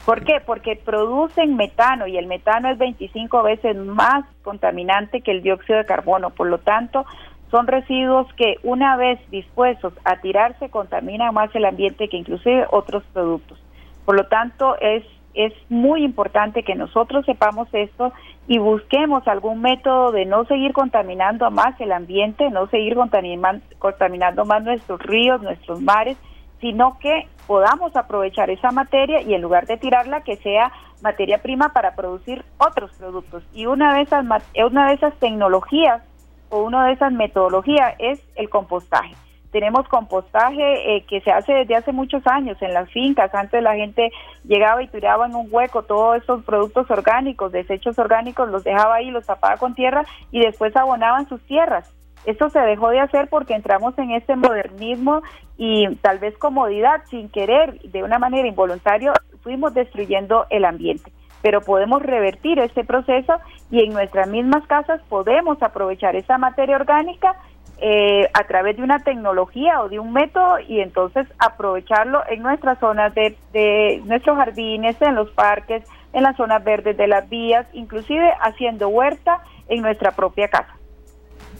¿Por 0.05 0.25
qué? 0.25 0.41
Porque 0.45 0.75
producen 0.75 1.55
metano 1.55 2.09
y 2.09 2.19
el 2.19 2.27
metano 2.27 2.69
es 2.71 2.79
25 2.79 3.45
veces 3.45 3.77
más 3.77 4.25
contaminante 4.43 5.21
que 5.21 5.31
el 5.31 5.45
dióxido 5.45 5.79
de 5.79 5.85
carbono. 5.85 6.31
Por 6.31 6.49
lo 6.49 6.59
tanto, 6.59 7.07
son 7.53 7.69
residuos 7.69 8.27
que 8.33 8.57
una 8.65 8.97
vez 8.97 9.21
dispuestos 9.31 9.93
a 10.05 10.17
tirarse 10.17 10.71
contaminan 10.71 11.33
más 11.33 11.55
el 11.55 11.67
ambiente 11.67 12.09
que 12.09 12.17
inclusive 12.17 12.67
otros 12.73 13.05
productos. 13.13 13.63
Por 14.05 14.17
lo 14.17 14.27
tanto, 14.27 14.75
es, 14.81 15.05
es 15.35 15.53
muy 15.69 16.03
importante 16.03 16.65
que 16.65 16.75
nosotros 16.75 17.25
sepamos 17.27 17.69
esto 17.75 18.13
y 18.49 18.59
busquemos 18.59 19.29
algún 19.29 19.61
método 19.61 20.11
de 20.11 20.25
no 20.25 20.47
seguir 20.47 20.73
contaminando 20.73 21.49
más 21.53 21.81
el 21.81 21.93
ambiente, 21.93 22.51
no 22.51 22.67
seguir 22.67 22.97
contaminando 22.97 24.45
más 24.47 24.65
nuestros 24.65 25.01
ríos, 25.01 25.41
nuestros 25.43 25.81
mares 25.81 26.17
sino 26.61 26.99
que 26.99 27.29
podamos 27.47 27.97
aprovechar 27.97 28.51
esa 28.51 28.71
materia 28.71 29.23
y 29.23 29.35
en 29.35 29.43
lugar 29.43 29.67
de 29.67 29.77
tirarla 29.77 30.23
que 30.23 30.37
sea 30.37 30.73
materia 31.03 31.39
prima 31.39 31.71
para 31.73 31.95
producir 31.95 32.45
otros 32.59 32.93
productos. 32.93 33.43
Y 33.53 33.67
una 33.67 33.95
de 33.95 34.03
esas 34.03 34.25
una 34.67 34.89
de 34.89 34.95
esas 34.95 35.15
tecnologías 35.19 36.03
o 36.51 36.63
una 36.63 36.87
de 36.87 36.93
esas 36.93 37.13
metodologías 37.13 37.95
es 37.99 38.21
el 38.37 38.49
compostaje. 38.49 39.15
Tenemos 39.51 39.89
compostaje 39.89 40.97
eh, 40.97 41.07
que 41.09 41.23
se 41.23 41.31
hace 41.31 41.55
desde 41.55 41.77
hace 41.77 41.93
muchos 41.93 42.27
años 42.27 42.61
en 42.61 42.75
las 42.75 42.91
fincas. 42.91 43.35
Antes 43.35 43.63
la 43.63 43.75
gente 43.75 44.11
llegaba 44.45 44.83
y 44.83 44.89
tiraba 44.89 45.27
en 45.27 45.35
un 45.35 45.49
hueco 45.51 45.85
todos 45.85 46.19
estos 46.19 46.45
productos 46.45 46.91
orgánicos, 46.91 47.53
desechos 47.53 47.99
orgánicos, 47.99 48.51
los 48.51 48.63
dejaba 48.63 48.97
ahí, 48.97 49.11
los 49.11 49.25
tapaba 49.25 49.57
con 49.57 49.75
tierra 49.75 50.05
y 50.31 50.41
después 50.41 50.77
abonaban 50.77 51.27
sus 51.29 51.41
tierras 51.47 51.91
esto 52.25 52.51
se 52.51 52.61
dejó 52.61 52.91
de 52.91 53.01
hacer 53.01 53.29
porque 53.29 53.55
entramos 53.55 53.99
en 53.99 54.11
este 54.13 54.37
modernismo 54.37 55.23
y 55.57 55.95
tal 55.97 56.19
vez 56.19 56.37
comodidad, 56.39 57.03
sin 57.11 57.29
querer, 57.29 57.81
de 57.81 58.03
una 58.03 58.19
manera 58.19 58.47
involuntaria, 58.47 59.13
fuimos 59.43 59.75
destruyendo 59.75 60.47
el 60.51 60.65
ambiente. 60.65 61.11
Pero 61.43 61.61
podemos 61.61 62.03
revertir 62.03 62.59
este 62.59 62.85
proceso 62.85 63.35
y 63.71 63.83
en 63.85 63.93
nuestras 63.93 64.29
mismas 64.29 64.67
casas 64.67 65.01
podemos 65.09 65.63
aprovechar 65.63 66.17
esa 66.17 66.37
materia 66.37 66.77
orgánica 66.77 67.37
eh, 67.81 68.29
a 68.35 68.45
través 68.45 68.77
de 68.77 68.83
una 68.83 68.99
tecnología 68.99 69.81
o 69.83 69.89
de 69.89 70.01
un 70.01 70.13
método 70.13 70.59
y 70.59 70.81
entonces 70.81 71.29
aprovecharlo 71.39 72.23
en 72.29 72.43
nuestras 72.43 72.79
zonas 72.81 73.15
de, 73.15 73.37
de 73.53 74.03
nuestros 74.05 74.37
jardines, 74.37 75.01
en 75.01 75.15
los 75.15 75.31
parques, 75.31 75.85
en 76.13 76.25
las 76.25 76.37
zonas 76.37 76.65
verdes 76.65 76.97
de 76.97 77.07
las 77.07 77.29
vías, 77.29 77.67
inclusive 77.73 78.33
haciendo 78.41 78.89
huerta 78.89 79.43
en 79.69 79.83
nuestra 79.83 80.13
propia 80.13 80.49
casa. 80.49 80.78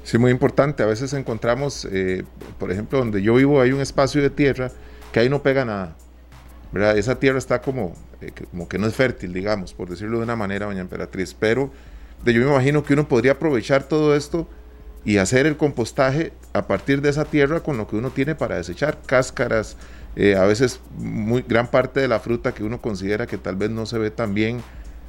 Sí, 0.09 0.17
muy 0.17 0.31
importante. 0.31 0.83
A 0.83 0.87
veces 0.87 1.13
encontramos, 1.13 1.87
eh, 1.93 2.25
por 2.59 2.73
ejemplo, 2.73 2.99
donde 2.99 3.21
yo 3.21 3.35
vivo 3.35 3.61
hay 3.61 3.73
un 3.73 3.83
espacio 3.83 4.23
de 4.23 4.31
tierra 4.31 4.71
que 5.13 5.21
ahí 5.21 5.29
no 5.29 5.43
pega 5.43 5.67
nada. 5.67 5.99
¿verdad? 6.73 6.97
Esa 6.97 7.21
tierra 7.21 7.37
está 7.37 7.61
como, 7.61 7.93
eh, 8.23 8.33
como 8.51 8.67
que 8.71 8.79
no 8.79 8.87
es 8.87 8.95
fértil, 8.95 9.35
digamos, 9.35 9.75
por 9.75 9.91
decirlo 9.91 10.17
de 10.17 10.25
una 10.25 10.35
manera, 10.35 10.65
doña 10.65 10.81
Emperatriz. 10.81 11.35
Pero 11.39 11.71
de, 12.25 12.33
yo 12.33 12.41
me 12.41 12.47
imagino 12.53 12.85
que 12.85 12.95
uno 12.95 13.07
podría 13.07 13.33
aprovechar 13.33 13.83
todo 13.83 14.17
esto 14.17 14.49
y 15.05 15.19
hacer 15.19 15.45
el 15.45 15.59
compostaje 15.59 16.33
a 16.55 16.67
partir 16.67 17.03
de 17.03 17.11
esa 17.11 17.27
tierra 17.27 17.61
con 17.61 17.77
lo 17.77 17.87
que 17.87 17.97
uno 17.97 18.09
tiene 18.09 18.35
para 18.35 18.57
desechar, 18.57 18.97
cáscaras, 19.05 19.77
eh, 20.17 20.37
a 20.37 20.45
veces 20.47 20.81
muy, 20.97 21.45
gran 21.47 21.71
parte 21.71 22.01
de 22.01 22.09
la 22.09 22.19
fruta 22.19 22.55
que 22.55 22.65
uno 22.65 22.81
considera 22.81 23.27
que 23.27 23.37
tal 23.37 23.57
vez 23.57 23.69
no 23.69 23.85
se 23.85 23.99
ve 23.99 24.11
tan 24.11 24.33
bien, 24.33 24.63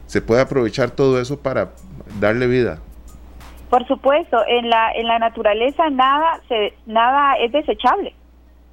se 0.07 0.21
puede 0.21 0.41
aprovechar 0.41 0.91
todo 0.91 1.21
eso 1.21 1.39
para 1.39 1.71
darle 2.19 2.47
vida. 2.47 2.81
Por 3.69 3.85
supuesto, 3.87 4.37
en 4.47 4.69
la 4.69 4.91
en 4.93 5.07
la 5.07 5.19
naturaleza 5.19 5.89
nada 5.89 6.39
se 6.47 6.73
nada 6.85 7.35
es 7.35 7.51
desechable, 7.51 8.15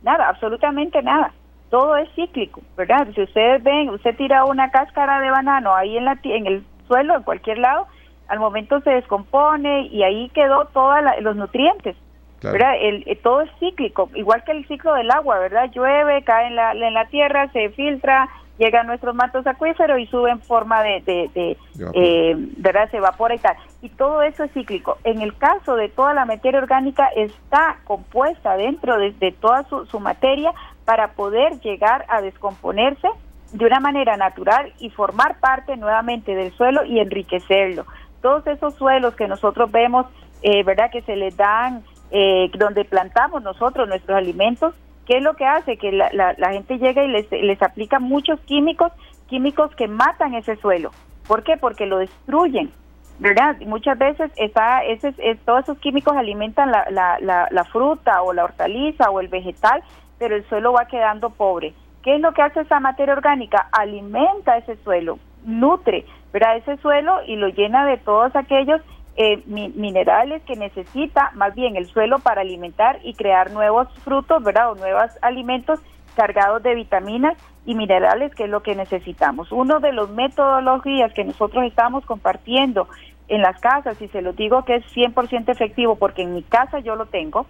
nada, 0.03 0.29
absolutamente 0.29 1.03
nada. 1.03 1.33
Todo 1.71 1.97
es 1.97 2.09
cíclico, 2.15 2.63
¿verdad? 2.77 3.09
Si 3.15 3.23
ustedes 3.23 3.63
ven, 3.63 3.91
usted 3.91 4.17
tira 4.17 4.45
una 4.45 4.71
cáscara 4.71 5.21
de 5.21 5.31
banano 5.31 5.75
ahí 5.75 5.97
en 5.97 6.05
la 6.05 6.19
en 6.23 6.47
el 6.47 6.65
suelo, 6.87 7.17
en 7.17 7.25
cualquier 7.25 7.59
lado, 7.59 7.87
al 8.29 8.39
momento 8.39 8.81
se 8.81 8.91
descompone 8.91 9.89
y 9.89 10.03
ahí 10.03 10.31
quedó 10.31 10.67
todos 10.67 10.97
los 11.21 11.37
nutrientes. 11.37 11.97
¿verdad? 12.43 12.75
El, 12.81 13.03
eh, 13.07 13.17
todo 13.17 13.41
es 13.41 13.51
cíclico, 13.59 14.09
igual 14.15 14.45
que 14.45 14.53
el 14.53 14.67
ciclo 14.69 14.95
del 14.95 15.11
agua, 15.11 15.39
¿verdad? 15.39 15.71
Llueve, 15.73 16.23
cae 16.23 16.49
en 16.49 16.57
la, 16.57 16.73
en 16.73 16.95
la 16.95 17.07
tierra, 17.07 17.51
se 17.53 17.71
filtra, 17.71 18.29
llega 18.59 18.81
a 18.81 18.85
nuestros 18.85 19.15
mantos 19.15 19.47
acuíferos 19.47 19.99
y 19.99 20.07
sube 20.07 20.31
en 20.31 20.41
forma 20.41 20.83
de, 20.83 21.03
de, 21.05 21.57
eh, 21.95 22.35
¿verdad? 22.57 22.91
Se 22.91 22.97
evapora 22.97 23.35
y 23.35 23.39
tal. 23.39 23.57
Y 23.83 23.89
todo 23.91 24.23
eso 24.23 24.45
es 24.45 24.53
cíclico. 24.53 24.99
En 25.05 25.21
el 25.21 25.37
caso 25.37 25.77
de 25.77 25.89
toda 25.89 26.15
la 26.15 26.25
materia 26.25 26.61
orgánica 26.61 27.09
está 27.15 27.79
compuesta 27.85 28.57
dentro 28.57 28.99
de, 28.99 29.35
toda 29.41 29.65
su, 29.65 29.87
su 29.87 30.01
materia 30.01 30.53
para 30.85 31.13
poder 31.13 31.61
llegar 31.61 32.05
a 32.09 32.21
descomponerse 32.21 33.09
de 33.53 33.65
una 33.65 33.81
manera 33.81 34.17
natural 34.17 34.73
y 34.79 34.91
formar 34.91 35.39
parte 35.39 35.77
nuevamente 35.77 36.35
del 36.35 36.53
suelo 36.53 36.85
y 36.85 36.99
enriquecerlo. 36.99 37.87
Todos 38.23 38.47
esos 38.47 38.75
suelos 38.75 39.15
que 39.15 39.29
nosotros 39.29 39.71
vemos, 39.71 40.07
eh, 40.43 40.65
¿verdad? 40.65 40.91
Que 40.91 41.03
se 41.03 41.17
les 41.17 41.37
dan 41.37 41.85
eh, 42.11 42.51
donde 42.57 42.85
plantamos 42.85 43.43
nosotros 43.43 43.89
nuestros 43.89 44.17
alimentos, 44.17 44.75
¿qué 45.07 45.19
es 45.19 45.23
lo 45.23 45.35
que 45.35 45.47
hace? 45.47 45.77
Que 45.77 45.93
la, 45.93 46.11
la, 46.13 46.53
gente 46.53 46.79
llega 46.79 47.05
y 47.05 47.09
les, 47.09 47.31
les 47.31 47.63
aplica 47.63 47.99
muchos 47.99 48.39
químicos, 48.41 48.93
químicos 49.29 49.75
que 49.77 49.89
matan 49.89 50.35
ese 50.35 50.57
suelo. 50.57 50.91
¿Por 51.27 51.43
qué? 51.43 51.57
Porque 51.57 51.87
lo 51.87 51.99
destruyen. 51.99 52.71
¿verdad? 53.19 53.57
Muchas 53.67 53.99
veces 53.99 54.31
está, 54.37 54.85
ese, 54.85 55.15
es, 55.19 55.39
todos 55.41 55.65
esos 55.65 55.79
químicos 55.79 56.17
alimentan 56.17 56.71
la, 56.71 56.87
la, 56.91 57.49
la, 57.51 57.65
fruta 57.65 58.23
o 58.23 58.33
la 58.33 58.45
hortaliza 58.45 59.11
o 59.11 59.21
el 59.21 59.29
vegetal, 59.29 59.83
pero 60.19 60.37
el 60.37 60.47
suelo 60.49 60.73
va 60.73 60.87
quedando 60.87 61.31
pobre. 61.31 61.73
¿Qué 62.03 62.17
es 62.17 62.21
lo 62.21 62.33
que 62.33 62.43
hace 62.43 62.61
esa 62.61 62.79
materia 62.79 63.15
orgánica? 63.15 63.69
Alimenta 63.73 64.59
ese 64.59 64.77
suelo, 64.85 65.19
nutre, 65.45 66.05
¿verdad? 66.33 66.59
Ese 66.59 66.77
suelo 66.79 67.21
y 67.27 67.37
lo 67.37 67.49
llena 67.49 67.87
de 67.87 67.97
todos 67.97 68.37
aquellos 68.37 68.81
eh, 69.17 69.43
minerales 69.47 70.43
que 70.43 70.57
necesita 70.57 71.31
más 71.35 71.55
bien 71.55 71.77
el 71.77 71.87
suelo 71.87 72.19
para 72.19 72.43
alimentar 72.43 72.99
y 73.03 73.15
crear 73.15 73.51
nuevos 73.51 73.89
frutos, 74.05 74.43
¿verdad? 74.43 74.73
O 74.73 74.75
nuevos 74.75 75.11
alimentos 75.23 75.81
cargados 76.15 76.63
de 76.63 76.75
vitaminas 76.75 77.37
y 77.65 77.75
minerales, 77.75 78.35
que 78.35 78.45
es 78.45 78.51
lo 78.51 78.63
que 78.63 78.75
necesitamos. 78.75 79.53
Uno 79.53 79.81
de 79.81 79.93
los 79.93 80.11
metodologías 80.11 81.13
que 81.13 81.25
nosotros 81.25 81.65
estamos 81.65 82.05
compartiendo 82.05 82.89
en 83.29 83.43
las 83.43 83.59
casas, 83.61 84.01
y 84.01 84.09
se 84.09 84.23
lo 84.23 84.33
digo 84.33 84.65
que 84.65 84.77
es 84.77 84.85
100% 84.95 85.51
efectivo 85.51 85.97
porque 85.97 86.23
en 86.23 86.35
mi 86.35 86.43
casa 86.43 86.79
yo 86.79 86.95
lo 86.95 87.07
tengo, 87.07 87.47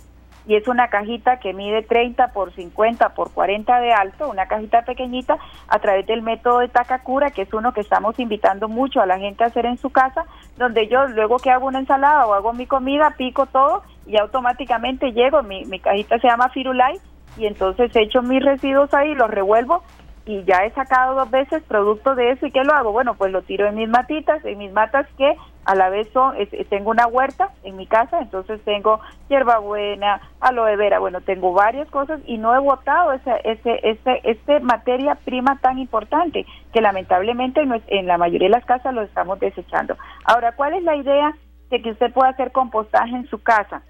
y 0.46 0.54
es 0.54 0.68
una 0.68 0.88
cajita 0.88 1.38
que 1.38 1.52
mide 1.52 1.82
30 1.82 2.28
por 2.28 2.52
50 2.52 3.10
por 3.10 3.32
40 3.32 3.80
de 3.80 3.92
alto, 3.92 4.28
una 4.28 4.46
cajita 4.46 4.82
pequeñita 4.82 5.38
a 5.68 5.78
través 5.80 6.06
del 6.06 6.22
método 6.22 6.60
de 6.60 6.68
Takakura, 6.68 7.30
que 7.30 7.42
es 7.42 7.52
uno 7.52 7.72
que 7.72 7.80
estamos 7.80 8.18
invitando 8.18 8.68
mucho 8.68 9.00
a 9.00 9.06
la 9.06 9.18
gente 9.18 9.44
a 9.44 9.48
hacer 9.48 9.66
en 9.66 9.78
su 9.78 9.90
casa, 9.90 10.24
donde 10.56 10.86
yo 10.88 11.06
luego 11.08 11.38
que 11.38 11.50
hago 11.50 11.66
una 11.66 11.80
ensalada 11.80 12.26
o 12.26 12.34
hago 12.34 12.52
mi 12.52 12.66
comida, 12.66 13.14
pico 13.16 13.46
todo 13.46 13.82
y 14.06 14.16
automáticamente 14.18 15.12
llego, 15.12 15.42
mi, 15.42 15.64
mi 15.64 15.80
cajita 15.80 16.18
se 16.18 16.28
llama 16.28 16.48
Firulai 16.50 16.98
y 17.36 17.46
entonces 17.46 17.94
echo 17.94 18.22
mis 18.22 18.44
residuos 18.44 18.94
ahí, 18.94 19.14
los 19.14 19.30
revuelvo 19.30 19.82
y 20.26 20.42
ya 20.42 20.64
he 20.64 20.72
sacado 20.72 21.14
dos 21.14 21.30
veces 21.30 21.62
producto 21.62 22.16
de 22.16 22.32
eso 22.32 22.46
y 22.46 22.50
¿qué 22.50 22.64
lo 22.64 22.74
hago? 22.74 22.90
Bueno, 22.90 23.14
pues 23.14 23.30
lo 23.30 23.42
tiro 23.42 23.68
en 23.68 23.76
mis 23.76 23.88
matitas, 23.88 24.44
en 24.44 24.58
mis 24.58 24.72
matas 24.72 25.06
que 25.16 25.36
a 25.64 25.74
la 25.76 25.88
vez 25.88 26.08
son, 26.12 26.34
tengo 26.68 26.90
una 26.90 27.06
huerta 27.06 27.50
en 27.62 27.76
mi 27.76 27.86
casa, 27.86 28.18
entonces 28.20 28.60
tengo 28.64 29.00
hierbabuena, 29.28 30.20
aloe 30.40 30.76
vera, 30.76 30.98
bueno, 30.98 31.20
tengo 31.20 31.52
varias 31.52 31.88
cosas 31.90 32.20
y 32.26 32.38
no 32.38 32.54
he 32.54 32.58
botado 32.58 33.12
ese, 33.12 33.40
ese, 33.44 33.80
ese, 33.82 34.20
este 34.24 34.60
materia 34.60 35.14
prima 35.14 35.58
tan 35.60 35.78
importante 35.78 36.44
que 36.72 36.80
lamentablemente 36.80 37.60
en, 37.60 37.80
en 37.86 38.06
la 38.06 38.18
mayoría 38.18 38.48
de 38.48 38.54
las 38.54 38.64
casas 38.64 38.94
lo 38.94 39.02
estamos 39.02 39.38
desechando. 39.38 39.96
Ahora, 40.24 40.52
¿cuál 40.52 40.74
es 40.74 40.82
la 40.82 40.96
idea 40.96 41.36
de 41.70 41.82
que 41.82 41.92
usted 41.92 42.12
pueda 42.12 42.30
hacer 42.30 42.50
compostaje 42.50 43.14
en 43.14 43.28
su 43.28 43.42
casa? 43.42 43.82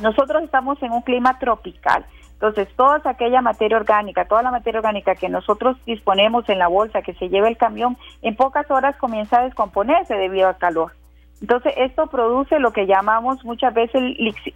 Nosotros 0.00 0.42
estamos 0.42 0.82
en 0.82 0.90
un 0.90 1.02
clima 1.02 1.38
tropical. 1.38 2.04
Entonces, 2.34 2.68
toda 2.76 3.00
aquella 3.04 3.40
materia 3.40 3.76
orgánica, 3.76 4.26
toda 4.26 4.42
la 4.42 4.50
materia 4.50 4.80
orgánica 4.80 5.14
que 5.14 5.28
nosotros 5.28 5.76
disponemos 5.86 6.48
en 6.48 6.58
la 6.58 6.68
bolsa, 6.68 7.02
que 7.02 7.14
se 7.14 7.28
lleva 7.28 7.48
el 7.48 7.56
camión, 7.56 7.96
en 8.22 8.36
pocas 8.36 8.70
horas 8.70 8.96
comienza 8.96 9.40
a 9.40 9.44
descomponerse 9.44 10.14
debido 10.14 10.48
al 10.48 10.58
calor. 10.58 10.92
Entonces, 11.40 11.74
esto 11.76 12.06
produce 12.06 12.58
lo 12.58 12.72
que 12.72 12.86
llamamos 12.86 13.44
muchas 13.44 13.72
veces, 13.72 14.02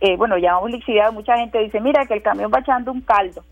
eh, 0.00 0.16
bueno, 0.16 0.38
llamamos 0.38 0.70
lixividad. 0.70 1.12
Mucha 1.12 1.36
gente 1.36 1.58
dice, 1.58 1.80
mira, 1.80 2.06
que 2.06 2.14
el 2.14 2.22
camión 2.22 2.50
va 2.54 2.60
echando 2.60 2.92
un 2.92 3.00
caldo, 3.00 3.42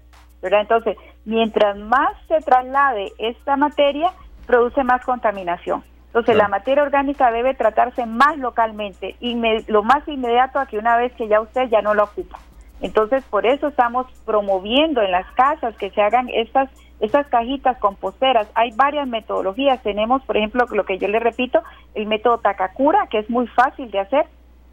¿verdad? 0.43 0.61
Entonces, 0.63 0.97
mientras 1.25 1.77
más 1.77 2.13
se 2.29 2.39
traslade 2.41 3.13
esta 3.19 3.57
materia, 3.57 4.11
produce 4.47 4.85
más 4.85 5.05
contaminación. 5.05 5.85
Entonces, 6.07 6.37
la 6.37 6.49
materia 6.49 6.83
orgánica 6.83 7.31
debe 7.31 7.53
tratarse 7.55 8.07
más 8.07 8.39
localmente, 8.39 9.17
y 9.21 9.35
lo 9.69 9.83
más 9.83 10.07
inmediato 10.09 10.59
a 10.59 10.67
que 10.67 10.79
una 10.79 10.97
vez 10.97 11.13
que 11.13 11.29
ya 11.29 11.41
usted 11.41 11.69
ya 11.69 11.83
no 11.83 11.93
lo 11.93 12.05
ocupa. 12.05 12.39
Entonces, 12.81 13.25
por 13.25 13.47
eso 13.47 13.69
estamos 13.69 14.07
promoviendo 14.25 15.03
en 15.03 15.11
las 15.11 15.27
casas 15.33 15.77
que 15.77 15.91
se 15.91 16.03
hagan 16.03 16.29
estas 16.29 16.71
estas 17.01 17.27
cajitas 17.27 17.77
composteras. 17.79 18.49
Hay 18.55 18.71
varias 18.73 19.07
metodologías. 19.07 19.83
Tenemos, 19.83 20.23
por 20.23 20.37
ejemplo, 20.37 20.65
lo 20.71 20.85
que 20.85 20.99
yo 20.99 21.09
le 21.09 21.19
repito, 21.19 21.63
el 21.95 22.07
método 22.07 22.39
Takakura, 22.39 23.07
que 23.11 23.19
es 23.19 23.29
muy 23.29 23.47
fácil 23.49 23.91
de 23.91 24.01
hacer 24.01 24.27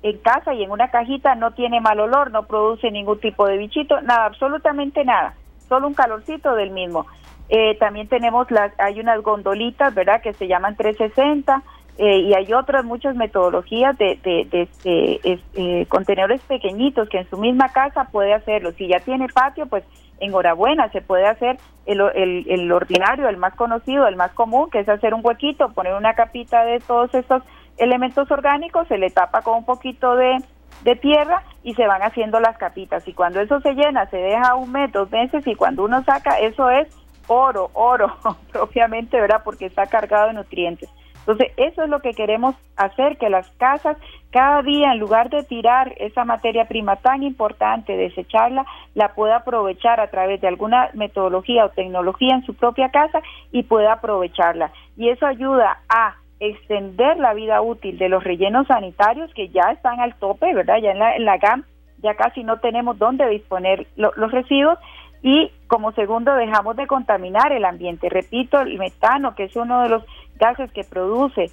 en 0.04 0.18
casa 0.20 0.54
y 0.54 0.64
en 0.64 0.72
una 0.72 0.90
cajita, 0.90 1.36
no 1.36 1.52
tiene 1.52 1.80
mal 1.80 2.00
olor, 2.00 2.32
no 2.32 2.44
produce 2.44 2.92
ningún 2.92 3.20
tipo 3.20 3.48
de 3.48 3.58
bichito, 3.58 4.02
nada, 4.02 4.26
absolutamente 4.26 5.06
nada, 5.06 5.34
solo 5.70 5.88
un 5.88 5.94
calorcito 5.94 6.56
del 6.56 6.72
mismo. 6.72 7.06
Eh, 7.48 7.78
también 7.80 8.08
tenemos 8.08 8.50
las, 8.52 8.78
hay 8.80 9.00
unas 9.00 9.22
gondolitas, 9.22 9.94
¿verdad?, 9.94 10.22
que 10.22 10.34
se 10.34 10.48
llaman 10.48 10.76
360 10.76 11.64
eh, 11.98 12.18
y 12.20 12.34
hay 12.34 12.52
otras 12.54 12.84
muchas 12.84 13.16
metodologías 13.16 13.96
de, 13.98 14.20
de, 14.24 14.68
eh, 14.84 15.86
contenedores 15.90 16.42
pequeñitos 16.42 17.08
que 17.08 17.20
en 17.20 17.30
su 17.30 17.38
misma 17.38 17.70
casa 17.70 18.10
puede 18.12 18.34
hacerlo. 18.34 18.72
Si 18.72 18.88
ya 18.88 19.00
tiene 19.00 19.28
patio, 19.28 19.68
pues 19.68 19.84
enhorabuena, 20.20 20.90
se 20.90 21.02
puede 21.02 21.28
hacer 21.28 21.58
el, 21.86 22.02
el, 22.16 22.46
el, 22.50 22.72
ordinario, 22.72 23.30
el 23.30 23.38
más 23.38 23.56
conocido, 23.56 24.08
el 24.08 24.16
más 24.16 24.32
común, 24.32 24.70
que 24.72 24.80
es 24.80 24.90
hacer 24.90 25.14
un 25.14 25.22
huequito, 25.24 25.70
poner 25.74 25.94
una 25.94 26.14
capita 26.14 26.64
de 26.66 26.80
todos 26.80 27.14
estos 27.14 27.44
elementos 27.78 28.30
orgánicos, 28.32 28.88
se 28.88 28.98
le 28.98 29.10
tapa 29.10 29.42
con 29.42 29.58
un 29.58 29.66
poquito 29.66 30.16
de, 30.16 30.38
de 30.84 30.96
tierra 30.96 31.44
y 31.64 31.76
se 31.76 31.86
van 31.86 32.02
haciendo 32.02 32.40
las 32.40 32.58
capitas. 32.58 33.08
Y 33.08 33.14
cuando 33.14 33.40
eso 33.40 33.60
se 33.62 33.74
llena, 33.74 34.10
se 34.10 34.18
deja 34.18 34.56
un 34.56 34.72
mes, 34.72 34.92
dos 34.92 35.12
meses 35.12 35.46
y 35.46 35.56
cuando 35.56 35.84
uno 35.84 36.04
saca, 36.04 36.40
eso 36.40 36.70
es 36.70 36.88
oro, 37.28 37.70
oro 37.74 38.16
propiamente, 38.52 39.20
¿verdad? 39.20 39.42
Porque 39.44 39.66
está 39.66 39.86
cargado 39.88 40.28
de 40.28 40.34
nutrientes. 40.34 40.90
Entonces, 41.26 41.54
eso 41.56 41.84
es 41.84 41.90
lo 41.90 42.02
que 42.02 42.12
queremos 42.12 42.56
hacer, 42.76 43.18
que 43.18 43.30
las 43.30 43.50
casas 43.52 43.98
cada 44.32 44.62
día, 44.62 44.92
en 44.92 45.00
lugar 45.00 45.30
de 45.30 45.44
tirar 45.44 45.94
esa 45.98 46.26
materia 46.26 46.66
prima 46.66 46.98
tan 46.98 47.24
importante, 47.24 47.96
desecharla, 47.96 48.66
la 48.94 49.14
pueda 49.14 49.38
aprovechar 49.38 50.00
a 50.00 50.08
través 50.08 50.42
de 50.42 50.48
alguna 50.48 50.90
metodología 50.94 51.66
o 51.66 51.70
tecnología 51.70 52.36
en 52.36 52.46
su 52.46 52.56
propia 52.56 52.90
casa 52.90 53.22
y 53.52 53.64
pueda 53.64 53.94
aprovecharla. 53.94 54.72
Y 54.98 55.10
eso 55.10 55.26
ayuda 55.26 55.80
a 55.88 56.16
extender 56.40 57.18
la 57.18 57.34
vida 57.34 57.62
útil 57.62 57.98
de 57.98 58.10
los 58.10 58.24
rellenos 58.24 58.68
sanitarios 58.68 59.34
que 59.34 59.48
ya 59.50 59.72
están 59.72 60.02
al 60.02 60.16
tope, 60.16 60.54
¿verdad? 60.54 60.80
Ya 60.82 60.92
en 60.92 61.00
la, 61.00 61.16
en 61.16 61.26
GAM 61.40 61.64
ya 62.00 62.16
casi 62.16 62.44
no 62.44 62.60
tenemos 62.60 63.00
dónde 63.00 63.28
disponer 63.30 63.88
los 63.96 64.32
residuos 64.32 64.78
y 65.24 65.50
como 65.68 65.94
segundo 65.94 66.36
dejamos 66.36 66.76
de 66.76 66.86
contaminar 66.86 67.54
el 67.54 67.66
ambiente. 67.66 68.10
Repito, 68.10 68.60
el 68.60 68.78
metano, 68.78 69.34
que 69.34 69.46
es 69.46 69.56
uno 69.56 69.82
de 69.82 69.90
los 69.90 70.04
gases 70.36 70.72
que 70.72 70.84
produce 70.84 71.50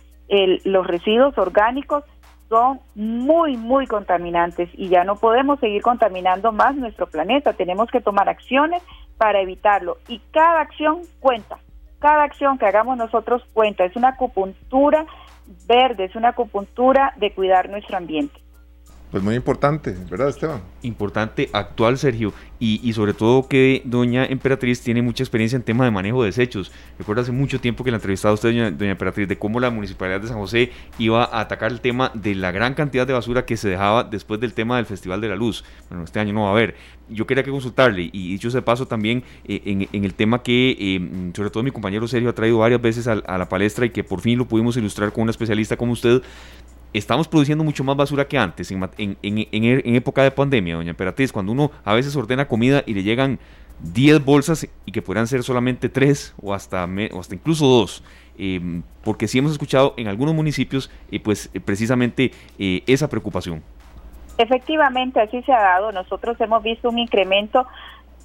los 0.65 0.87
residuos 0.87 1.39
orgánicos, 1.39 2.05
son 2.49 2.81
muy, 2.97 3.57
muy 3.57 3.87
contaminantes 3.87 4.69
y 4.75 4.89
ya 4.89 5.05
no 5.05 5.15
podemos 5.15 5.61
seguir 5.61 5.83
contaminando 5.83 6.51
más 6.51 6.75
nuestro 6.75 7.07
planeta. 7.07 7.53
Tenemos 7.53 7.89
que 7.91 8.01
tomar 8.01 8.29
acciones 8.29 8.83
para 9.17 9.41
evitarlo 9.41 9.99
y 10.09 10.21
cada 10.33 10.61
acción 10.61 11.03
cuenta. 11.21 11.59
Cada 12.01 12.25
acción 12.25 12.59
que 12.59 12.67
hagamos 12.67 12.97
nosotros 12.97 13.45
cuenta. 13.53 13.85
Es 13.85 13.95
una 13.95 14.09
acupuntura 14.09 15.07
verde, 15.69 16.07
es 16.07 16.17
una 16.17 16.31
acupuntura 16.31 17.13
de 17.19 17.33
cuidar 17.33 17.71
nuestro 17.71 17.97
ambiente. 17.97 18.41
Pues 19.11 19.25
muy 19.25 19.35
importante, 19.35 19.97
¿verdad, 20.09 20.29
Esteban? 20.29 20.61
Importante, 20.83 21.51
actual, 21.53 21.99
Sergio, 21.99 22.33
y, 22.61 22.93
sobre 22.93 23.13
todo 23.15 23.49
que 23.49 23.83
doña 23.85 24.25
Emperatriz 24.25 24.83
tiene 24.83 25.03
mucha 25.03 25.25
experiencia 25.25 25.57
en 25.57 25.63
tema 25.63 25.85
de 25.85 25.91
manejo 25.91 26.23
de 26.23 26.27
desechos. 26.27 26.71
Recuerda 26.97 27.23
hace 27.23 27.33
mucho 27.33 27.61
tiempo 27.61 27.83
que 27.83 27.91
la 27.91 27.97
entrevistado 27.97 28.35
usted, 28.35 28.51
doña, 28.51 28.71
doña, 28.71 28.93
Emperatriz, 28.93 29.27
de 29.27 29.37
cómo 29.37 29.59
la 29.59 29.71
Municipalidad 29.71 30.21
de 30.21 30.29
San 30.29 30.37
José 30.37 30.71
iba 30.99 31.25
a 31.25 31.41
atacar 31.41 31.73
el 31.73 31.81
tema 31.81 32.13
de 32.15 32.37
la 32.37 32.53
gran 32.53 32.75
cantidad 32.75 33.05
de 33.05 33.13
basura 33.13 33.47
que 33.47 33.57
se 33.57 33.69
dejaba 33.69 34.05
después 34.05 34.39
del 34.39 34.53
tema 34.53 34.77
del 34.77 34.87
Festival 34.87 35.21
de 35.21 35.29
la 35.29 35.37
Luz. 35.37 35.65
Bueno, 35.89 36.05
este 36.05 36.21
año 36.21 36.33
no 36.33 36.43
va 36.43 36.49
a 36.49 36.53
haber. 36.53 36.77
Yo 37.09 37.27
quería 37.27 37.43
que 37.43 37.51
consultarle, 37.51 38.11
y 38.13 38.33
dicho 38.33 38.47
ese 38.47 38.63
paso 38.63 38.87
también, 38.87 39.25
eh, 39.45 39.89
en, 39.93 40.05
el 40.05 40.15
tema 40.15 40.45
que 40.45 40.77
eh, 40.79 41.33
sobre 41.35 41.51
todo 41.51 41.65
mi 41.65 41.73
compañero 41.73 42.07
Sergio 42.07 42.31
ha 42.31 42.35
traído 42.35 42.59
varias 42.59 42.81
veces 42.81 43.09
a, 43.09 43.15
a 43.15 43.39
la 43.39 43.49
palestra 43.49 43.87
y 43.87 43.91
que 43.91 44.05
por 44.05 44.21
fin 44.21 44.39
lo 44.39 44.47
pudimos 44.47 44.77
ilustrar 44.77 45.13
con 45.13 45.23
una 45.23 45.33
especialista 45.33 45.77
como 45.77 45.93
usted, 45.95 46.23
estamos 46.93 47.29
produciendo 47.29 47.65
mucho 47.65 47.85
más 47.85 47.97
basura 47.97 48.27
que 48.27 48.39
antes, 48.39 48.71
en, 48.71 48.89
en, 48.99 49.95
época 49.95 50.23
de 50.23 50.31
pandemia, 50.31 50.77
doña 50.77 50.91
Emperatriz, 50.91 51.33
cuando 51.33 51.53
uno 51.53 51.71
a 51.85 51.95
veces 51.95 52.15
ordena 52.17 52.49
comida 52.49 52.83
y 52.87 52.95
le 52.95 53.03
llegan 53.03 53.39
10 53.83 54.25
bolsas 54.25 54.69
y 54.85 54.93
que 54.93 55.03
podrán 55.03 55.27
ser 55.27 55.43
solamente 55.43 55.89
3 55.89 56.35
o 56.43 56.53
hasta, 56.53 56.87
o 57.13 57.21
hasta 57.21 57.35
incluso 57.35 57.67
2. 57.67 58.05
Em, 58.39 58.83
porque 59.05 59.29
sí 59.29 59.39
hemos 59.39 59.53
escuchado 59.53 59.95
en 59.97 60.09
algunos 60.09 60.35
municipios 60.35 60.91
eh, 61.11 61.21
pues 61.21 61.51
eh, 61.53 61.61
precisamente 61.61 62.33
eh, 62.59 62.83
esa 62.87 63.09
preocupación. 63.09 63.63
Efectivamente, 64.39 65.21
así 65.21 65.43
se 65.43 65.53
ha 65.53 65.61
dado. 65.61 65.93
Nosotros 65.93 66.41
hemos 66.41 66.63
visto 66.63 66.89
un 66.89 66.99
incremento 66.99 67.67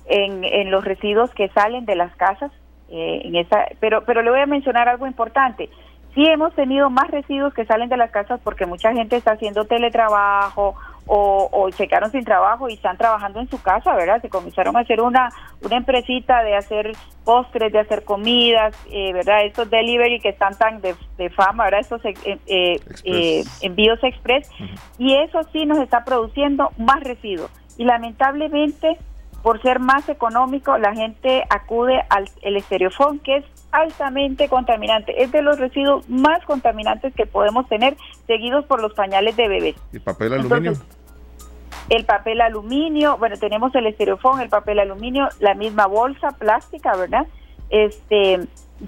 en, 0.06 0.44
en 0.46 0.72
los 0.72 0.86
residuos 0.86 1.30
que 1.32 1.50
salen 1.50 1.86
de 1.86 1.96
las 1.96 2.16
casas. 2.16 2.52
en 2.90 3.36
esa, 3.36 3.66
pero, 3.80 4.06
pero 4.06 4.22
le 4.22 4.30
voy 4.30 4.40
a 4.40 4.46
mencionar 4.46 4.88
algo 4.88 5.08
importante 5.08 5.70
sí 6.16 6.26
hemos 6.26 6.56
tenido 6.56 6.90
más 6.90 7.12
residuos 7.12 7.54
que 7.54 7.66
salen 7.66 7.90
de 7.90 7.98
las 7.98 8.10
casas 8.10 8.40
porque 8.44 8.66
mucha 8.66 8.94
gente 8.94 9.18
está 9.18 9.34
haciendo 9.34 9.66
teletrabajo 9.66 10.76
o, 11.08 11.70
se 11.76 11.88
quedaron 11.88 12.12
sin 12.12 12.24
trabajo 12.24 12.68
y 12.68 12.74
están 12.74 12.98
trabajando 12.98 13.40
en 13.40 13.50
su 13.50 13.62
casa, 13.62 13.94
¿verdad? 13.94 14.22
Se 14.22 14.30
comenzaron 14.30 14.76
a 14.76 14.80
hacer 14.80 15.02
una, 15.02 15.30
una 15.62 15.78
empresita 15.78 16.42
de 16.42 16.56
hacer 16.56 16.94
postres, 17.24 17.72
de 17.72 17.80
hacer 17.80 18.04
comidas, 18.04 18.76
eh, 18.90 19.14
¿verdad? 19.14 19.46
Estos 19.46 19.70
delivery 19.70 20.20
que 20.20 20.30
están 20.30 20.58
tan 20.58 20.82
de, 20.82 20.96
fama, 21.30 21.66
¿verdad? 21.66 21.82
Estos 21.82 22.04
eh, 22.06 22.40
eh, 22.48 23.44
envíos 23.62 24.04
express. 24.04 24.50
Y 24.98 25.14
eso 25.16 25.44
sí 25.52 25.66
nos 25.66 25.78
está 25.80 26.04
produciendo 26.04 26.72
más 26.78 27.04
residuos. 27.04 27.52
Y 27.78 27.86
lamentablemente, 27.86 28.98
por 29.44 29.62
ser 29.62 29.80
más 29.80 30.10
económico, 30.10 30.78
la 30.78 30.96
gente 30.96 31.44
acude 31.50 32.02
al 32.10 32.30
el 32.42 32.58
estereofón, 32.58 33.20
que 33.20 33.38
es 33.38 33.46
altamente 33.82 34.48
contaminante. 34.50 35.24
Es 35.24 35.32
de 35.32 35.42
los 35.42 35.60
residuos 35.60 36.10
más 36.10 36.44
contaminantes 36.46 37.14
que 37.14 37.26
podemos 37.26 37.68
tener, 37.68 37.96
seguidos 38.28 38.66
por 38.66 38.82
los 38.82 38.94
pañales 38.94 39.36
de 39.36 39.48
bebés. 39.48 39.76
¿Y 39.92 40.00
papel 40.00 40.34
aluminio? 40.34 40.74
el 41.90 42.06
papel 42.06 42.42
aluminio, 42.42 43.18
bueno, 43.18 43.38
tenemos 43.38 43.74
el 43.76 43.88
estereofón, 43.88 44.42
el 44.42 44.50
papel 44.50 44.80
aluminio, 44.80 45.30
la 45.40 45.54
misma 45.54 45.86
bolsa 45.86 46.32
plástica, 46.32 46.96
¿verdad? 46.96 47.28
Este, 47.70 48.40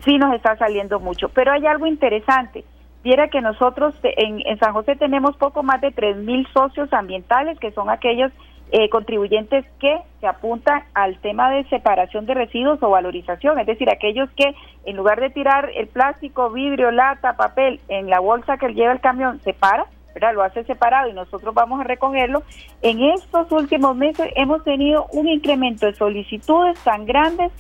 sí 0.04 0.18
nos 0.18 0.34
está 0.34 0.58
saliendo 0.58 1.00
mucho. 1.00 1.30
Pero 1.30 1.52
hay 1.52 1.66
algo 1.68 1.86
interesante. 1.86 2.64
Viera 3.04 3.30
que 3.30 3.42
nosotros 3.42 3.94
en, 4.04 4.42
en 4.46 4.58
San 4.60 4.74
José 4.74 4.96
tenemos 4.96 5.38
poco 5.38 5.64
más 5.64 5.80
de 5.82 5.94
3.000 5.94 6.52
socios 6.52 6.92
ambientales, 6.92 7.60
que 7.60 7.72
son 7.72 7.90
aquellos 7.90 8.32
eh, 8.72 8.90
contribuyentes 8.90 9.66
que 9.80 9.98
se 10.20 10.28
apuntan 10.28 10.84
al 10.94 11.18
tema 11.20 11.50
de 11.50 11.64
separación 11.70 12.26
de 12.26 12.34
residuos 12.34 12.82
o 12.84 12.90
valorización, 12.90 13.60
es 13.60 13.66
decir, 13.66 13.90
aquellos 13.90 14.30
que 14.32 14.56
en 14.86 14.98
lugar 14.98 15.22
de 15.22 15.30
tirar 15.30 15.70
el 15.76 15.88
plástico, 15.88 16.50
vidrio, 16.50 16.92
lata, 16.92 17.38
papel 17.38 17.80
en 17.88 18.10
la 18.10 18.20
bolsa 18.20 18.58
que 18.58 18.68
lleva 18.74 18.92
el 18.92 19.00
camión, 19.00 19.40
separa, 19.44 19.86
¿verdad? 20.14 20.34
lo 20.34 20.44
hace 20.44 20.64
separado 20.64 21.10
y 21.10 21.14
nosotros 21.14 21.54
vamos 21.54 21.80
a 21.80 21.84
recogerlo. 21.84 22.44
En 22.82 23.02
estos 23.02 23.52
últimos 23.52 23.96
meses 23.96 24.32
hemos 24.36 24.64
tenido 24.64 25.06
un 25.14 25.28
incremento 25.28 25.86
de 25.86 25.94
solicitudes 25.94 26.78
tan 26.80 27.06
grandes 27.06 27.52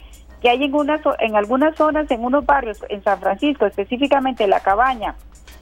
que 0.41 0.49
hay 0.49 0.63
en, 0.63 0.73
una, 0.73 0.99
en 1.19 1.35
algunas 1.35 1.75
zonas, 1.75 2.09
en 2.11 2.23
unos 2.23 2.45
barrios, 2.45 2.83
en 2.89 3.03
San 3.03 3.19
Francisco, 3.19 3.65
específicamente 3.65 4.47
La 4.47 4.59
Cabaña 4.59 5.15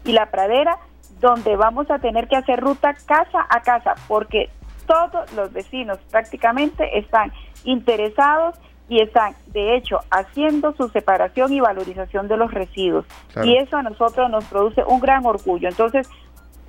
y 0.05 0.11
La 0.11 0.31
Pradera, 0.31 0.77
donde 1.19 1.55
vamos 1.55 1.89
a 1.91 1.99
tener 1.99 2.27
que 2.27 2.35
hacer 2.35 2.59
ruta 2.59 2.93
casa 3.05 3.45
a 3.49 3.61
casa, 3.61 3.95
porque 4.07 4.49
todos 4.86 5.31
los 5.33 5.51
vecinos 5.51 5.99
prácticamente 6.11 6.97
están 6.97 7.31
interesados 7.63 8.55
y 8.88 9.01
están, 9.01 9.36
de 9.47 9.75
hecho, 9.75 9.99
haciendo 10.11 10.73
su 10.73 10.89
separación 10.89 11.51
y 11.53 11.59
valorización 11.59 12.27
de 12.27 12.38
los 12.38 12.51
residuos. 12.53 13.05
Y 13.43 13.57
eso 13.57 13.77
a 13.77 13.83
nosotros 13.83 14.29
nos 14.29 14.45
produce 14.45 14.83
un 14.86 14.99
gran 14.99 15.25
orgullo. 15.25 15.67
Entonces, 15.67 16.07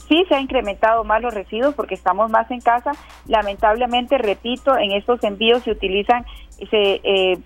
sí 0.09 0.25
se 0.29 0.35
ha 0.35 0.41
incrementado 0.41 1.05
más 1.05 1.21
los 1.21 1.35
residuos 1.35 1.75
porque 1.75 1.95
estamos 1.95 2.31
más 2.31 2.51
en 2.51 2.61
casa. 2.61 2.93
Lamentablemente, 3.27 4.17
repito, 4.19 4.77
en 4.79 4.93
estos 4.93 5.23
envíos 5.25 5.63
se 5.63 5.73
utilizan 5.73 6.25
ese, 6.59 7.01
eh, 7.05 7.39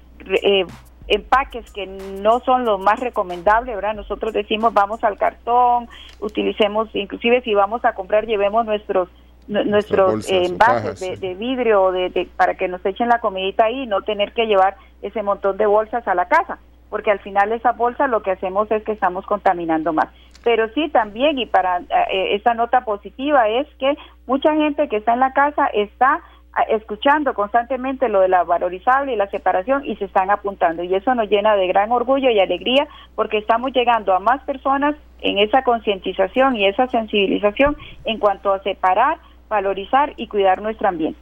eh, 0.43 0.67
empaques 1.09 1.71
que 1.73 1.87
no 1.87 2.39
son 2.41 2.65
los 2.65 2.81
más 2.81 3.01
recomendables, 3.01 3.75
¿verdad? 3.75 3.95
Nosotros 3.95 4.33
decimos 4.33 4.73
vamos 4.73 5.03
al 5.03 5.19
cartón, 5.19 5.89
utilicemos, 6.21 6.89
inclusive 6.95 7.43
si 7.43 7.53
vamos 7.53 7.85
a 7.85 7.95
comprar, 7.95 8.27
llevemos 8.27 8.65
nuestros 8.65 9.09
nuestros 9.51 10.31
envases 10.31 11.21
de, 11.21 11.35
vidrio 11.35 11.91
de, 11.91 12.29
para 12.37 12.55
que 12.55 12.69
nos 12.69 12.85
echen 12.87 13.09
la 13.09 13.19
comidita 13.19 13.65
ahí 13.65 13.83
y 13.83 13.87
no 13.87 14.03
tener 14.03 14.33
que 14.33 14.47
llevar 14.47 14.77
ese 15.03 15.23
montón 15.23 15.57
de 15.57 15.67
bolsas 15.67 16.07
a 16.07 16.15
la 16.15 16.27
casa, 16.27 16.59
porque 16.89 17.11
al 17.11 17.19
final 17.19 17.51
esa 17.53 17.73
bolsa 17.73 18.07
lo 18.07 18.23
que 18.23 18.31
hacemos 18.31 18.71
es 18.71 18.85
que 18.85 18.93
estamos 18.93 19.27
contaminando 19.27 19.93
más. 19.93 20.09
Pero 20.45 20.69
sí 20.69 20.89
también, 20.89 21.39
y 21.39 21.47
para 21.47 21.79
eh, 21.81 22.35
esta 22.35 22.55
nota 22.55 22.85
positiva, 22.85 23.49
es 23.49 23.67
que 23.79 23.97
mucha 24.27 24.55
gente 24.55 24.89
que 24.89 24.97
está 24.97 25.15
en 25.15 25.21
la 25.21 25.33
casa 25.33 25.67
está 25.67 26.21
ah, 26.53 26.63
escuchando 26.69 27.35
constantemente 27.35 28.09
lo 28.09 28.21
de 28.21 28.29
la 28.29 28.45
valorizable 28.45 29.13
y 29.13 29.17
la 29.17 29.29
separación 29.29 29.85
y 29.85 29.97
se 29.97 30.07
están 30.07 30.31
apuntando. 30.31 30.83
Y 30.83 30.95
eso 30.95 31.15
nos 31.15 31.29
llena 31.29 31.57
de 31.57 31.67
gran 31.67 31.91
orgullo 31.91 32.31
y 32.31 32.39
alegría 32.39 32.87
porque 33.17 33.39
estamos 33.39 33.73
llegando 33.73 34.15
a 34.15 34.21
más 34.21 34.43
personas 34.45 34.95
en 35.21 35.39
esa 35.39 35.63
concientización 35.63 36.57
y 36.57 36.67
esa 36.67 36.87
sensibilización 36.87 37.77
en 38.05 38.19
cuanto 38.19 38.53
a 38.55 38.63
separar 38.63 39.19
valorizar 39.51 40.15
y 40.17 40.29
cuidar 40.29 40.63
nuestro 40.63 40.89
ambiente. 40.89 41.19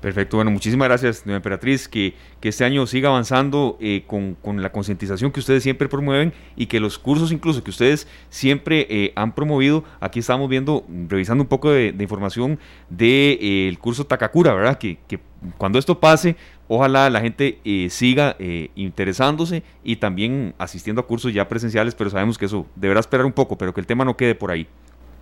Perfecto, 0.00 0.36
bueno, 0.36 0.50
muchísimas 0.50 0.88
gracias, 0.88 1.24
Emperatriz, 1.24 1.86
que, 1.86 2.14
que 2.40 2.48
este 2.48 2.64
año 2.64 2.88
siga 2.88 3.10
avanzando 3.10 3.78
eh, 3.80 4.02
con, 4.04 4.34
con, 4.34 4.60
la 4.60 4.72
concientización 4.72 5.30
que 5.30 5.38
ustedes 5.38 5.62
siempre 5.62 5.88
promueven 5.88 6.32
y 6.56 6.66
que 6.66 6.80
los 6.80 6.98
cursos 6.98 7.30
incluso 7.30 7.62
que 7.62 7.70
ustedes 7.70 8.08
siempre 8.28 8.88
eh, 8.90 9.12
han 9.14 9.32
promovido, 9.32 9.84
aquí 10.00 10.18
estamos 10.18 10.48
viendo, 10.48 10.84
revisando 11.08 11.44
un 11.44 11.48
poco 11.48 11.70
de, 11.70 11.94
información 12.00 12.58
del 12.90 12.98
de, 12.98 13.38
eh, 13.40 13.68
el 13.68 13.78
curso 13.78 14.04
Takakura, 14.04 14.52
¿verdad? 14.54 14.76
Que, 14.76 14.98
que, 15.06 15.20
cuando 15.56 15.78
esto 15.78 16.00
pase, 16.00 16.34
ojalá 16.66 17.08
la 17.08 17.20
gente 17.20 17.60
siga 17.90 18.36
interesándose 18.74 19.62
y 19.84 19.96
también 19.96 20.54
asistiendo 20.58 21.00
a 21.00 21.06
cursos 21.06 21.32
ya 21.32 21.48
presenciales, 21.48 21.94
pero 21.94 22.10
sabemos 22.10 22.38
que 22.38 22.46
eso 22.46 22.66
deberá 22.74 22.98
esperar 22.98 23.26
un 23.26 23.32
poco, 23.32 23.56
pero 23.56 23.72
que 23.74 23.80
el 23.80 23.86
tema 23.86 24.04
no 24.04 24.16
quede 24.16 24.34
por 24.34 24.50
ahí. 24.50 24.66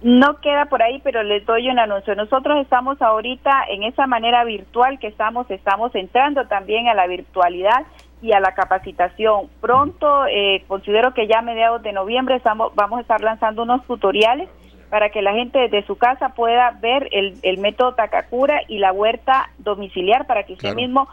No 0.02 0.40
queda 0.40 0.66
por 0.66 0.82
ahí, 0.82 1.00
pero 1.04 1.22
les 1.22 1.44
doy 1.44 1.68
un 1.68 1.78
anuncio. 1.78 2.14
Nosotros 2.14 2.58
estamos 2.60 3.00
ahorita 3.02 3.64
en 3.68 3.82
esa 3.82 4.06
manera 4.06 4.44
virtual 4.44 4.98
que 4.98 5.08
estamos, 5.08 5.50
estamos 5.50 5.94
entrando 5.94 6.46
también 6.46 6.88
a 6.88 6.94
la 6.94 7.06
virtualidad 7.06 7.84
y 8.22 8.32
a 8.32 8.40
la 8.40 8.54
capacitación. 8.54 9.48
Pronto, 9.60 10.26
eh, 10.26 10.64
considero 10.68 11.12
que 11.12 11.26
ya 11.26 11.40
a 11.40 11.42
mediados 11.42 11.82
de 11.82 11.92
noviembre 11.92 12.36
estamos, 12.36 12.74
vamos 12.74 12.98
a 12.98 13.02
estar 13.02 13.20
lanzando 13.20 13.62
unos 13.62 13.84
tutoriales 13.86 14.48
para 14.88 15.10
que 15.10 15.22
la 15.22 15.32
gente 15.32 15.58
desde 15.58 15.86
su 15.86 15.96
casa 15.96 16.30
pueda 16.30 16.70
ver 16.80 17.08
el, 17.12 17.38
el 17.42 17.58
método 17.58 17.94
Takakura 17.94 18.62
y 18.68 18.78
la 18.78 18.92
huerta 18.92 19.50
domiciliar 19.58 20.26
para 20.26 20.44
que 20.44 20.54
usted 20.54 20.74
mismo 20.74 21.08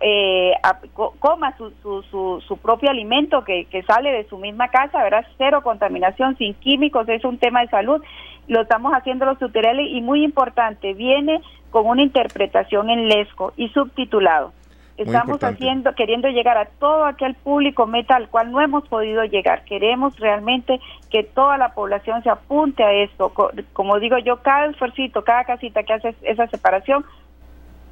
eh, 0.00 0.52
coma 1.18 1.56
su, 1.56 1.70
su, 1.82 2.40
su, 2.46 2.56
propio 2.58 2.90
alimento 2.90 3.44
que, 3.44 3.66
que 3.66 3.82
sale 3.82 4.10
de 4.10 4.24
su 4.28 4.38
misma 4.38 4.68
casa, 4.68 5.02
¿verdad? 5.02 5.26
Cero 5.38 5.62
contaminación, 5.62 6.36
sin 6.36 6.54
químicos, 6.54 7.08
es 7.08 7.24
un 7.24 7.38
tema 7.38 7.60
de 7.60 7.68
salud. 7.68 8.02
Lo 8.48 8.62
estamos 8.62 8.92
haciendo 8.94 9.26
los 9.26 9.38
tutoriales 9.38 9.86
y 9.90 10.00
muy 10.00 10.24
importante, 10.24 10.94
viene 10.94 11.40
con 11.70 11.86
una 11.86 12.02
interpretación 12.02 12.90
en 12.90 13.08
lesco 13.08 13.52
y 13.56 13.68
subtitulado. 13.68 14.52
Estamos 14.96 15.42
haciendo, 15.42 15.94
queriendo 15.94 16.28
llegar 16.28 16.58
a 16.58 16.66
todo 16.66 17.06
aquel 17.06 17.34
público 17.34 17.86
meta 17.86 18.16
al 18.16 18.28
cual 18.28 18.52
no 18.52 18.60
hemos 18.60 18.86
podido 18.86 19.24
llegar. 19.24 19.64
Queremos 19.64 20.18
realmente 20.18 20.78
que 21.10 21.22
toda 21.22 21.56
la 21.56 21.72
población 21.72 22.22
se 22.22 22.28
apunte 22.28 22.84
a 22.84 22.92
esto. 22.92 23.32
Como 23.72 23.98
digo 23.98 24.18
yo, 24.18 24.42
cada 24.42 24.66
esfuerzo, 24.66 25.24
cada 25.24 25.44
casita 25.44 25.84
que 25.84 25.94
hace 25.94 26.14
esa 26.20 26.46
separación 26.48 27.06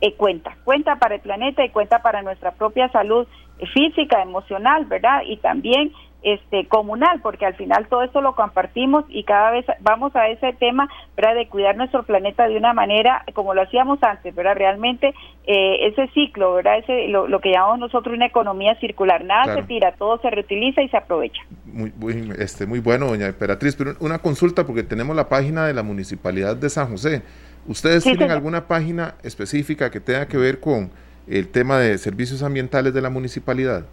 eh, 0.00 0.14
cuenta, 0.14 0.56
cuenta 0.64 0.96
para 0.96 1.16
el 1.16 1.20
planeta 1.20 1.64
y 1.64 1.70
cuenta 1.70 2.02
para 2.02 2.22
nuestra 2.22 2.52
propia 2.52 2.88
salud 2.90 3.26
física, 3.72 4.22
emocional, 4.22 4.84
¿verdad? 4.84 5.22
Y 5.26 5.38
también 5.38 5.92
este 6.22 6.66
comunal, 6.66 7.20
porque 7.22 7.46
al 7.46 7.54
final 7.54 7.86
todo 7.88 8.02
esto 8.02 8.20
lo 8.20 8.34
compartimos 8.34 9.04
y 9.08 9.22
cada 9.22 9.52
vez 9.52 9.64
vamos 9.80 10.14
a 10.16 10.28
ese 10.28 10.52
tema, 10.54 10.88
¿verdad? 11.16 11.36
De 11.36 11.48
cuidar 11.48 11.76
nuestro 11.76 12.02
planeta 12.02 12.48
de 12.48 12.56
una 12.56 12.72
manera 12.72 13.24
como 13.34 13.54
lo 13.54 13.62
hacíamos 13.62 14.02
antes, 14.02 14.34
¿verdad? 14.34 14.56
Realmente 14.56 15.14
eh, 15.46 15.86
ese 15.86 16.08
ciclo, 16.08 16.54
¿verdad? 16.54 16.78
Ese, 16.78 17.06
lo, 17.08 17.40
que 17.40 17.52
llamamos 17.52 17.78
nosotros 17.78 18.14
una 18.16 18.26
economía 18.26 18.74
circular, 18.80 19.24
nada 19.24 19.54
se 19.54 19.62
tira, 19.62 19.92
todo 19.92 20.18
se 20.18 20.30
reutiliza 20.30 20.82
y 20.82 20.88
se 20.88 20.96
aprovecha. 20.96 21.40
Muy, 21.64 21.92
muy, 21.96 22.32
este, 22.38 22.66
muy 22.66 22.80
bueno, 22.80 23.06
doña 23.06 23.26
Emperatriz, 23.26 23.76
pero 23.76 23.92
una 24.00 24.18
consulta 24.18 24.66
porque 24.66 24.82
tenemos 24.82 25.14
la 25.14 25.28
página 25.28 25.66
de 25.66 25.74
la 25.74 25.84
Municipalidad 25.84 26.56
de 26.56 26.68
San 26.68 26.90
José 26.90 27.22
¿Ustedes 27.68 28.02
tienen 28.02 28.30
alguna 28.30 28.66
página 28.66 29.14
específica 29.22 29.90
que 29.90 30.00
tenga 30.00 30.26
que 30.26 30.38
ver 30.38 30.58
con 30.58 30.90
el 31.28 31.48
tema 31.48 31.78
de 31.78 31.98
servicios 31.98 32.42
ambientales 32.42 32.94
de 32.94 33.02
la 33.02 33.10
municipalidad? 33.10 33.84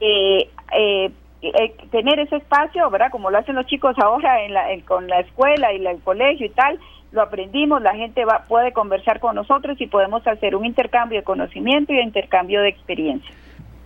eh, 0.01 0.49
eh, 0.71 1.11
eh 1.41 1.75
tener 1.91 2.19
ese 2.19 2.37
espacio, 2.37 2.89
verdad, 2.89 3.09
como 3.09 3.31
lo 3.31 3.37
hacen 3.37 3.55
los 3.55 3.65
chicos 3.67 3.95
ahora 3.99 4.43
en 4.43 4.53
la, 4.53 4.65
con 4.85 5.07
la 5.07 5.21
escuela 5.21 5.73
y 5.73 5.85
el 5.85 6.01
colegio 6.01 6.45
y 6.45 6.49
tal, 6.49 6.79
lo 7.13 7.21
aprendimos, 7.21 7.81
la 7.81 7.95
gente 7.95 8.25
va, 8.25 8.45
puede 8.47 8.73
conversar 8.73 9.19
con 9.19 9.35
nosotros 9.35 9.79
y 9.79 9.87
podemos 9.87 10.25
hacer 10.27 10.55
un 10.55 10.65
intercambio 10.65 11.19
de 11.19 11.23
conocimiento 11.23 11.93
y 11.93 11.97
un 11.97 12.05
intercambio 12.05 12.61
de 12.61 12.69
experiencia. 12.69 13.31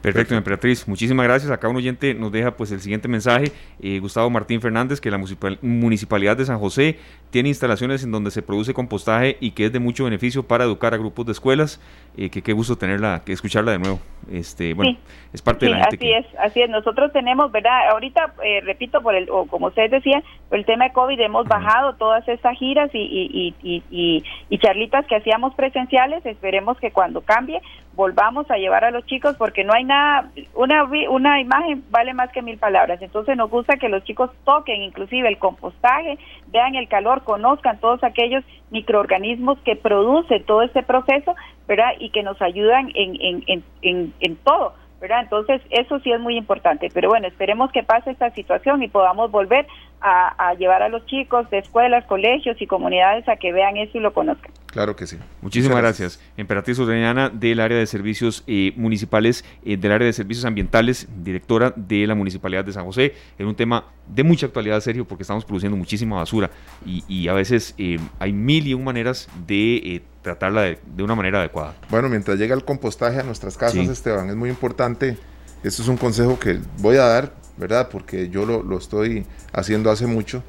Perfecto, 0.01 0.35
Emperatriz. 0.35 0.87
Muchísimas 0.87 1.25
gracias. 1.25 1.51
Acá 1.51 1.67
un 1.67 1.75
oyente 1.75 2.13
nos 2.13 2.31
deja 2.31 2.51
pues 2.51 2.71
el 2.71 2.79
siguiente 2.79 3.07
mensaje. 3.07 3.51
Eh, 3.81 3.99
Gustavo 3.99 4.29
Martín 4.29 4.61
Fernández, 4.61 5.01
que 5.01 5.11
la 5.11 5.19
Municipalidad 5.61 6.37
de 6.37 6.45
San 6.45 6.59
José 6.59 6.99
tiene 7.29 7.49
instalaciones 7.49 8.03
en 8.03 8.11
donde 8.11 8.31
se 8.31 8.41
produce 8.41 8.73
compostaje 8.73 9.37
y 9.39 9.51
que 9.51 9.65
es 9.65 9.73
de 9.73 9.79
mucho 9.79 10.05
beneficio 10.05 10.43
para 10.43 10.63
educar 10.63 10.93
a 10.93 10.97
grupos 10.97 11.25
de 11.25 11.31
escuelas. 11.33 11.81
Eh, 12.15 12.29
que 12.31 12.41
qué 12.41 12.53
gusto 12.53 12.77
tenerla, 12.77 13.21
que 13.23 13.31
escucharla 13.31 13.73
de 13.73 13.79
nuevo. 13.79 13.99
Este, 14.31 14.73
bueno, 14.73 14.97
es 15.33 15.41
parte 15.41 15.65
de 15.65 15.71
la 15.71 15.85
gente. 15.85 15.95
Así 15.97 16.13
es, 16.13 16.39
así 16.39 16.61
es. 16.61 16.69
Nosotros 16.69 17.13
tenemos, 17.13 17.51
¿verdad? 17.51 17.89
Ahorita, 17.91 18.33
eh, 18.43 18.61
repito, 18.61 19.01
por 19.01 19.13
el, 19.13 19.29
o 19.29 19.45
como 19.45 19.67
ustedes 19.67 19.91
decían, 19.91 20.23
por 20.49 20.57
el 20.57 20.65
tema 20.65 20.85
de 20.85 20.93
COVID 20.93 21.19
hemos 21.19 21.47
bajado 21.47 21.93
todas 21.93 22.27
estas 22.27 22.57
giras 22.57 22.89
y, 22.93 23.53
y, 23.61 23.83
y, 23.91 24.23
y 24.49 24.57
charlitas 24.57 25.05
que 25.05 25.15
hacíamos 25.15 25.53
presenciales. 25.53 26.25
Esperemos 26.25 26.77
que 26.79 26.91
cuando 26.91 27.21
cambie 27.21 27.61
volvamos 27.97 28.49
a 28.51 28.57
llevar 28.57 28.85
a 28.85 28.91
los 28.91 29.05
chicos 29.07 29.35
porque 29.37 29.63
no 29.63 29.73
hay 29.73 29.83
nada, 29.83 30.29
una, 30.53 30.83
una 31.09 31.41
imagen 31.41 31.83
vale 31.89 32.13
más 32.13 32.31
que 32.31 32.43
mil 32.43 32.59
palabras, 32.59 33.01
entonces 33.01 33.35
nos 33.35 33.49
gusta 33.49 33.77
que 33.77 33.89
los 33.89 34.03
chicos 34.03 34.29
toquen 34.45 34.83
inclusive 34.83 35.27
el 35.27 35.39
compostaje, 35.39 36.19
vean 36.49 36.75
el 36.75 36.87
calor, 36.87 37.23
conozcan 37.23 37.79
todos 37.79 38.03
aquellos 38.03 38.43
microorganismos 38.69 39.57
que 39.65 39.75
produce 39.75 40.39
todo 40.41 40.61
este 40.61 40.83
proceso, 40.83 41.35
¿verdad? 41.67 41.93
Y 41.99 42.11
que 42.11 42.21
nos 42.21 42.39
ayudan 42.39 42.91
en, 42.93 43.19
en, 43.19 43.43
en, 43.47 43.63
en, 43.81 44.13
en 44.19 44.35
todo. 44.37 44.75
¿verdad? 44.99 45.21
Entonces, 45.21 45.61
eso 45.69 45.99
sí 45.99 46.11
es 46.11 46.19
muy 46.19 46.37
importante, 46.37 46.89
pero 46.91 47.09
bueno, 47.09 47.27
esperemos 47.27 47.71
que 47.71 47.83
pase 47.83 48.09
esta 48.09 48.31
situación 48.31 48.81
y 48.81 48.87
podamos 48.87 49.29
volver 49.29 49.67
a, 50.01 50.53
llevar 50.55 50.83
a 50.83 50.89
los 50.89 51.05
chicos 51.05 51.49
de 51.49 51.59
escuelas, 51.59 52.05
colegios 52.05 52.61
y 52.61 52.67
comunidades 52.67 53.27
a 53.27 53.35
que 53.35 53.51
vean 53.51 53.77
eso 53.77 53.97
y 53.97 54.01
lo 54.01 54.13
conozcan. 54.13 54.51
Claro 54.67 54.95
que 54.95 55.07
sí. 55.07 55.17
Muchísimas 55.41 55.77
gracias. 55.79 56.21
Emperatriz 56.35 56.77
Ordeñana 56.79 57.29
del 57.29 57.59
área 57.59 57.77
de 57.77 57.87
servicios 57.87 58.43
eh, 58.47 58.73
municipales, 58.75 59.43
eh, 59.65 59.75
del 59.77 59.91
área 59.91 60.05
de 60.05 60.13
servicios 60.13 60.45
ambientales, 60.45 61.07
directora 61.23 61.73
de 61.75 62.05
la 62.05 62.15
Municipalidad 62.15 62.63
de 62.63 62.73
San 62.73 62.85
José, 62.85 63.15
en 63.39 63.47
un 63.47 63.55
tema 63.55 63.85
de 64.07 64.23
mucha 64.23 64.45
actualidad, 64.45 64.79
Sergio, 64.81 65.05
porque 65.05 65.23
estamos 65.23 65.45
produciendo 65.45 65.77
muchísima 65.77 66.17
basura 66.17 66.51
y, 66.85 67.27
a 67.27 67.33
veces 67.33 67.73
eh, 67.77 67.97
hay 68.19 68.33
mil 68.33 68.67
y 68.67 68.73
un 68.73 68.83
maneras 68.83 69.27
de 69.47 70.03
tratarla 70.21 70.61
de, 70.61 71.03
una 71.03 71.15
manera 71.15 71.39
adecuada. 71.39 71.73
Bueno, 71.89 72.09
mientras 72.09 72.37
llega 72.37 72.53
el 72.53 72.63
compostaje 72.63 73.19
a 73.19 73.23
nuestras 73.23 73.57
casas, 73.57 73.87
Esteban, 73.87 74.29
es 74.29 74.35
muy 74.35 74.49
importante, 74.49 75.17
esto 75.63 75.81
es 75.81 75.87
un 75.87 75.97
consejo 75.97 76.37
que 76.37 76.59
voy 76.79 76.97
a 76.97 77.05
dar, 77.05 77.31
¿verdad? 77.57 77.89
Porque 77.89 78.29
yo 78.29 78.45
lo, 78.45 78.77
estoy 78.77 79.25
haciendo 79.53 79.91
hace 79.91 80.07
mucho, 80.07 80.43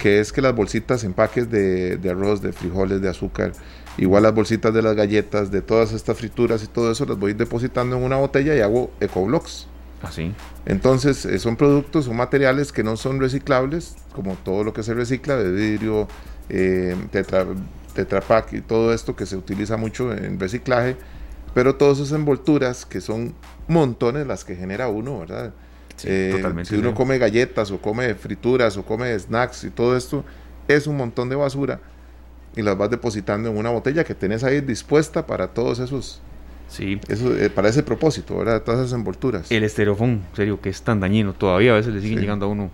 que 0.00 0.20
es 0.20 0.32
que 0.32 0.42
las 0.42 0.54
bolsitas, 0.54 1.04
empaques 1.04 1.50
de, 1.50 1.98
arroz, 2.10 2.42
de 2.42 2.52
frijoles, 2.52 3.00
de 3.00 3.08
azúcar, 3.08 3.52
igual 3.98 4.22
las 4.22 4.34
bolsitas 4.34 4.72
de 4.72 4.82
las 4.82 4.94
galletas, 4.94 5.50
de 5.50 5.62
todas 5.62 5.92
estas 5.92 6.16
frituras 6.16 6.62
y 6.62 6.66
todo 6.66 6.90
eso, 6.90 7.04
las 7.06 7.18
voy 7.18 7.34
depositando 7.34 7.96
en 7.96 8.02
una 8.02 8.16
botella 8.16 8.54
y 8.54 8.60
hago 8.60 8.90
ecoblocks. 9.00 9.66
Así. 10.02 10.32
¿Ah, 10.34 10.62
Entonces, 10.66 11.26
eh, 11.26 11.38
son 11.38 11.56
productos, 11.56 12.06
son 12.06 12.16
materiales 12.16 12.72
que 12.72 12.82
no 12.82 12.96
son 12.96 13.20
reciclables, 13.20 13.96
como 14.14 14.34
todo 14.36 14.64
lo 14.64 14.72
que 14.72 14.82
se 14.82 14.94
recicla, 14.94 15.36
de 15.36 15.50
vidrio, 15.50 16.08
eh, 16.48 16.96
tetra, 17.10 17.46
tetrapack 17.94 18.54
y 18.54 18.60
todo 18.60 18.92
esto 18.92 19.14
que 19.16 19.26
se 19.26 19.36
utiliza 19.36 19.76
mucho 19.76 20.12
en 20.12 20.38
reciclaje, 20.40 20.96
pero 21.54 21.76
todas 21.76 21.98
esas 21.98 22.12
envolturas 22.12 22.86
que 22.86 23.00
son 23.00 23.34
montones 23.68 24.26
las 24.26 24.44
que 24.44 24.56
genera 24.56 24.88
uno, 24.88 25.20
¿verdad? 25.20 25.52
Eh, 26.04 26.42
si 26.64 26.76
uno 26.76 26.94
come 26.94 27.18
galletas 27.18 27.70
o 27.70 27.78
come 27.78 28.14
frituras 28.14 28.76
o 28.76 28.84
come 28.84 29.18
snacks 29.18 29.64
y 29.64 29.70
todo 29.70 29.96
esto, 29.96 30.24
es 30.68 30.86
un 30.86 30.96
montón 30.96 31.28
de 31.28 31.36
basura 31.36 31.80
y 32.56 32.62
las 32.62 32.76
vas 32.76 32.90
depositando 32.90 33.50
en 33.50 33.56
una 33.56 33.70
botella 33.70 34.04
que 34.04 34.14
tenés 34.14 34.44
ahí 34.44 34.60
dispuesta 34.60 35.26
para 35.26 35.48
todos 35.48 35.78
esos 35.78 36.20
Sí. 36.70 37.00
Eso, 37.08 37.36
eh, 37.36 37.50
para 37.50 37.68
ese 37.68 37.82
propósito, 37.82 38.36
¿verdad? 38.38 38.62
Todas 38.62 38.80
esas 38.80 38.92
envolturas. 38.96 39.50
El 39.50 39.64
estereofón, 39.64 40.22
serio, 40.34 40.60
que 40.60 40.68
es 40.68 40.82
tan 40.82 41.00
dañino. 41.00 41.32
Todavía 41.32 41.72
a 41.72 41.74
veces 41.74 41.92
le 41.92 42.00
siguen 42.00 42.20
llegando 42.20 42.46
a 42.46 42.48
uno 42.48 42.70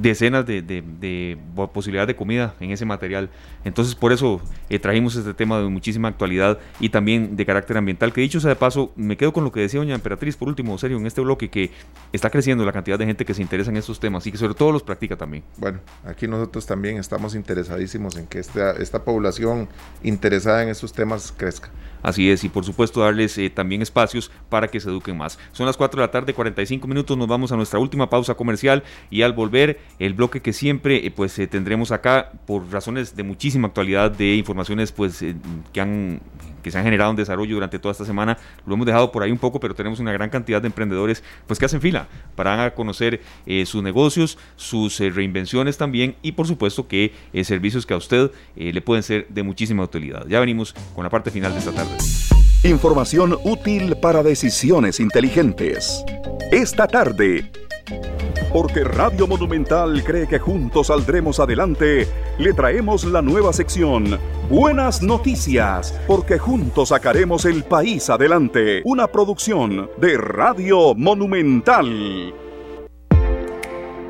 decenas 0.00 0.46
de, 0.46 0.62
de, 0.62 1.38
posibilidades 1.72 2.08
de 2.08 2.16
comida 2.16 2.54
en 2.60 2.70
ese 2.70 2.84
material. 2.84 3.30
Entonces, 3.64 3.94
por 3.94 4.12
eso 4.12 4.40
eh, 4.68 4.78
trajimos 4.78 5.16
este 5.16 5.34
tema 5.34 5.58
de 5.58 5.68
muchísima 5.68 6.08
actualidad 6.08 6.58
y 6.80 6.88
también 6.88 7.36
de 7.36 7.46
carácter 7.46 7.76
ambiental. 7.76 8.12
Que 8.12 8.20
dicho 8.20 8.40
sea 8.40 8.50
de 8.50 8.56
paso, 8.56 8.92
me 8.96 9.16
quedo 9.16 9.32
con 9.32 9.44
lo 9.44 9.52
que 9.52 9.60
decía 9.60 9.80
doña 9.80 9.94
Emperatriz, 9.94 10.36
por 10.36 10.48
último, 10.48 10.76
serio, 10.78 10.96
en 10.98 11.06
este 11.06 11.20
bloque, 11.20 11.48
que 11.48 11.70
está 12.12 12.30
creciendo 12.30 12.64
la 12.64 12.72
cantidad 12.72 12.98
de 12.98 13.06
gente 13.06 13.24
que 13.24 13.34
se 13.34 13.42
interesa 13.42 13.70
en 13.70 13.76
estos 13.76 14.00
temas 14.00 14.26
y 14.26 14.32
que 14.32 14.38
sobre 14.38 14.54
todo 14.54 14.72
los 14.72 14.82
practica 14.82 15.16
también. 15.16 15.44
Bueno, 15.56 15.80
aquí 16.04 16.26
nosotros 16.26 16.66
también 16.66 16.98
estamos 16.98 17.34
interesadísimos 17.34 18.16
en 18.16 18.26
que 18.26 18.38
esta, 18.38 18.72
esta 18.72 19.04
población 19.04 19.68
interesada 20.02 20.62
en 20.62 20.68
estos 20.68 20.92
temas 20.92 21.32
crezca. 21.36 21.70
Así 22.02 22.30
es, 22.30 22.44
y 22.44 22.48
por 22.48 22.64
supuesto 22.64 23.00
darles 23.00 23.38
eh, 23.38 23.50
también 23.50 23.82
espacios 23.82 24.30
para 24.48 24.68
que 24.68 24.80
se 24.80 24.88
eduquen 24.88 25.16
más. 25.16 25.38
Son 25.52 25.66
las 25.66 25.76
4 25.76 26.00
de 26.00 26.06
la 26.06 26.10
tarde, 26.10 26.34
45 26.34 26.86
minutos, 26.88 27.16
nos 27.16 27.28
vamos 27.28 27.52
a 27.52 27.56
nuestra 27.56 27.78
última 27.78 28.10
pausa 28.10 28.34
comercial 28.34 28.82
y 29.10 29.22
al 29.22 29.32
volver 29.32 29.80
el 29.98 30.14
bloque 30.14 30.42
que 30.42 30.52
siempre 30.52 31.06
eh, 31.06 31.10
pues 31.10 31.38
eh, 31.38 31.46
tendremos 31.46 31.92
acá 31.92 32.32
por 32.46 32.70
razones 32.70 33.16
de 33.16 33.22
muchísima 33.22 33.68
actualidad 33.68 34.10
de 34.10 34.34
informaciones 34.34 34.92
pues 34.92 35.24
que 35.72 35.80
han 35.80 36.20
que 36.62 36.70
se 36.70 36.78
han 36.78 36.84
generado 36.84 37.10
en 37.10 37.16
desarrollo 37.16 37.54
durante 37.54 37.78
toda 37.78 37.92
esta 37.92 38.04
semana. 38.04 38.38
Lo 38.66 38.74
hemos 38.74 38.86
dejado 38.86 39.12
por 39.12 39.22
ahí 39.22 39.30
un 39.30 39.38
poco, 39.38 39.60
pero 39.60 39.74
tenemos 39.74 40.00
una 40.00 40.12
gran 40.12 40.30
cantidad 40.30 40.60
de 40.60 40.68
emprendedores 40.68 41.22
pues 41.46 41.58
que 41.58 41.66
hacen 41.66 41.80
fila 41.80 42.08
para 42.34 42.74
conocer 42.74 43.20
sus 43.66 43.82
negocios, 43.82 44.38
sus 44.56 44.98
reinvenciones 44.98 45.76
también 45.76 46.16
y 46.22 46.32
por 46.32 46.46
supuesto 46.46 46.86
que 46.88 47.12
servicios 47.42 47.86
que 47.86 47.94
a 47.94 47.96
usted 47.96 48.30
le 48.56 48.80
pueden 48.80 49.02
ser 49.02 49.26
de 49.28 49.42
muchísima 49.42 49.82
utilidad. 49.82 50.26
Ya 50.26 50.40
venimos 50.40 50.74
con 50.94 51.04
la 51.04 51.10
parte 51.10 51.30
final 51.30 51.52
de 51.52 51.58
esta 51.58 51.72
tarde. 51.72 52.41
Información 52.64 53.36
útil 53.42 53.96
para 53.96 54.22
decisiones 54.22 55.00
inteligentes. 55.00 56.04
Esta 56.52 56.86
tarde. 56.86 57.50
Porque 58.52 58.84
Radio 58.84 59.26
Monumental 59.26 60.04
cree 60.04 60.28
que 60.28 60.38
juntos 60.38 60.86
saldremos 60.86 61.40
adelante, 61.40 62.06
le 62.38 62.52
traemos 62.52 63.04
la 63.04 63.20
nueva 63.20 63.52
sección 63.52 64.16
Buenas 64.48 65.02
Noticias, 65.02 65.98
porque 66.06 66.38
juntos 66.38 66.90
sacaremos 66.90 67.46
el 67.46 67.64
país 67.64 68.08
adelante. 68.08 68.82
Una 68.84 69.08
producción 69.08 69.90
de 70.00 70.16
Radio 70.18 70.94
Monumental. 70.94 72.32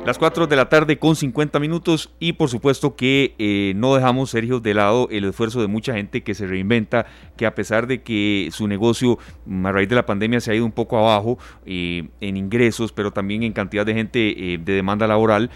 Las 0.05 0.17
4 0.17 0.47
de 0.47 0.57
la 0.57 0.67
tarde 0.67 0.99
con 0.99 1.15
50 1.15 1.61
minutos 1.61 2.11
y 2.19 2.33
por 2.33 2.49
supuesto 2.49 2.97
que 2.97 3.35
eh, 3.39 3.71
no 3.77 3.95
dejamos, 3.95 4.31
Sergio, 4.31 4.59
de 4.59 4.73
lado 4.73 5.07
el 5.09 5.23
esfuerzo 5.23 5.61
de 5.61 5.67
mucha 5.67 5.93
gente 5.93 6.23
que 6.23 6.33
se 6.33 6.45
reinventa, 6.45 7.05
que 7.37 7.45
a 7.45 7.55
pesar 7.55 7.87
de 7.87 8.01
que 8.01 8.49
su 8.51 8.67
negocio 8.67 9.17
mm, 9.45 9.65
a 9.65 9.71
raíz 9.71 9.87
de 9.87 9.95
la 9.95 10.05
pandemia 10.05 10.41
se 10.41 10.51
ha 10.51 10.55
ido 10.55 10.65
un 10.65 10.73
poco 10.73 10.97
abajo 10.97 11.39
eh, 11.65 12.09
en 12.19 12.35
ingresos, 12.35 12.91
pero 12.91 13.11
también 13.13 13.43
en 13.43 13.53
cantidad 13.53 13.85
de 13.85 13.93
gente 13.93 14.53
eh, 14.53 14.57
de 14.57 14.73
demanda 14.73 15.07
laboral, 15.07 15.49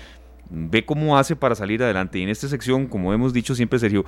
ve 0.49 0.85
cómo 0.85 1.17
hace 1.17 1.35
para 1.35 1.53
salir 1.53 1.83
adelante. 1.83 2.17
Y 2.17 2.23
en 2.23 2.29
esta 2.29 2.47
sección, 2.47 2.87
como 2.87 3.13
hemos 3.13 3.33
dicho 3.33 3.53
siempre, 3.53 3.79
Sergio, 3.79 4.05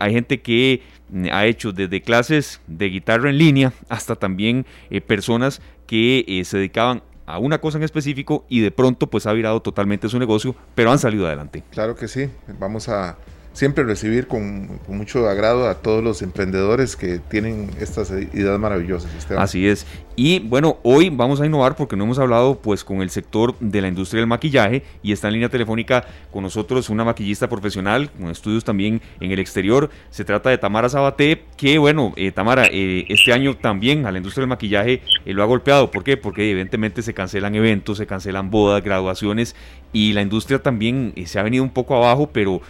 hay 0.00 0.14
gente 0.14 0.40
que 0.40 0.80
mm, 1.10 1.26
ha 1.30 1.44
hecho 1.44 1.70
desde 1.70 2.00
clases 2.00 2.62
de 2.66 2.88
guitarra 2.88 3.28
en 3.28 3.36
línea 3.36 3.74
hasta 3.90 4.16
también 4.16 4.64
personas 5.06 5.60
que 5.86 6.40
se 6.46 6.56
dedicaban 6.56 7.02
a 7.26 7.38
una 7.38 7.60
cosa 7.60 7.78
en 7.78 7.84
específico 7.84 8.44
y 8.48 8.60
de 8.60 8.70
pronto 8.70 9.08
pues 9.08 9.26
ha 9.26 9.32
virado 9.32 9.60
totalmente 9.62 10.08
su 10.08 10.18
negocio, 10.18 10.54
pero 10.74 10.90
han 10.90 10.98
salido 10.98 11.26
adelante. 11.26 11.62
Claro 11.70 11.94
que 11.94 12.08
sí, 12.08 12.30
vamos 12.58 12.88
a 12.88 13.16
siempre 13.52 13.84
recibir 13.84 14.26
con, 14.26 14.80
mucho 14.88 15.28
agrado 15.28 15.68
a 15.68 15.74
todos 15.76 16.02
los 16.02 16.22
emprendedores 16.22 16.96
que 16.96 17.18
tienen 17.18 17.70
estas 17.80 18.10
ideas 18.10 18.58
maravillosas. 18.58 19.10
Así 19.36 19.66
es. 19.66 19.86
Y 20.14 20.40
bueno, 20.40 20.78
hoy 20.82 21.08
vamos 21.08 21.40
a 21.40 21.46
innovar 21.46 21.74
porque 21.74 21.96
no 21.96 22.04
hemos 22.04 22.18
hablado 22.18 22.58
pues 22.60 22.84
con 22.84 23.00
el 23.00 23.08
sector 23.08 23.58
de 23.60 23.80
la 23.80 23.88
industria 23.88 24.20
del 24.20 24.26
maquillaje 24.26 24.82
y 25.02 25.12
está 25.12 25.28
en 25.28 25.34
línea 25.34 25.48
telefónica 25.48 26.04
con 26.30 26.42
nosotros 26.42 26.90
una 26.90 27.02
maquillista 27.02 27.48
profesional 27.48 28.10
con 28.10 28.30
estudios 28.30 28.62
también 28.64 29.00
en 29.20 29.30
el 29.30 29.38
exterior. 29.38 29.88
Se 30.10 30.24
trata 30.24 30.50
de 30.50 30.58
Tamara 30.58 30.90
Sabaté, 30.90 31.44
que 31.56 31.78
bueno, 31.78 32.12
eh, 32.16 32.30
Tamara, 32.30 32.66
eh, 32.70 33.06
este 33.08 33.32
año 33.32 33.56
también 33.56 34.04
a 34.04 34.12
la 34.12 34.18
industria 34.18 34.42
del 34.42 34.48
maquillaje 34.48 35.02
eh, 35.24 35.32
lo 35.32 35.42
ha 35.42 35.46
golpeado. 35.46 35.90
¿Por 35.90 36.04
qué? 36.04 36.18
Porque 36.18 36.50
evidentemente 36.50 37.00
se 37.00 37.14
cancelan 37.14 37.54
eventos, 37.54 37.96
se 37.96 38.06
cancelan 38.06 38.50
bodas, 38.50 38.82
graduaciones 38.82 39.56
y 39.94 40.12
la 40.12 40.22
industria 40.22 40.62
también 40.62 41.14
se 41.24 41.38
ha 41.38 41.42
venido 41.42 41.64
un 41.64 41.70
poco 41.70 41.96
abajo, 41.96 42.30
pero 42.32 42.60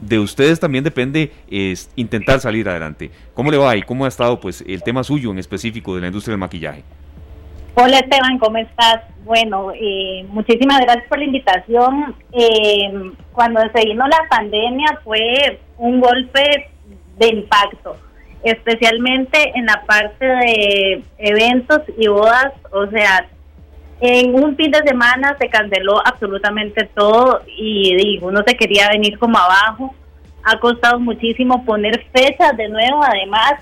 de 0.00 0.18
ustedes 0.18 0.60
también 0.60 0.84
depende 0.84 1.32
es 1.50 1.90
intentar 1.96 2.40
salir 2.40 2.68
adelante. 2.68 3.10
¿Cómo 3.34 3.50
le 3.50 3.56
va 3.56 3.76
y 3.76 3.82
cómo 3.82 4.04
ha 4.04 4.08
estado 4.08 4.40
pues 4.40 4.64
el 4.66 4.82
tema 4.82 5.02
suyo 5.04 5.30
en 5.30 5.38
específico 5.38 5.94
de 5.94 6.00
la 6.00 6.06
industria 6.08 6.32
del 6.32 6.40
maquillaje? 6.40 6.84
Hola 7.74 7.98
Esteban, 7.98 8.38
¿cómo 8.38 8.58
estás? 8.58 9.02
Bueno, 9.24 9.70
eh, 9.72 10.26
muchísimas 10.30 10.80
gracias 10.80 11.06
por 11.08 11.18
la 11.18 11.24
invitación. 11.24 12.14
Eh, 12.32 13.12
cuando 13.32 13.60
se 13.72 13.84
vino 13.84 14.04
la 14.08 14.28
pandemia 14.28 14.98
fue 15.04 15.60
un 15.76 16.00
golpe 16.00 16.70
de 17.18 17.28
impacto, 17.28 17.96
especialmente 18.42 19.52
en 19.54 19.66
la 19.66 19.84
parte 19.86 20.24
de 20.24 21.02
eventos 21.18 21.82
y 21.96 22.08
bodas, 22.08 22.52
o 22.72 22.86
sea, 22.88 23.28
en 24.00 24.34
un 24.34 24.56
fin 24.56 24.70
de 24.70 24.78
semana 24.78 25.36
se 25.40 25.48
canceló 25.48 26.00
absolutamente 26.06 26.88
todo 26.94 27.42
y 27.56 27.96
digo, 27.96 28.28
uno 28.28 28.42
se 28.46 28.56
quería 28.56 28.88
venir 28.90 29.18
como 29.18 29.38
abajo. 29.38 29.94
Ha 30.44 30.58
costado 30.60 31.00
muchísimo 31.00 31.64
poner 31.64 32.06
fechas 32.12 32.56
de 32.56 32.68
nuevo, 32.68 33.02
además. 33.02 33.54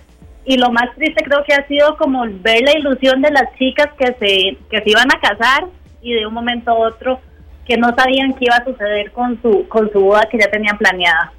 Y 0.44 0.58
lo 0.58 0.70
más 0.70 0.94
triste 0.94 1.24
creo 1.24 1.42
que 1.44 1.54
ha 1.54 1.66
sido 1.66 1.96
como 1.96 2.24
ver 2.40 2.62
la 2.62 2.78
ilusión 2.78 3.22
de 3.22 3.30
las 3.30 3.52
chicas 3.58 3.88
que 3.98 4.06
se, 4.06 4.58
que 4.70 4.82
se 4.82 4.90
iban 4.90 5.08
a 5.10 5.20
casar 5.20 5.66
y 6.02 6.12
de 6.12 6.26
un 6.26 6.34
momento 6.34 6.70
a 6.70 6.74
otro 6.74 7.18
que 7.66 7.76
no 7.76 7.88
sabían 7.96 8.34
qué 8.34 8.44
iba 8.44 8.56
a 8.56 8.64
suceder 8.64 9.10
con 9.10 9.40
su, 9.42 9.66
con 9.68 9.90
su 9.90 10.00
boda 10.00 10.28
que 10.30 10.38
ya 10.38 10.48
tenían 10.50 10.78
planeada. 10.78 11.32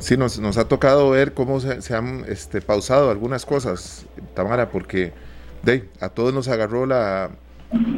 Sí, 0.00 0.16
nos, 0.16 0.40
nos 0.40 0.58
ha 0.58 0.66
tocado 0.66 1.10
ver 1.10 1.34
cómo 1.34 1.60
se, 1.60 1.80
se 1.82 1.94
han 1.94 2.24
este, 2.28 2.60
pausado 2.60 3.10
algunas 3.10 3.46
cosas, 3.46 4.06
Tamara, 4.34 4.70
porque 4.70 5.12
de, 5.62 5.88
a 6.00 6.08
todos 6.08 6.34
nos 6.34 6.48
agarró 6.48 6.84
la, 6.84 7.30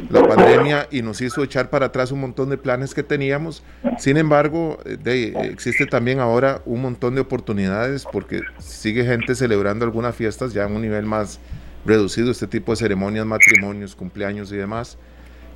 la 0.09 0.27
pandemia 0.27 0.87
y 0.91 1.01
nos 1.01 1.21
hizo 1.21 1.43
echar 1.43 1.69
para 1.69 1.87
atrás 1.87 2.11
un 2.11 2.21
montón 2.21 2.49
de 2.49 2.57
planes 2.57 2.93
que 2.93 3.03
teníamos. 3.03 3.63
Sin 3.97 4.17
embargo, 4.17 4.79
de, 4.85 5.29
existe 5.51 5.85
también 5.85 6.19
ahora 6.19 6.61
un 6.65 6.81
montón 6.81 7.15
de 7.15 7.21
oportunidades 7.21 8.05
porque 8.11 8.41
sigue 8.59 9.05
gente 9.05 9.35
celebrando 9.35 9.85
algunas 9.85 10.15
fiestas 10.15 10.53
ya 10.53 10.65
en 10.65 10.75
un 10.75 10.81
nivel 10.81 11.05
más 11.05 11.39
reducido, 11.85 12.31
este 12.31 12.47
tipo 12.47 12.71
de 12.71 12.77
ceremonias, 12.77 13.25
matrimonios, 13.25 13.95
cumpleaños 13.95 14.51
y 14.51 14.57
demás, 14.57 14.97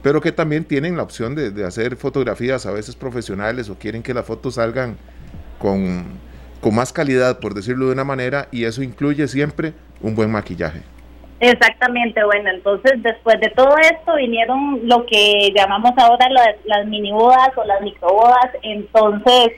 pero 0.02 0.22
que 0.22 0.32
también 0.32 0.64
tienen 0.64 0.96
la 0.98 1.04
opción 1.04 1.36
de, 1.36 1.52
de 1.52 1.66
hacer 1.66 1.96
fotografías 1.96 2.66
a 2.66 2.72
veces 2.72 2.96
profesionales 2.96 3.70
o 3.70 3.76
quieren 3.76 4.02
que 4.02 4.14
las 4.14 4.26
fotos 4.26 4.56
salgan 4.56 4.98
con, 5.60 6.06
con 6.62 6.74
más 6.74 6.94
calidad, 6.94 7.40
por 7.40 7.54
decirlo 7.54 7.88
de 7.88 7.94
una 7.94 8.04
manera, 8.04 8.48
y 8.52 8.64
eso 8.64 8.82
incluye 8.82 9.28
siempre 9.28 9.74
un 10.02 10.16
buen 10.16 10.32
maquillaje. 10.32 10.82
Exactamente, 11.42 12.24
bueno, 12.24 12.52
entonces 12.52 13.02
después 13.02 13.40
de 13.40 13.50
todo 13.50 13.76
esto 13.78 14.14
vinieron 14.16 14.80
lo 14.84 15.08
que 15.08 15.52
llamamos 15.56 15.92
ahora 15.98 16.28
las, 16.30 16.86
mini 16.86 17.12
bodas 17.12 17.50
o 17.56 17.64
las 17.64 17.82
micro 17.82 18.10
bodas, 18.10 18.52
entonces 18.62 19.54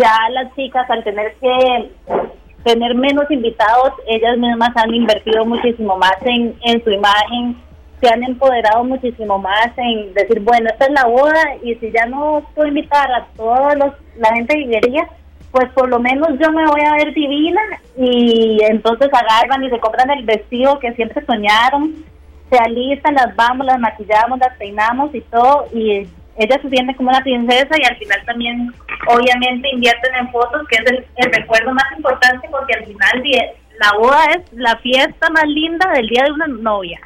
ya 0.00 0.18
las 0.32 0.52
chicas 0.56 0.90
al 0.90 1.04
tener 1.04 1.32
que 1.36 1.90
tener 2.64 2.96
menos 2.96 3.30
invitados, 3.30 3.92
ellas 4.08 4.36
mismas 4.36 4.76
han 4.76 4.92
invertido 4.92 5.44
muchísimo 5.44 5.96
más 5.96 6.16
en, 6.22 6.56
en 6.64 6.82
su 6.82 6.90
imagen, 6.90 7.56
se 8.00 8.08
han 8.12 8.24
empoderado 8.24 8.82
muchísimo 8.82 9.38
más 9.38 9.70
en 9.76 10.12
decir, 10.14 10.40
bueno, 10.40 10.70
esta 10.70 10.86
es 10.86 10.90
la 10.90 11.06
boda 11.06 11.54
y 11.62 11.76
si 11.76 11.92
ya 11.92 12.04
no 12.06 12.42
puedo 12.52 12.66
invitar 12.66 13.08
a 13.12 13.28
toda 13.36 13.76
la 13.76 14.34
gente 14.34 14.56
que 14.56 14.70
quería, 14.70 15.08
pues 15.52 15.70
por 15.72 15.88
lo 15.88 16.00
menos 16.00 16.28
yo 16.40 16.50
me 16.50 16.66
voy 16.66 16.80
a 16.80 16.94
ver 16.94 17.12
divina 17.12 17.60
y 17.96 18.58
entonces 18.70 19.08
agarran 19.12 19.62
y 19.62 19.70
se 19.70 19.78
compran 19.78 20.10
el 20.10 20.24
vestido 20.24 20.78
que 20.78 20.94
siempre 20.94 21.24
soñaron, 21.26 21.94
se 22.50 22.58
alistan, 22.58 23.14
las 23.14 23.36
vamos, 23.36 23.66
las 23.66 23.78
maquillamos, 23.78 24.38
las 24.38 24.56
peinamos 24.56 25.14
y 25.14 25.20
todo 25.20 25.66
y 25.74 26.08
ellas 26.36 26.58
se 26.62 26.70
sienten 26.70 26.96
como 26.96 27.10
una 27.10 27.20
princesa 27.20 27.74
y 27.78 27.84
al 27.84 27.96
final 27.98 28.22
también 28.24 28.72
obviamente 29.08 29.68
invierten 29.70 30.14
en 30.14 30.30
fotos 30.30 30.66
que 30.68 30.76
es 30.82 30.90
el, 30.90 31.06
el 31.16 31.32
recuerdo 31.32 31.74
más 31.74 31.84
importante 31.96 32.48
porque 32.50 32.74
al 32.74 32.86
final 32.86 33.22
la 33.78 33.98
boda 33.98 34.24
es 34.34 34.52
la 34.52 34.76
fiesta 34.76 35.28
más 35.30 35.46
linda 35.46 35.90
del 35.92 36.08
día 36.08 36.24
de 36.24 36.32
una 36.32 36.46
novia. 36.46 37.00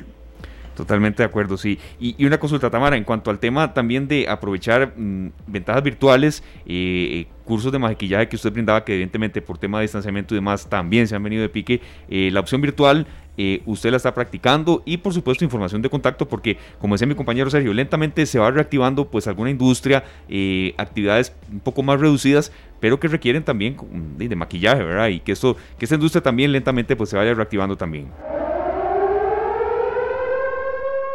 Totalmente 0.77 1.23
de 1.23 1.25
acuerdo, 1.25 1.57
sí. 1.57 1.79
Y, 1.99 2.23
una 2.27 2.39
consulta, 2.39 2.69
Tamara, 2.69 2.99
en 2.99 3.05
cuanto 3.05 3.31
al 3.31 3.39
tema 3.39 3.73
también 3.73 4.07
de 4.07 4.29
aprovechar 4.29 4.93
mm, 4.95 5.31
ventajas 5.47 5.83
virtuales, 5.83 6.43
eh, 6.67 7.25
eh, 7.25 7.27
cursos 7.47 7.73
de 7.73 7.79
maquillaje 7.79 8.29
que 8.29 8.37
usted 8.37 8.53
brindaba, 8.53 8.85
que 8.85 8.93
evidentemente 8.93 9.41
por 9.41 9.57
tema 9.57 9.79
de 9.79 9.83
distanciamiento 9.83 10.35
y 10.35 10.37
demás 10.37 10.69
también 10.69 11.09
se 11.09 11.17
han 11.17 11.23
venido 11.23 11.41
de 11.41 11.49
pique, 11.49 11.81
eh, 12.11 12.29
la 12.31 12.41
opción 12.41 12.61
virtual 12.61 13.07
usted 13.67 13.91
la 13.91 13.99
está 13.99 14.15
practicando 14.15 14.83
y 14.87 14.97
por 14.97 15.13
supuesto 15.13 15.45
información 15.45 15.83
de 15.83 15.91
contacto 15.91 16.27
porque 16.27 16.57
como 16.81 16.95
decía 16.95 17.07
mi 17.07 17.15
compañero 17.15 17.51
Sergio, 17.51 17.75
lentamente 17.75 18.25
se 18.25 18.39
va 18.39 18.51
reactivando 18.51 19.11
pues 19.11 19.27
alguna 19.27 19.51
industria, 19.51 20.05
actividades 20.79 21.35
un 21.53 21.61
poco 21.61 21.83
más 21.83 22.01
reducidas, 22.01 22.51
pero 22.81 22.99
que 22.99 23.09
requieren 23.09 23.45
también 23.45 23.77
de, 24.17 24.29
de 24.29 24.37
maquillaje, 24.37 24.83
¿verdad? 24.83 25.09
Y 25.09 25.21
que, 25.21 25.33
esto, 25.33 25.55
que 25.79 25.85
esta 25.85 25.97
industria 25.97 26.23
también 26.23 26.51
lentamente 26.51 26.97
pues 26.97 27.11
se 27.11 27.19
vaya 27.19 27.35
reactivando 27.35 27.77
también. 27.77 28.07